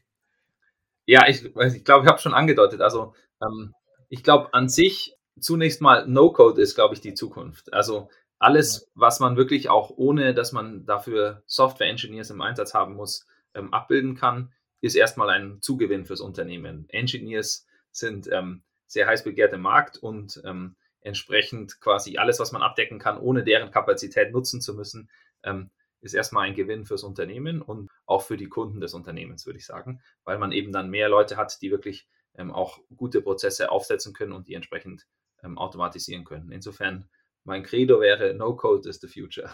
Ja, 1.08 1.28
ich, 1.28 1.44
ich 1.44 1.84
glaube, 1.84 2.06
ich 2.06 2.10
habe 2.10 2.22
schon 2.22 2.34
angedeutet. 2.34 2.82
Also 2.82 3.14
ähm, 3.42 3.74
ich 4.10 4.24
glaube 4.24 4.54
an 4.54 4.70
sich 4.70 5.16
zunächst 5.40 5.82
mal 5.82 6.08
No-Code 6.08 6.62
ist, 6.62 6.76
glaube 6.76 6.94
ich, 6.94 7.02
die 7.02 7.14
Zukunft. 7.16 7.74
Also 7.74 8.10
alles, 8.38 8.92
was 8.94 9.20
man 9.20 9.38
wirklich 9.38 9.70
auch 9.70 9.92
ohne, 9.96 10.34
dass 10.34 10.52
man 10.52 10.86
dafür 10.86 11.44
Software-Engineers 11.48 12.30
im 12.30 12.42
Einsatz 12.42 12.74
haben 12.74 12.96
muss, 12.96 13.26
ähm, 13.54 13.74
abbilden 13.74 14.16
kann, 14.16 14.54
ist 14.82 14.96
erstmal 14.96 15.30
ein 15.30 15.62
Zugewinn 15.62 16.06
fürs 16.06 16.22
Unternehmen. 16.22 16.86
Engineers 16.90 17.66
sind 17.92 18.30
ähm, 18.32 18.64
sehr 18.86 19.08
heiß 19.08 19.24
begehrt 19.24 19.54
im 19.54 19.62
Markt 19.62 19.98
und 19.98 20.42
ähm, 20.46 20.76
entsprechend 21.02 21.80
quasi 21.82 22.18
alles, 22.18 22.40
was 22.40 22.52
man 22.52 22.62
abdecken 22.62 23.00
kann, 23.00 23.18
ohne 23.20 23.44
deren 23.44 23.72
Kapazität 23.72 24.32
nutzen 24.32 24.62
zu 24.62 24.76
müssen, 24.76 25.10
ähm, 25.44 25.72
ist 26.06 26.14
erstmal 26.14 26.48
ein 26.48 26.56
Gewinn 26.56 26.86
fürs 26.86 27.04
Unternehmen 27.04 27.62
und 27.62 27.90
auch 28.06 28.22
für 28.22 28.38
die 28.38 28.48
Kunden 28.48 28.80
des 28.80 28.94
Unternehmens, 28.94 29.46
würde 29.46 29.58
ich 29.58 29.66
sagen, 29.66 30.02
weil 30.24 30.38
man 30.38 30.52
eben 30.52 30.72
dann 30.72 30.90
mehr 30.90 31.10
Leute 31.10 31.36
hat, 31.36 31.62
die 31.62 31.72
wirklich 31.72 32.08
ähm, 32.36 32.52
auch 32.52 32.80
gute 32.96 33.22
Prozesse 33.22 33.72
aufsetzen 33.72 34.14
können 34.14 34.32
und 34.32 34.48
die 34.48 34.54
entsprechend 34.54 35.08
ähm, 35.44 35.58
automatisieren 35.58 36.24
können. 36.24 36.52
Insofern, 36.52 37.10
mein 37.44 37.64
Credo 37.64 38.00
wäre, 38.00 38.34
No 38.34 38.56
Code 38.56 38.88
is 38.88 39.02
the 39.02 39.08
future. 39.08 39.50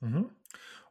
Mhm. 0.00 0.30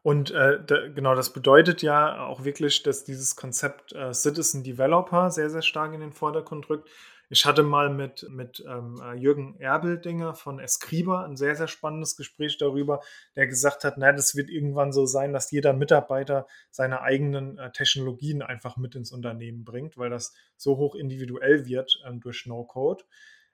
Und 0.04 0.32
äh, 0.32 0.64
da, 0.64 0.88
genau, 0.88 1.16
das 1.16 1.34
bedeutet 1.34 1.82
ja 1.82 2.26
auch 2.26 2.44
wirklich, 2.44 2.84
dass 2.84 3.04
dieses 3.04 3.36
Konzept 3.36 3.94
äh, 3.94 4.14
Citizen 4.14 4.64
Developer 4.64 5.32
sehr, 5.32 5.50
sehr 5.50 5.62
stark 5.62 5.94
in 5.94 6.02
den 6.02 6.14
Vordergrund 6.14 6.70
rückt. 6.70 6.90
Ich 7.30 7.46
hatte 7.46 7.64
mal 7.64 7.90
mit, 7.90 8.26
mit 8.30 8.64
ähm, 8.68 9.02
äh, 9.04 9.16
Jürgen 9.16 9.60
Erbeldinger 9.60 10.34
von 10.34 10.60
Escriba 10.60 11.26
ein 11.26 11.36
sehr, 11.36 11.56
sehr 11.56 11.68
spannendes 11.68 12.16
Gespräch 12.16 12.58
darüber, 12.58 13.02
der 13.36 13.48
gesagt 13.48 13.84
hat, 13.84 13.98
na, 13.98 14.14
das 14.14 14.36
wird 14.36 14.50
irgendwann 14.50 14.94
so 14.94 15.06
sein, 15.06 15.34
dass 15.34 15.52
jeder 15.52 15.74
Mitarbeiter 15.74 16.48
seine 16.72 17.02
eigenen 17.02 17.58
äh, 17.58 17.72
Technologien 17.72 18.42
einfach 18.42 18.78
mit 18.78 18.96
ins 18.96 19.12
Unternehmen 19.12 19.66
bringt, 19.66 19.98
weil 19.98 20.10
das 20.10 20.34
so 20.56 20.78
hoch 20.78 20.96
individuell 20.96 21.66
wird 21.66 22.02
ähm, 22.08 22.22
durch 22.22 22.46
No-Code. 22.46 23.04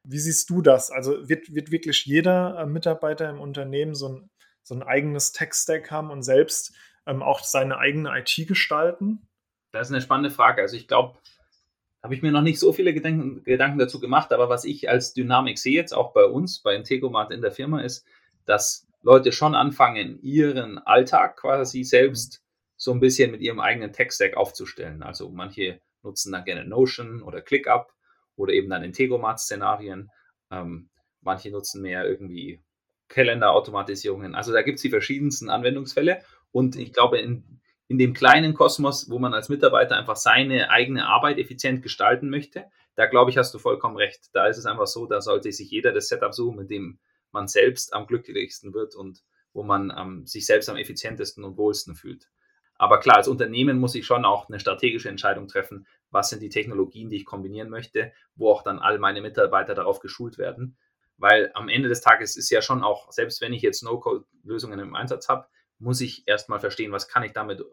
Wie 0.04 0.20
siehst 0.20 0.50
du 0.50 0.62
das? 0.62 0.92
Also 0.92 1.28
wird, 1.28 1.56
wird 1.56 1.72
wirklich 1.72 2.06
jeder 2.06 2.60
äh, 2.60 2.66
Mitarbeiter 2.68 3.30
im 3.30 3.40
Unternehmen 3.42 3.96
so 3.96 4.10
ein 4.10 4.30
so 4.64 4.74
ein 4.74 4.84
eigenes 4.84 5.34
Tech-Stack 5.34 5.92
haben 5.92 6.10
und 6.10 6.24
selbst 6.24 6.74
ähm, 7.06 7.22
auch 7.22 7.44
seine 7.44 7.78
eigene 7.78 8.18
IT 8.18 8.48
gestalten? 8.48 9.28
Das 9.72 9.88
ist 9.88 9.94
eine 9.94 10.02
spannende 10.02 10.32
Frage. 10.32 10.62
Also 10.62 10.76
ich 10.78 10.88
glaube, 10.88 11.18
habe 12.04 12.14
ich 12.14 12.22
mir 12.22 12.32
noch 12.32 12.42
nicht 12.42 12.60
so 12.60 12.74
viele 12.74 12.94
Gedanken, 12.94 13.44
Gedanken, 13.46 13.80
dazu 13.80 14.00
gemacht, 14.00 14.34
aber 14.34 14.50
was 14.50 14.66
ich 14.66 14.90
als 14.90 15.14
Dynamik 15.14 15.58
sehe 15.58 15.74
jetzt 15.74 15.94
auch 15.94 16.12
bei 16.12 16.26
uns, 16.26 16.60
bei 16.60 16.76
Integromat 16.76 17.32
in 17.32 17.42
der 17.42 17.52
Firma, 17.52 17.82
ist, 17.82 18.06
dass 18.46 18.86
Leute 19.02 19.32
schon 19.32 19.56
anfangen, 19.56 20.22
ihren 20.22 20.80
Alltag 20.80 21.38
quasi 21.38 21.84
selbst 21.86 22.44
so 22.76 22.92
ein 22.92 23.00
bisschen 23.00 23.32
mit 23.32 23.40
ihrem 23.40 23.62
eigenen 23.62 23.94
Tech-Stack 23.94 24.36
aufzustellen. 24.36 25.02
Also 25.02 25.30
manche 25.30 25.80
nutzen 26.04 26.34
dann 26.34 26.44
gerne 26.44 26.66
Notion 26.66 27.22
oder 27.22 27.42
ClickUp 27.42 27.94
oder 28.36 28.52
eben 28.52 28.70
dann 28.70 28.84
Integromat-Szenarien. 28.84 30.12
Ähm, 30.52 30.90
manche 31.22 31.52
nutzen 31.52 31.82
mehr 31.82 32.06
irgendwie 32.06 32.62
Kalenderautomatisierungen. 33.08 34.36
Also 34.36 34.52
da 34.52 34.62
gibt 34.62 34.78
es 34.78 34.82
die 34.82 34.90
verschiedensten 34.90 35.50
Anwendungsfälle. 35.50 36.22
Und 36.52 36.76
ich 36.76 36.92
glaube, 36.92 37.20
in, 37.20 37.62
in 37.94 38.00
dem 38.00 38.16
kleinen 38.16 38.56
Kosmos, 38.56 39.08
wo 39.08 39.20
man 39.20 39.36
als 39.36 39.50
Mitarbeiter 39.50 39.96
einfach 39.96 40.16
seine 40.16 40.72
eigene 40.72 41.06
Arbeit 41.06 41.38
effizient 41.38 41.84
gestalten 41.84 42.28
möchte, 42.28 42.66
da 42.96 43.06
glaube 43.06 43.30
ich, 43.30 43.38
hast 43.38 43.54
du 43.54 43.60
vollkommen 43.60 43.98
recht. 43.98 44.30
Da 44.34 44.48
ist 44.48 44.58
es 44.58 44.66
einfach 44.66 44.88
so, 44.88 45.06
da 45.06 45.22
sollte 45.22 45.52
sich 45.52 45.70
jeder 45.70 45.92
das 45.92 46.08
Setup 46.08 46.34
suchen, 46.34 46.56
mit 46.56 46.72
dem 46.72 46.98
man 47.32 47.48
selbst 47.48 47.94
am 47.94 48.08
glücklichsten 48.08 48.74
wird 48.74 48.96
und 48.96 49.22
wo 49.54 49.62
man 49.62 49.94
ähm, 49.96 50.26
sich 50.26 50.48
selbst 50.48 50.72
am 50.72 50.78
effizientesten 50.78 51.44
und 51.44 51.56
wohlsten 51.56 51.94
fühlt. 51.94 52.30
Aber 52.80 53.00
klar, 53.00 53.18
als 53.18 53.28
Unternehmen 53.28 53.78
muss 53.78 53.94
ich 53.94 54.08
schon 54.08 54.26
auch 54.26 54.50
eine 54.50 54.60
strategische 54.60 55.10
Entscheidung 55.10 55.48
treffen, 55.48 55.86
was 56.10 56.30
sind 56.30 56.42
die 56.42 56.50
Technologien, 56.50 57.12
die 57.12 57.18
ich 57.18 57.26
kombinieren 57.26 57.70
möchte, 57.70 58.12
wo 58.36 58.50
auch 58.50 58.64
dann 58.64 58.80
all 58.80 58.98
meine 58.98 59.22
Mitarbeiter 59.22 59.76
darauf 59.76 60.00
geschult 60.00 60.40
werden 60.40 60.78
weil 61.18 61.52
am 61.54 61.70
Ende 61.70 61.90
des 61.90 62.02
Tages 62.02 62.36
ist 62.36 62.50
ja 62.50 62.62
schon 62.62 62.84
auch, 62.84 63.12
selbst 63.12 63.40
wenn 63.40 63.54
ich 63.54 63.62
jetzt 63.62 63.84
No-Code-Lösungen 63.84 64.80
im 64.80 64.96
Einsatz 64.96 65.30
habe, 65.30 65.48
muss 65.80 66.02
ich 66.02 66.28
erstmal 66.28 66.60
verstehen, 66.60 66.92
was 66.92 67.08
kann 67.08 67.24
ich 67.24 67.34
damit 67.34 67.64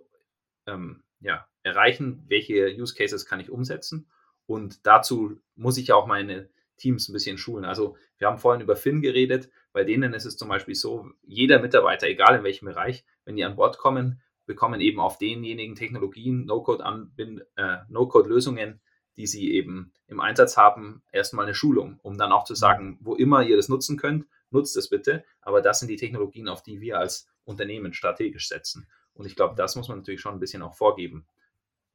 ähm, 0.70 1.02
ja, 1.20 1.46
erreichen, 1.62 2.24
welche 2.28 2.74
Use 2.78 2.94
Cases 2.94 3.26
kann 3.26 3.40
ich 3.40 3.50
umsetzen 3.50 4.10
und 4.46 4.86
dazu 4.86 5.38
muss 5.54 5.76
ich 5.78 5.92
auch 5.92 6.06
meine 6.06 6.48
Teams 6.76 7.08
ein 7.08 7.12
bisschen 7.12 7.38
schulen. 7.38 7.64
Also 7.64 7.96
wir 8.18 8.26
haben 8.26 8.38
vorhin 8.38 8.62
über 8.62 8.74
Finn 8.74 9.02
geredet, 9.02 9.50
bei 9.72 9.84
denen 9.84 10.14
ist 10.14 10.24
es 10.24 10.36
zum 10.36 10.48
Beispiel 10.48 10.74
so, 10.74 11.10
jeder 11.22 11.60
Mitarbeiter, 11.60 12.08
egal 12.08 12.36
in 12.36 12.44
welchem 12.44 12.66
Bereich, 12.66 13.04
wenn 13.24 13.36
die 13.36 13.44
an 13.44 13.56
Bord 13.56 13.78
kommen, 13.78 14.20
bekommen 14.46 14.80
eben 14.80 14.98
auf 14.98 15.18
denjenigen 15.18 15.76
Technologien, 15.76 16.44
No-Code-Lösungen, 16.46 17.52
äh, 17.56 18.72
no 18.72 18.78
die 19.16 19.26
sie 19.26 19.52
eben 19.52 19.92
im 20.08 20.18
Einsatz 20.18 20.56
haben, 20.56 21.02
erstmal 21.12 21.44
eine 21.44 21.54
Schulung, 21.54 22.00
um 22.02 22.18
dann 22.18 22.32
auch 22.32 22.44
zu 22.44 22.54
sagen, 22.54 22.98
wo 23.00 23.14
immer 23.14 23.42
ihr 23.42 23.56
das 23.56 23.68
nutzen 23.68 23.96
könnt, 23.96 24.26
nutzt 24.50 24.76
es 24.76 24.88
bitte. 24.88 25.24
Aber 25.40 25.62
das 25.62 25.78
sind 25.78 25.88
die 25.88 25.96
Technologien, 25.96 26.48
auf 26.48 26.62
die 26.62 26.80
wir 26.80 26.98
als 26.98 27.28
Unternehmen 27.44 27.92
strategisch 27.92 28.48
setzen. 28.48 28.88
Und 29.20 29.26
ich 29.26 29.36
glaube, 29.36 29.54
das 29.54 29.76
muss 29.76 29.88
man 29.88 29.98
natürlich 29.98 30.22
schon 30.22 30.32
ein 30.32 30.40
bisschen 30.40 30.62
auch 30.62 30.74
vorgeben. 30.74 31.26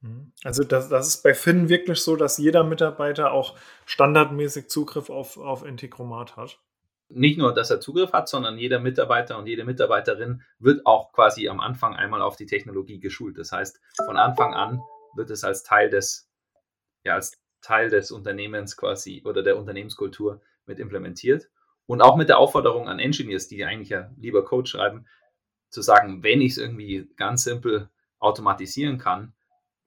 Mhm. 0.00 0.30
Also 0.44 0.62
das, 0.62 0.88
das 0.88 1.08
ist 1.08 1.24
bei 1.24 1.34
Finn 1.34 1.68
wirklich 1.68 1.98
so, 1.98 2.14
dass 2.14 2.38
jeder 2.38 2.62
Mitarbeiter 2.62 3.32
auch 3.32 3.56
standardmäßig 3.84 4.68
Zugriff 4.68 5.10
auf, 5.10 5.36
auf 5.36 5.64
Integromat 5.64 6.36
hat. 6.36 6.60
Nicht 7.08 7.36
nur, 7.36 7.52
dass 7.52 7.70
er 7.70 7.80
Zugriff 7.80 8.12
hat, 8.12 8.28
sondern 8.28 8.58
jeder 8.58 8.78
Mitarbeiter 8.78 9.38
und 9.38 9.48
jede 9.48 9.64
Mitarbeiterin 9.64 10.44
wird 10.60 10.86
auch 10.86 11.12
quasi 11.12 11.48
am 11.48 11.58
Anfang 11.58 11.96
einmal 11.96 12.22
auf 12.22 12.36
die 12.36 12.46
Technologie 12.46 13.00
geschult. 13.00 13.38
Das 13.38 13.50
heißt, 13.50 13.80
von 14.04 14.16
Anfang 14.16 14.54
an 14.54 14.80
wird 15.16 15.30
es 15.30 15.42
als 15.42 15.64
Teil 15.64 15.90
des 15.90 16.30
ja 17.02 17.14
als 17.14 17.40
Teil 17.60 17.90
des 17.90 18.12
Unternehmens 18.12 18.76
quasi 18.76 19.22
oder 19.24 19.42
der 19.42 19.58
Unternehmenskultur 19.58 20.42
mit 20.64 20.78
implementiert. 20.78 21.48
Und 21.86 22.02
auch 22.02 22.14
mit 22.14 22.28
der 22.28 22.38
Aufforderung 22.38 22.88
an 22.88 23.00
Engineers, 23.00 23.48
die 23.48 23.64
eigentlich 23.64 23.88
ja 23.88 24.12
lieber 24.16 24.44
Code 24.44 24.68
schreiben, 24.68 25.06
zu 25.68 25.82
sagen, 25.82 26.22
wenn 26.22 26.40
ich 26.40 26.52
es 26.52 26.58
irgendwie 26.58 27.08
ganz 27.16 27.44
simpel 27.44 27.88
automatisieren 28.18 28.98
kann, 28.98 29.34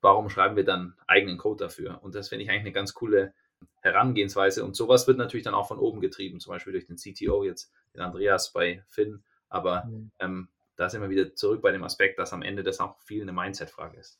warum 0.01 0.29
schreiben 0.29 0.55
wir 0.55 0.65
dann 0.65 0.95
eigenen 1.07 1.37
Code 1.37 1.65
dafür? 1.65 1.99
Und 2.03 2.15
das 2.15 2.29
finde 2.29 2.43
ich 2.43 2.49
eigentlich 2.49 2.61
eine 2.61 2.71
ganz 2.71 2.93
coole 2.93 3.33
Herangehensweise. 3.81 4.63
Und 4.63 4.75
sowas 4.75 5.07
wird 5.07 5.17
natürlich 5.17 5.43
dann 5.43 5.53
auch 5.53 5.67
von 5.67 5.79
oben 5.79 6.01
getrieben, 6.01 6.39
zum 6.39 6.53
Beispiel 6.53 6.73
durch 6.73 6.85
den 6.85 6.95
CTO 6.95 7.43
jetzt, 7.43 7.73
den 7.93 8.01
Andreas 8.01 8.53
bei 8.53 8.83
Finn. 8.87 9.23
Aber 9.49 9.85
mhm. 9.85 10.11
ähm, 10.19 10.49
da 10.75 10.89
sind 10.89 11.01
wir 11.01 11.09
wieder 11.09 11.35
zurück 11.35 11.61
bei 11.61 11.71
dem 11.71 11.83
Aspekt, 11.83 12.19
dass 12.19 12.33
am 12.33 12.41
Ende 12.41 12.63
das 12.63 12.79
auch 12.79 12.97
viel 13.01 13.21
eine 13.21 13.33
Mindset-Frage 13.33 13.97
ist. 13.97 14.19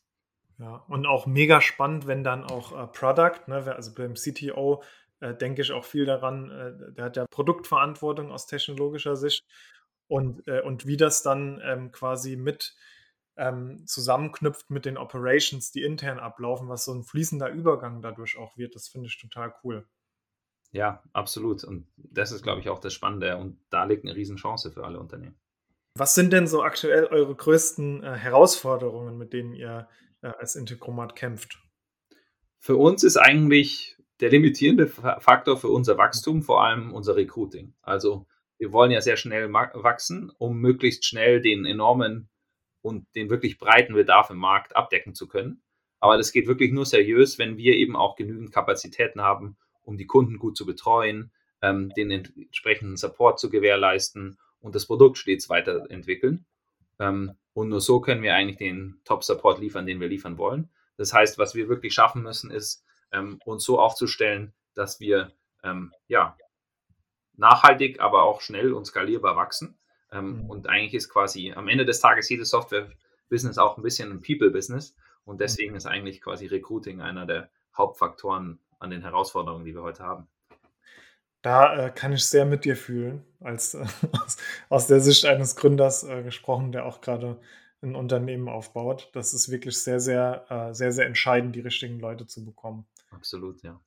Ja, 0.58 0.84
und 0.90 1.06
auch 1.06 1.26
mega 1.26 1.62
spannend, 1.62 2.06
wenn 2.06 2.24
dann 2.24 2.44
auch 2.44 2.78
äh, 2.78 2.88
Product, 2.88 3.48
ne, 3.48 3.74
also 3.74 3.94
beim 3.94 4.16
CTO 4.16 4.84
äh, 5.22 5.34
denke 5.34 5.62
ich 5.62 5.72
auch 5.72 5.86
viel 5.86 6.06
daran, 6.06 6.52
äh, 6.52 6.94
der 6.94 7.06
hat 7.06 7.16
ja 7.16 7.26
Produktverantwortung 7.30 8.30
aus 8.30 8.46
technologischer 8.46 9.16
Sicht 9.16 9.46
und, 10.10 10.46
äh, 10.48 10.62
und 10.62 10.86
wie 10.86 10.98
das 10.98 11.24
dann 11.24 11.62
ähm, 11.64 11.92
quasi 11.92 12.36
mit 12.36 12.76
ähm, 13.38 13.86
zusammenknüpft 13.88 14.70
mit 14.70 14.84
den 14.84 14.98
Operations, 14.98 15.72
die 15.72 15.84
intern 15.84 16.20
ablaufen, 16.20 16.68
was 16.68 16.84
so 16.84 16.94
ein 16.94 17.04
fließender 17.04 17.50
Übergang 17.50 18.02
dadurch 18.02 18.38
auch 18.38 18.58
wird, 18.58 18.76
das 18.76 18.90
finde 18.90 19.08
ich 19.08 19.22
total 19.22 19.54
cool. 19.64 19.88
Ja, 20.72 21.02
absolut. 21.14 21.64
Und 21.64 21.88
das 21.96 22.32
ist, 22.32 22.44
glaube 22.44 22.60
ich, 22.60 22.70
auch 22.70 22.80
das 22.80 22.94
Spannende. 22.94 23.38
Und 23.38 23.60
da 23.70 23.86
liegt 23.86 24.04
eine 24.04 24.16
Riesenchance 24.16 24.72
für 24.72 24.84
alle 24.84 25.00
Unternehmen. 25.00 25.40
Was 25.96 26.16
sind 26.16 26.34
denn 26.34 26.48
so 26.48 26.62
aktuell 26.64 27.06
eure 27.06 27.34
größten 27.34 28.04
äh, 28.04 28.16
Herausforderungen, 28.16 29.18
mit 29.18 29.34
denen 29.34 29.54
ihr 29.54 29.88
äh, 30.22 30.28
als 30.28 30.56
Integromat 30.56 31.16
kämpft? 31.16 31.60
Für 32.60 32.76
uns 32.76 33.04
ist 33.04 33.18
eigentlich 33.18 33.98
der 34.20 34.30
limitierende 34.30 34.88
Faktor 34.88 35.58
für 35.58 35.70
unser 35.70 35.98
Wachstum 35.98 36.44
vor 36.44 36.64
allem 36.64 36.94
unser 36.94 37.16
Recruiting. 37.16 37.74
Also 37.82 38.28
wir 38.60 38.72
wollen 38.74 38.92
ja 38.92 39.02
sehr 39.02 39.18
schnell 39.18 39.52
wachsen, 39.52 40.32
um 40.38 40.60
möglichst 40.60 41.06
schnell 41.06 41.42
den 41.42 41.66
enormen 41.66 42.30
und 42.82 43.08
den 43.16 43.30
wirklich 43.30 43.58
breiten 43.58 43.94
Bedarf 43.94 44.30
im 44.30 44.38
Markt 44.38 44.76
abdecken 44.76 45.16
zu 45.16 45.28
können. 45.28 45.62
Aber 46.00 46.18
das 46.18 46.32
geht 46.32 46.48
wirklich 46.48 46.72
nur 46.72 46.86
seriös, 46.86 47.40
wenn 47.40 47.58
wir 47.58 47.74
eben 47.74 47.96
auch 47.96 48.16
genügend 48.16 48.52
Kapazitäten 48.52 49.22
haben, 49.22 49.58
um 49.82 49.98
die 49.98 50.06
Kunden 50.06 50.38
gut 50.38 50.56
zu 50.56 50.66
betreuen, 50.66 51.32
ähm, 51.62 51.90
den 51.96 52.12
entsprechenden 52.12 52.96
Support 52.96 53.40
zu 53.40 53.50
gewährleisten 53.50 54.38
und 54.60 54.76
das 54.76 54.86
Produkt 54.86 55.18
stets 55.18 55.50
weiterentwickeln. 55.50 56.46
Ähm, 57.00 57.34
und 57.54 57.70
nur 57.70 57.82
so 57.82 58.00
können 58.00 58.22
wir 58.22 58.36
eigentlich 58.36 58.58
den 58.58 59.02
Top-Support 59.06 59.60
liefern, 59.60 59.86
den 59.86 60.00
wir 60.00 60.08
liefern 60.08 60.38
wollen. 60.38 60.70
Das 60.98 61.14
heißt, 61.14 61.38
was 61.38 61.56
wir 61.56 61.70
wirklich 61.70 61.94
schaffen 61.94 62.24
müssen, 62.24 62.52
ist, 62.52 62.84
ähm, 63.12 63.40
uns 63.46 63.64
so 63.64 63.80
aufzustellen, 63.80 64.54
dass 64.76 65.00
wir 65.00 65.32
ähm, 65.64 65.94
ja, 66.08 66.38
nachhaltig, 67.40 68.00
aber 68.00 68.24
auch 68.24 68.42
schnell 68.42 68.74
und 68.74 68.86
skalierbar 68.86 69.36
wachsen. 69.36 69.78
Ähm, 70.12 70.44
mhm. 70.44 70.50
Und 70.50 70.68
eigentlich 70.68 70.94
ist 70.94 71.10
quasi 71.10 71.54
am 71.54 71.68
Ende 71.68 71.86
des 71.86 72.00
Tages 72.00 72.30
jedes 72.30 72.50
Software-Business 72.50 73.58
auch 73.58 73.78
ein 73.78 73.84
bisschen 73.84 74.12
ein 74.12 74.22
People-Business. 74.22 74.96
Und 75.26 75.36
mhm. 75.36 75.40
deswegen 75.40 75.76
ist 75.76 75.86
eigentlich 75.86 76.22
quasi 76.22 76.46
Recruiting 76.48 77.02
einer 77.02 77.26
der 77.26 77.50
Hauptfaktoren 77.76 78.60
an 78.80 78.90
den 78.90 79.02
Herausforderungen, 79.02 79.66
die 79.66 79.74
wir 79.74 79.82
heute 79.82 80.04
haben. 80.04 80.28
Da 81.42 81.88
äh, 81.88 81.92
kann 81.92 82.12
ich 82.12 82.26
sehr 82.26 82.46
mit 82.46 82.66
dir 82.66 82.76
fühlen, 82.76 83.26
als 83.40 83.74
äh, 83.74 83.86
aus, 84.12 84.38
aus, 84.68 84.88
der 84.88 85.00
Sicht 85.00 85.26
eines 85.26 85.56
Gründers 85.56 86.04
äh, 86.04 86.24
gesprochen, 86.24 86.72
der 86.72 86.86
auch 86.86 87.00
gerade 87.00 87.40
ein 87.82 87.96
Unternehmen 87.96 88.50
aufbaut. 88.50 89.10
Das 89.14 89.34
ist 89.34 89.50
wirklich 89.50 89.78
sehr, 89.78 90.02
sehr, 90.02 90.46
äh, 90.50 90.74
sehr, 90.74 90.92
sehr 90.92 91.06
entscheidend, 91.06 91.56
die 91.56 91.62
richtigen 91.62 92.00
Leute 92.00 92.28
zu 92.28 92.44
bekommen. 92.44 92.86
Absolut, 93.12 93.64
ja. 93.64 93.80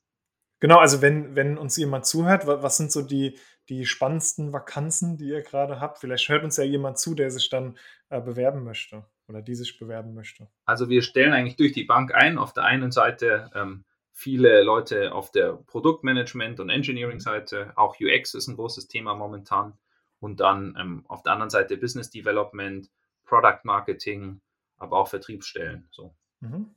Genau, 0.62 0.78
also 0.78 1.02
wenn, 1.02 1.34
wenn 1.34 1.58
uns 1.58 1.76
jemand 1.76 2.06
zuhört, 2.06 2.46
was 2.46 2.76
sind 2.76 2.92
so 2.92 3.02
die, 3.02 3.36
die 3.68 3.84
spannendsten 3.84 4.52
Vakanzen, 4.52 5.16
die 5.16 5.26
ihr 5.26 5.42
gerade 5.42 5.80
habt? 5.80 5.98
Vielleicht 5.98 6.28
hört 6.28 6.44
uns 6.44 6.56
ja 6.56 6.62
jemand 6.62 7.00
zu, 7.00 7.16
der 7.16 7.32
sich 7.32 7.50
dann 7.50 7.76
äh, 8.10 8.20
bewerben 8.20 8.62
möchte 8.62 9.04
oder 9.26 9.42
die 9.42 9.56
sich 9.56 9.76
bewerben 9.76 10.14
möchte. 10.14 10.46
Also 10.64 10.88
wir 10.88 11.02
stellen 11.02 11.32
eigentlich 11.32 11.56
durch 11.56 11.72
die 11.72 11.82
Bank 11.82 12.14
ein. 12.14 12.38
Auf 12.38 12.52
der 12.52 12.62
einen 12.62 12.92
Seite 12.92 13.50
ähm, 13.56 13.84
viele 14.12 14.62
Leute 14.62 15.12
auf 15.12 15.32
der 15.32 15.54
Produktmanagement- 15.54 16.60
und 16.60 16.70
Engineering-Seite. 16.70 17.72
Auch 17.74 17.96
UX 18.00 18.34
ist 18.34 18.46
ein 18.46 18.54
großes 18.54 18.86
Thema 18.86 19.16
momentan. 19.16 19.76
Und 20.20 20.38
dann 20.38 20.76
ähm, 20.78 21.04
auf 21.08 21.24
der 21.24 21.32
anderen 21.32 21.50
Seite 21.50 21.76
Business 21.76 22.08
Development, 22.08 22.88
Product 23.24 23.64
Marketing, 23.64 24.40
aber 24.76 24.98
auch 24.98 25.08
Vertriebsstellen. 25.08 25.88
So. 25.90 26.14
Mhm. 26.38 26.72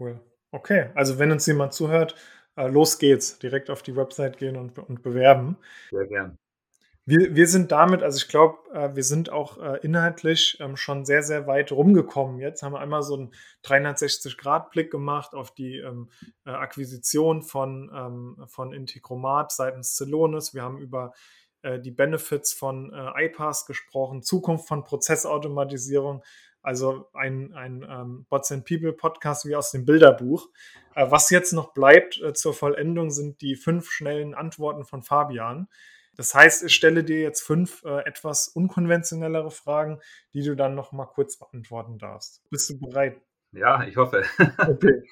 Cool. 0.00 0.18
Okay, 0.50 0.90
also 0.94 1.18
wenn 1.18 1.30
uns 1.30 1.46
jemand 1.46 1.74
zuhört, 1.74 2.14
los 2.56 2.98
geht's. 2.98 3.38
Direkt 3.38 3.70
auf 3.70 3.82
die 3.82 3.96
Website 3.96 4.38
gehen 4.38 4.56
und, 4.56 4.78
und 4.78 5.02
bewerben. 5.02 5.56
Sehr 5.90 6.06
gern. 6.06 6.38
Wir, 7.04 7.34
wir 7.34 7.48
sind 7.48 7.72
damit, 7.72 8.04
also 8.04 8.16
ich 8.16 8.28
glaube, 8.28 8.58
äh, 8.72 8.94
wir 8.94 9.02
sind 9.02 9.30
auch 9.30 9.58
äh, 9.58 9.78
inhaltlich 9.82 10.58
ähm, 10.60 10.76
schon 10.76 11.04
sehr, 11.04 11.24
sehr 11.24 11.48
weit 11.48 11.72
rumgekommen. 11.72 12.38
Jetzt 12.38 12.62
haben 12.62 12.74
wir 12.74 12.80
einmal 12.80 13.02
so 13.02 13.14
einen 13.14 13.32
360-Grad-Blick 13.64 14.88
gemacht 14.92 15.34
auf 15.34 15.52
die 15.52 15.78
ähm, 15.78 16.10
äh, 16.46 16.50
Akquisition 16.50 17.42
von, 17.42 17.90
ähm, 17.92 18.44
von 18.46 18.72
Integromat 18.72 19.50
seitens 19.50 19.96
Celonis. 19.96 20.54
Wir 20.54 20.62
haben 20.62 20.78
über 20.78 21.12
äh, 21.62 21.80
die 21.80 21.90
Benefits 21.90 22.52
von 22.52 22.92
äh, 22.92 23.26
iPass 23.26 23.66
gesprochen, 23.66 24.22
Zukunft 24.22 24.68
von 24.68 24.84
Prozessautomatisierung. 24.84 26.22
Also 26.62 27.08
ein, 27.12 27.52
ein 27.54 27.84
ähm, 27.88 28.26
Bots 28.28 28.52
and 28.52 28.64
People 28.64 28.92
Podcast 28.92 29.44
wie 29.46 29.56
aus 29.56 29.72
dem 29.72 29.84
Bilderbuch. 29.84 30.48
Äh, 30.94 31.10
was 31.10 31.30
jetzt 31.30 31.52
noch 31.52 31.74
bleibt 31.74 32.20
äh, 32.20 32.32
zur 32.32 32.54
Vollendung 32.54 33.10
sind 33.10 33.40
die 33.40 33.56
fünf 33.56 33.90
schnellen 33.90 34.34
Antworten 34.34 34.84
von 34.84 35.02
Fabian. 35.02 35.68
Das 36.14 36.34
heißt, 36.34 36.62
ich 36.64 36.74
stelle 36.74 37.04
dir 37.04 37.20
jetzt 37.20 37.42
fünf 37.42 37.82
äh, 37.84 38.00
etwas 38.06 38.48
unkonventionellere 38.48 39.50
Fragen, 39.50 40.00
die 40.34 40.42
du 40.42 40.54
dann 40.54 40.74
noch 40.74 40.92
mal 40.92 41.06
kurz 41.06 41.38
beantworten 41.38 41.98
darfst. 41.98 42.42
Bist 42.50 42.70
du 42.70 42.78
bereit? 42.78 43.20
Ja, 43.52 43.84
ich 43.84 43.96
hoffe. 43.96 44.24
okay. 44.58 45.02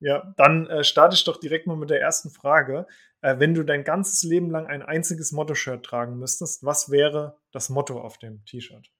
Ja, 0.00 0.32
dann 0.36 0.66
äh, 0.68 0.84
starte 0.84 1.14
ich 1.14 1.24
doch 1.24 1.38
direkt 1.38 1.66
mal 1.66 1.76
mit 1.76 1.90
der 1.90 2.00
ersten 2.00 2.30
Frage. 2.30 2.86
Äh, 3.20 3.38
wenn 3.38 3.54
du 3.54 3.64
dein 3.64 3.84
ganzes 3.84 4.22
Leben 4.22 4.50
lang 4.50 4.66
ein 4.66 4.82
einziges 4.82 5.32
Motto-Shirt 5.32 5.84
tragen 5.84 6.18
müsstest, 6.18 6.64
was 6.64 6.90
wäre 6.90 7.36
das 7.50 7.68
Motto 7.68 8.00
auf 8.00 8.18
dem 8.18 8.44
T-Shirt? 8.44 8.90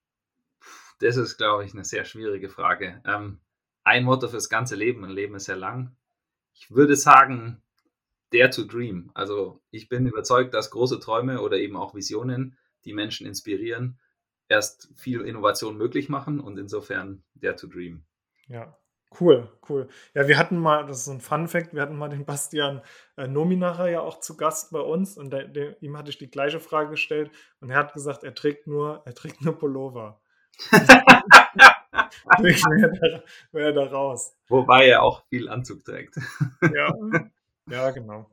Das 0.99 1.17
ist, 1.17 1.37
glaube 1.37 1.65
ich, 1.65 1.73
eine 1.75 1.85
sehr 1.85 2.05
schwierige 2.05 2.49
Frage. 2.49 3.03
Ähm, 3.07 3.41
ein 3.85 4.05
Motto 4.05 4.29
fürs 4.29 4.49
ganze 4.49 4.77
Leben, 4.77 5.05
ein 5.05 5.11
Leben 5.11 5.35
ist 5.35 5.45
sehr 5.45 5.57
lang. 5.57 5.97
Ich 6.53 6.71
würde 6.71 6.97
sagen, 6.97 7.63
Dare 8.31 8.51
to 8.51 8.65
Dream. 8.65 9.11
Also 9.15 9.63
ich 9.71 9.89
bin 9.89 10.07
überzeugt, 10.07 10.55
dass 10.55 10.71
große 10.71 11.01
Träume 11.01 11.41
oder 11.41 11.57
eben 11.57 11.77
auch 11.77 11.95
Visionen, 11.95 12.59
die 12.85 12.93
Menschen 12.93 13.27
inspirieren, 13.27 13.99
erst 14.49 14.91
viel 14.97 15.23
Innovation 15.23 15.77
möglich 15.77 16.09
machen 16.09 16.41
und 16.41 16.59
insofern 16.59 17.23
Dare 17.35 17.57
to 17.57 17.67
Dream. 17.67 18.05
Ja, 18.49 18.77
cool, 19.21 19.49
cool. 19.69 19.89
Ja, 20.15 20.29
wir 20.29 20.39
hatten 20.39 20.59
mal, 20.59 20.87
das 20.87 21.03
ist 21.03 21.09
ein 21.09 21.21
Fun 21.21 21.49
Fact, 21.49 21.75
wir 21.75 21.83
hatten 21.83 21.97
mal 21.97 22.09
den 22.09 22.25
Bastian 22.25 22.83
äh, 23.17 23.27
Nominacher 23.27 23.89
ja 23.89 24.01
auch 24.01 24.21
zu 24.21 24.37
Gast 24.37 24.73
bei 24.73 24.81
uns 24.81 25.17
und 25.17 25.31
der, 25.31 25.49
der, 25.49 25.83
ihm 25.83 25.97
hatte 25.97 26.11
ich 26.11 26.19
die 26.19 26.31
gleiche 26.31 26.61
Frage 26.61 26.91
gestellt 26.91 27.31
und 27.61 27.71
er 27.71 27.77
hat 27.77 27.93
gesagt, 27.93 28.25
er 28.25 28.35
trägt 28.35 28.67
nur, 28.67 29.03
er 29.05 29.15
trägt 29.15 29.43
nur 29.43 29.59
Pullover. 29.59 30.21
wäre 33.53 33.75
da, 33.75 33.85
da 33.85 33.91
raus. 33.91 34.35
Wobei 34.49 34.89
er 34.89 35.03
auch 35.03 35.25
viel 35.29 35.49
Anzug 35.49 35.85
trägt. 35.85 36.17
ja, 36.75 36.95
ja, 37.71 37.91
genau. 37.91 38.31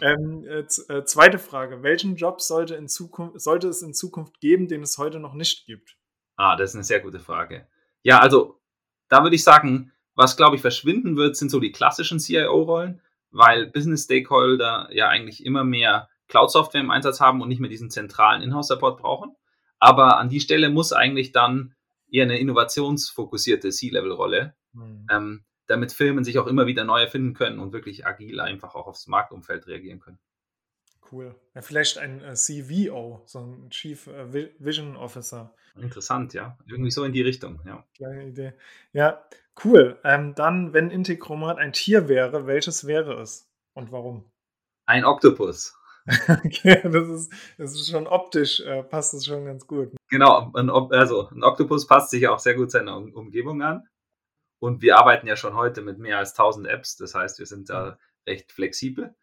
Ähm, 0.00 0.44
äh, 0.44 0.64
äh, 0.92 1.04
zweite 1.04 1.38
Frage. 1.38 1.82
Welchen 1.82 2.16
Job 2.16 2.40
sollte, 2.40 2.74
in 2.74 2.88
Zukunft, 2.88 3.40
sollte 3.40 3.68
es 3.68 3.82
in 3.82 3.94
Zukunft 3.94 4.40
geben, 4.40 4.68
den 4.68 4.82
es 4.82 4.98
heute 4.98 5.20
noch 5.20 5.34
nicht 5.34 5.66
gibt? 5.66 5.96
Ah, 6.36 6.56
das 6.56 6.70
ist 6.70 6.76
eine 6.76 6.84
sehr 6.84 7.00
gute 7.00 7.18
Frage. 7.18 7.66
Ja, 8.02 8.20
also 8.20 8.60
da 9.08 9.22
würde 9.22 9.36
ich 9.36 9.44
sagen, 9.44 9.92
was 10.14 10.36
glaube 10.36 10.56
ich 10.56 10.62
verschwinden 10.62 11.16
wird, 11.16 11.36
sind 11.36 11.50
so 11.50 11.60
die 11.60 11.72
klassischen 11.72 12.18
CIO-Rollen, 12.18 13.00
weil 13.30 13.66
Business 13.68 14.04
Stakeholder 14.04 14.88
ja 14.92 15.08
eigentlich 15.08 15.44
immer 15.44 15.64
mehr 15.64 16.08
Cloud-Software 16.28 16.80
im 16.80 16.90
Einsatz 16.90 17.20
haben 17.20 17.40
und 17.40 17.48
nicht 17.48 17.60
mehr 17.60 17.70
diesen 17.70 17.90
zentralen 17.90 18.42
Inhouse-Support 18.42 19.00
brauchen. 19.00 19.34
Aber 19.80 20.18
an 20.18 20.28
die 20.28 20.40
Stelle 20.40 20.70
muss 20.70 20.92
eigentlich 20.92 21.32
dann 21.32 21.74
eher 22.10 22.24
eine 22.24 22.38
innovationsfokussierte 22.38 23.70
C-Level-Rolle 23.70 24.54
mhm. 24.72 25.06
ähm, 25.10 25.44
damit 25.70 25.92
Firmen 25.92 26.24
sich 26.24 26.38
auch 26.38 26.48
immer 26.48 26.66
wieder 26.66 26.84
neu 26.84 27.00
erfinden 27.00 27.32
können 27.32 27.60
und 27.60 27.72
wirklich 27.72 28.04
agil 28.04 28.40
einfach 28.40 28.74
auch 28.74 28.88
aufs 28.88 29.06
Marktumfeld 29.06 29.68
reagieren 29.68 30.00
können. 30.00 30.18
Cool. 31.12 31.34
Ja, 31.54 31.62
vielleicht 31.62 31.98
ein 31.98 32.22
äh, 32.22 32.34
CVO, 32.34 33.22
so 33.24 33.38
ein 33.38 33.70
Chief 33.70 34.06
äh, 34.08 34.50
Vision 34.58 34.96
Officer. 34.96 35.54
Interessant, 35.76 36.34
ja. 36.34 36.58
Irgendwie 36.66 36.90
so 36.90 37.04
in 37.04 37.12
die 37.12 37.22
Richtung, 37.22 37.60
ja. 37.64 37.84
Kleine 37.96 38.26
Idee. 38.26 38.52
Ja, 38.92 39.24
cool. 39.64 39.98
Ähm, 40.02 40.34
dann, 40.34 40.72
wenn 40.72 40.90
Integromat 40.90 41.58
ein 41.58 41.72
Tier 41.72 42.08
wäre, 42.08 42.46
welches 42.46 42.86
wäre 42.86 43.20
es 43.20 43.48
und 43.72 43.92
warum? 43.92 44.30
Ein 44.86 45.04
Oktopus. 45.04 45.76
okay, 46.44 46.80
das 46.82 47.08
ist, 47.08 47.32
das 47.58 47.72
ist 47.72 47.90
schon 47.90 48.06
optisch, 48.06 48.60
äh, 48.60 48.82
passt 48.82 49.14
das 49.14 49.26
schon 49.26 49.44
ganz 49.44 49.66
gut. 49.66 49.92
Genau, 50.08 50.50
ein, 50.54 50.70
also 50.70 51.28
ein 51.30 51.42
Oktopus 51.42 51.86
passt 51.86 52.10
sich 52.10 52.26
auch 52.28 52.38
sehr 52.38 52.54
gut 52.54 52.70
seiner 52.70 52.96
um 52.96 53.12
Umgebung 53.12 53.62
an. 53.62 53.88
Und 54.58 54.82
wir 54.82 54.98
arbeiten 54.98 55.26
ja 55.26 55.36
schon 55.36 55.54
heute 55.54 55.80
mit 55.80 55.98
mehr 55.98 56.18
als 56.18 56.32
1000 56.32 56.66
Apps, 56.66 56.96
das 56.96 57.14
heißt, 57.14 57.38
wir 57.38 57.46
sind 57.46 57.70
da 57.70 57.98
recht 58.26 58.52
flexibel. 58.52 59.14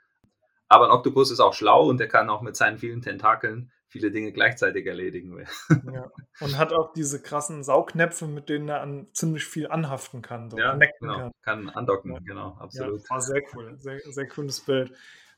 Aber 0.68 0.86
ein 0.86 0.92
Oktopus 0.92 1.32
ist 1.32 1.40
auch 1.40 1.54
schlau 1.54 1.88
und 1.88 2.02
er 2.02 2.08
kann 2.08 2.30
auch 2.30 2.42
mit 2.42 2.56
seinen 2.56 2.78
vielen 2.78 3.02
Tentakeln 3.02 3.72
viele 3.88 4.12
Dinge 4.12 4.32
gleichzeitig 4.32 4.86
erledigen. 4.86 5.46
Ja. 5.94 6.12
Und 6.42 6.58
hat 6.58 6.74
auch 6.74 6.94
diese 6.94 7.22
krassen 7.22 7.64
Saugnäpfe, 7.64 8.28
mit 8.28 8.50
denen 8.50 8.68
er 8.68 8.82
an 8.82 9.08
ziemlich 9.14 9.46
viel 9.46 9.68
anhaften 9.68 10.22
kann. 10.22 10.50
So 10.50 10.58
ja, 10.58 10.78
genau. 11.00 11.18
kann. 11.18 11.32
kann 11.42 11.70
andocken, 11.70 12.14
ja. 12.14 12.20
genau, 12.20 12.58
absolut. 12.60 13.02
Ja, 13.02 13.10
war 13.10 13.22
sehr 13.22 13.42
cool, 13.54 13.76
sehr, 13.78 14.00
sehr 14.00 14.28
cooles 14.28 14.60
Bild. 14.62 14.94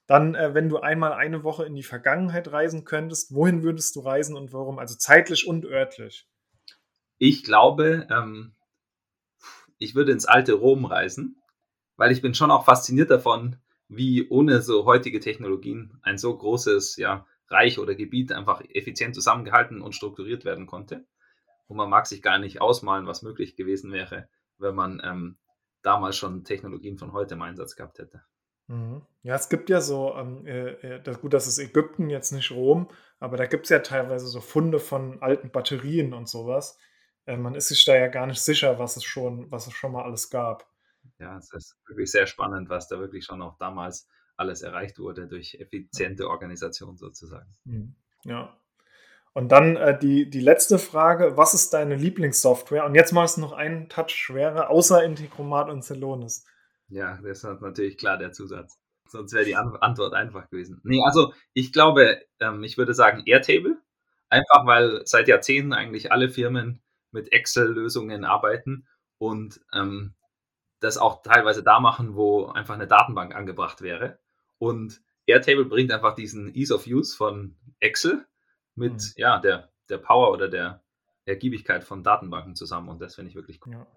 Dann, 0.10 0.34
äh, 0.34 0.56
wenn 0.56 0.70
du 0.70 0.80
einmal 0.80 1.14
eine 1.14 1.44
Woche 1.44 1.66
in 1.66 1.76
die 1.76 1.84
Vergangenheit 1.84 2.52
reisen 2.52 2.84
könntest, 2.84 3.36
wohin 3.36 3.62
würdest 3.62 3.96
du 3.96 4.00
reisen 4.00 4.36
und 4.36 4.52
warum? 4.54 4.80
Also 4.80 4.96
zeitlich 4.96 5.48
und 5.48 5.66
örtlich. 5.66 6.28
Ich 7.20 7.44
glaube, 7.44 8.08
ähm, 8.10 8.56
ich 9.78 9.94
würde 9.94 10.12
ins 10.12 10.26
alte 10.26 10.54
Rom 10.54 10.86
reisen, 10.86 11.40
weil 11.96 12.12
ich 12.12 12.24
bin 12.24 12.34
schon 12.34 12.50
auch 12.50 12.66
fasziniert 12.66 13.12
davon, 13.12 13.58
wie 13.88 14.28
ohne 14.30 14.64
so 14.64 14.86
heutige 14.86 15.20
Technologien 15.20 16.00
ein 16.02 16.18
so 16.18 16.36
großes 16.36 16.96
ja, 16.96 17.28
Reich 17.48 17.78
oder 17.78 17.94
Gebiet 17.94 18.32
einfach 18.32 18.64
effizient 18.74 19.14
zusammengehalten 19.14 19.80
und 19.80 19.94
strukturiert 19.94 20.44
werden 20.44 20.66
konnte. 20.66 21.06
Und 21.68 21.78
man 21.78 21.90
mag 21.90 22.08
sich 22.08 22.24
gar 22.24 22.40
nicht 22.40 22.62
ausmalen, 22.62 23.06
was 23.06 23.22
möglich 23.22 23.56
gewesen 23.56 23.92
wäre, 23.92 24.28
wenn 24.58 24.74
man 24.74 25.04
ähm, 25.06 25.38
damals 25.84 26.18
schon 26.18 26.46
Technologien 26.46 26.98
von 26.98 27.14
heute 27.14 27.36
im 27.36 27.44
Einsatz 27.44 27.76
gehabt 27.76 28.00
hätte. 28.00 28.24
Mhm. 28.70 29.02
Ja, 29.24 29.36
es 29.36 29.50
gibt 29.50 29.70
ja 29.70 29.82
so, 29.82 30.16
ähm, 30.16 30.46
äh, 30.46 30.70
äh, 30.70 31.02
das, 31.02 31.20
gut, 31.20 31.34
das 31.34 31.48
ist 31.48 31.58
Ägypten, 31.58 32.10
jetzt 32.10 32.32
nicht 32.32 32.52
Rom, 32.52 32.88
aber 33.20 33.36
da 33.36 33.48
gibt 33.48 33.66
es 33.66 33.70
ja 33.70 33.80
teilweise 33.80 34.28
so 34.28 34.40
Funde 34.42 34.80
von 34.80 35.22
alten 35.22 35.50
Batterien 35.52 36.14
und 36.14 36.30
sowas. 36.30 36.78
Äh, 37.26 37.36
man 37.36 37.56
ist 37.56 37.70
sich 37.70 37.84
da 37.84 37.96
ja 37.96 38.08
gar 38.08 38.28
nicht 38.28 38.42
sicher, 38.42 38.78
was 38.78 38.96
es 38.96 39.04
schon, 39.04 39.52
was 39.52 39.66
es 39.68 39.74
schon 39.74 39.92
mal 39.92 40.04
alles 40.04 40.30
gab. 40.30 40.70
Ja, 41.18 41.36
es 41.38 41.52
ist 41.52 41.78
wirklich 41.88 42.12
sehr 42.12 42.28
spannend, 42.28 42.70
was 42.70 42.88
da 42.88 43.00
wirklich 43.00 43.26
schon 43.26 43.42
auch 43.42 43.58
damals 43.58 44.08
alles 44.38 44.62
erreicht 44.62 45.00
wurde 45.00 45.28
durch 45.28 45.56
effiziente 45.56 46.30
Organisation 46.30 46.96
sozusagen. 46.96 47.52
Mhm. 47.66 47.96
Ja. 48.24 48.56
Und 49.34 49.52
dann 49.52 49.78
äh, 49.78 49.98
die, 49.98 50.30
die 50.30 50.42
letzte 50.42 50.78
Frage: 50.78 51.38
Was 51.38 51.56
ist 51.56 51.74
deine 51.74 51.96
Lieblingssoftware? 51.96 52.86
Und 52.86 52.94
jetzt 52.94 53.14
machst 53.14 53.38
du 53.38 53.42
noch 53.42 53.52
einen 53.52 53.90
Touch 53.90 54.12
schwerer, 54.12 54.70
außer 54.70 55.04
Integromat 55.04 55.70
und 55.70 55.84
Celonis. 55.84 56.46
Ja, 56.90 57.18
das 57.22 57.44
ist 57.44 57.62
natürlich 57.62 57.98
klar 57.98 58.18
der 58.18 58.32
Zusatz. 58.32 58.80
Sonst 59.08 59.34
wäre 59.34 59.46
die 59.46 59.56
Antwort 59.56 60.14
einfach 60.14 60.50
gewesen. 60.50 60.82
Nee, 60.84 61.02
also 61.04 61.34
ich 61.54 61.72
glaube, 61.74 62.22
ähm, 62.40 62.64
ich 62.64 62.78
würde 62.78 62.94
sagen 62.94 63.24
Airtable. 63.26 63.78
Einfach 64.30 64.66
weil 64.68 65.02
seit 65.06 65.28
Jahrzehnten 65.28 65.74
eigentlich 65.74 66.12
alle 66.12 66.30
Firmen 66.30 66.82
mit 67.12 67.32
Excel-Lösungen 67.32 68.24
arbeiten 68.24 68.88
und 69.18 69.60
ähm, 69.74 70.14
das 70.80 71.00
auch 71.00 71.24
teilweise 71.24 71.64
da 71.64 71.80
machen, 71.80 72.16
wo 72.16 72.46
einfach 72.46 72.76
eine 72.76 72.88
Datenbank 72.88 73.36
angebracht 73.36 73.82
wäre. 73.82 74.20
Und 74.60 75.02
Airtable 75.26 75.66
bringt 75.66 75.92
einfach 75.92 76.14
diesen 76.14 76.54
Ease 76.54 76.74
of 76.74 76.86
Use 76.86 77.16
von 77.18 77.56
Excel 77.80 78.26
mit 78.76 78.94
mhm. 78.94 79.14
ja, 79.16 79.40
der, 79.40 79.72
der 79.90 79.98
Power 79.98 80.32
oder 80.32 80.48
der 80.48 80.84
Ergiebigkeit 81.26 81.84
von 81.84 82.04
Datenbanken 82.04 82.56
zusammen. 82.56 82.90
Und 82.90 83.02
das 83.02 83.16
finde 83.16 83.30
ich 83.30 83.36
wirklich 83.36 83.60
cool. 83.66 83.74
Ja. 83.74 83.88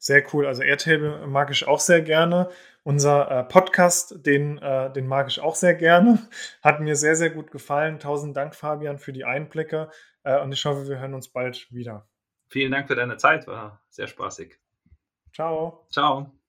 Sehr 0.00 0.24
cool. 0.32 0.46
Also 0.46 0.62
Airtable 0.62 1.26
mag 1.26 1.50
ich 1.50 1.68
auch 1.68 1.78
sehr 1.78 2.00
gerne. 2.00 2.48
Unser 2.82 3.30
äh, 3.30 3.44
Podcast, 3.44 4.24
den, 4.24 4.56
äh, 4.56 4.90
den 4.90 5.06
mag 5.06 5.28
ich 5.28 5.40
auch 5.40 5.54
sehr 5.54 5.74
gerne. 5.74 6.26
Hat 6.62 6.80
mir 6.80 6.96
sehr, 6.96 7.14
sehr 7.14 7.28
gut 7.28 7.50
gefallen. 7.50 7.98
Tausend 7.98 8.34
Dank, 8.34 8.54
Fabian, 8.54 8.98
für 8.98 9.12
die 9.12 9.24
Einblicke. 9.24 9.90
Äh, 10.22 10.40
und 10.40 10.52
ich 10.52 10.64
hoffe, 10.64 10.88
wir 10.88 10.98
hören 10.98 11.12
uns 11.12 11.28
bald 11.28 11.70
wieder. 11.70 12.08
Vielen 12.48 12.72
Dank 12.72 12.88
für 12.88 12.96
deine 12.96 13.18
Zeit. 13.18 13.46
War 13.46 13.82
sehr 13.90 14.06
spaßig. 14.06 14.58
Ciao. 15.34 15.86
Ciao. 15.90 16.39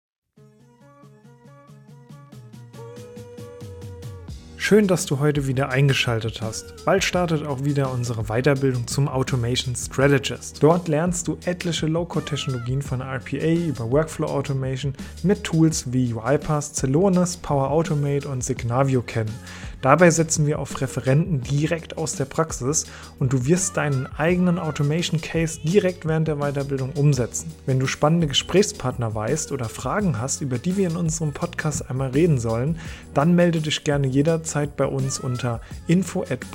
Schön, 4.72 4.88
dass 4.88 5.06
du 5.06 5.20
heute 5.20 5.48
wieder 5.48 5.68
eingeschaltet 5.68 6.42
hast. 6.42 6.86
Bald 6.86 7.04
startet 7.04 7.46
auch 7.46 7.66
wieder 7.66 7.92
unsere 7.92 8.24
Weiterbildung 8.28 8.88
zum 8.88 9.10
Automation 9.10 9.76
Strategist. 9.76 10.64
Dort 10.64 10.88
lernst 10.88 11.28
du 11.28 11.38
etliche 11.44 11.88
Low-Code-Technologien 11.88 12.82
von 12.82 13.02
RPA 13.02 13.52
über 13.68 13.92
Workflow 13.92 14.28
Automation 14.28 14.94
mit 15.24 15.44
Tools 15.44 15.92
wie 15.92 16.14
UiPath, 16.14 16.74
Celonis, 16.74 17.36
Power 17.36 17.70
Automate 17.70 18.30
und 18.30 18.46
Signavio 18.46 19.02
kennen. 19.02 19.36
Dabei 19.82 20.12
setzen 20.12 20.46
wir 20.46 20.60
auf 20.60 20.80
Referenten 20.80 21.42
direkt 21.42 21.98
aus 21.98 22.16
der 22.16 22.26
Praxis 22.26 22.86
und 23.20 23.34
du 23.34 23.46
wirst 23.46 23.78
deinen 23.78 24.06
eigenen 24.06 24.60
Automation 24.60 25.20
Case 25.22 25.60
direkt 25.64 26.08
während 26.08 26.28
der 26.28 26.38
Weiterbildung 26.38 26.92
umsetzen. 26.92 27.52
Wenn 27.66 27.80
du 27.80 27.88
spannende 27.88 28.28
Gesprächspartner 28.28 29.16
weißt 29.16 29.52
oder 29.52 29.70
Fragen 29.70 30.20
hast, 30.20 30.42
über 30.42 30.60
die 30.60 30.78
wir 30.78 30.88
in 30.88 30.98
unserem 30.98 31.34
Podcast 31.34 31.90
einmal 31.90 32.12
reden 32.12 32.40
sollen, 32.40 32.78
dann 33.14 33.34
melde 33.34 33.60
dich 33.62 33.84
gerne 33.84 34.08
jederzeit 34.08 34.76
bei 34.78 34.86
uns 34.86 35.20
unter 35.20 35.62
info 35.88 36.24
at 36.30 36.46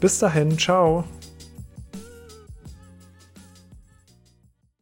Bis 0.00 0.18
dahin, 0.18 0.58
ciao! 0.58 1.04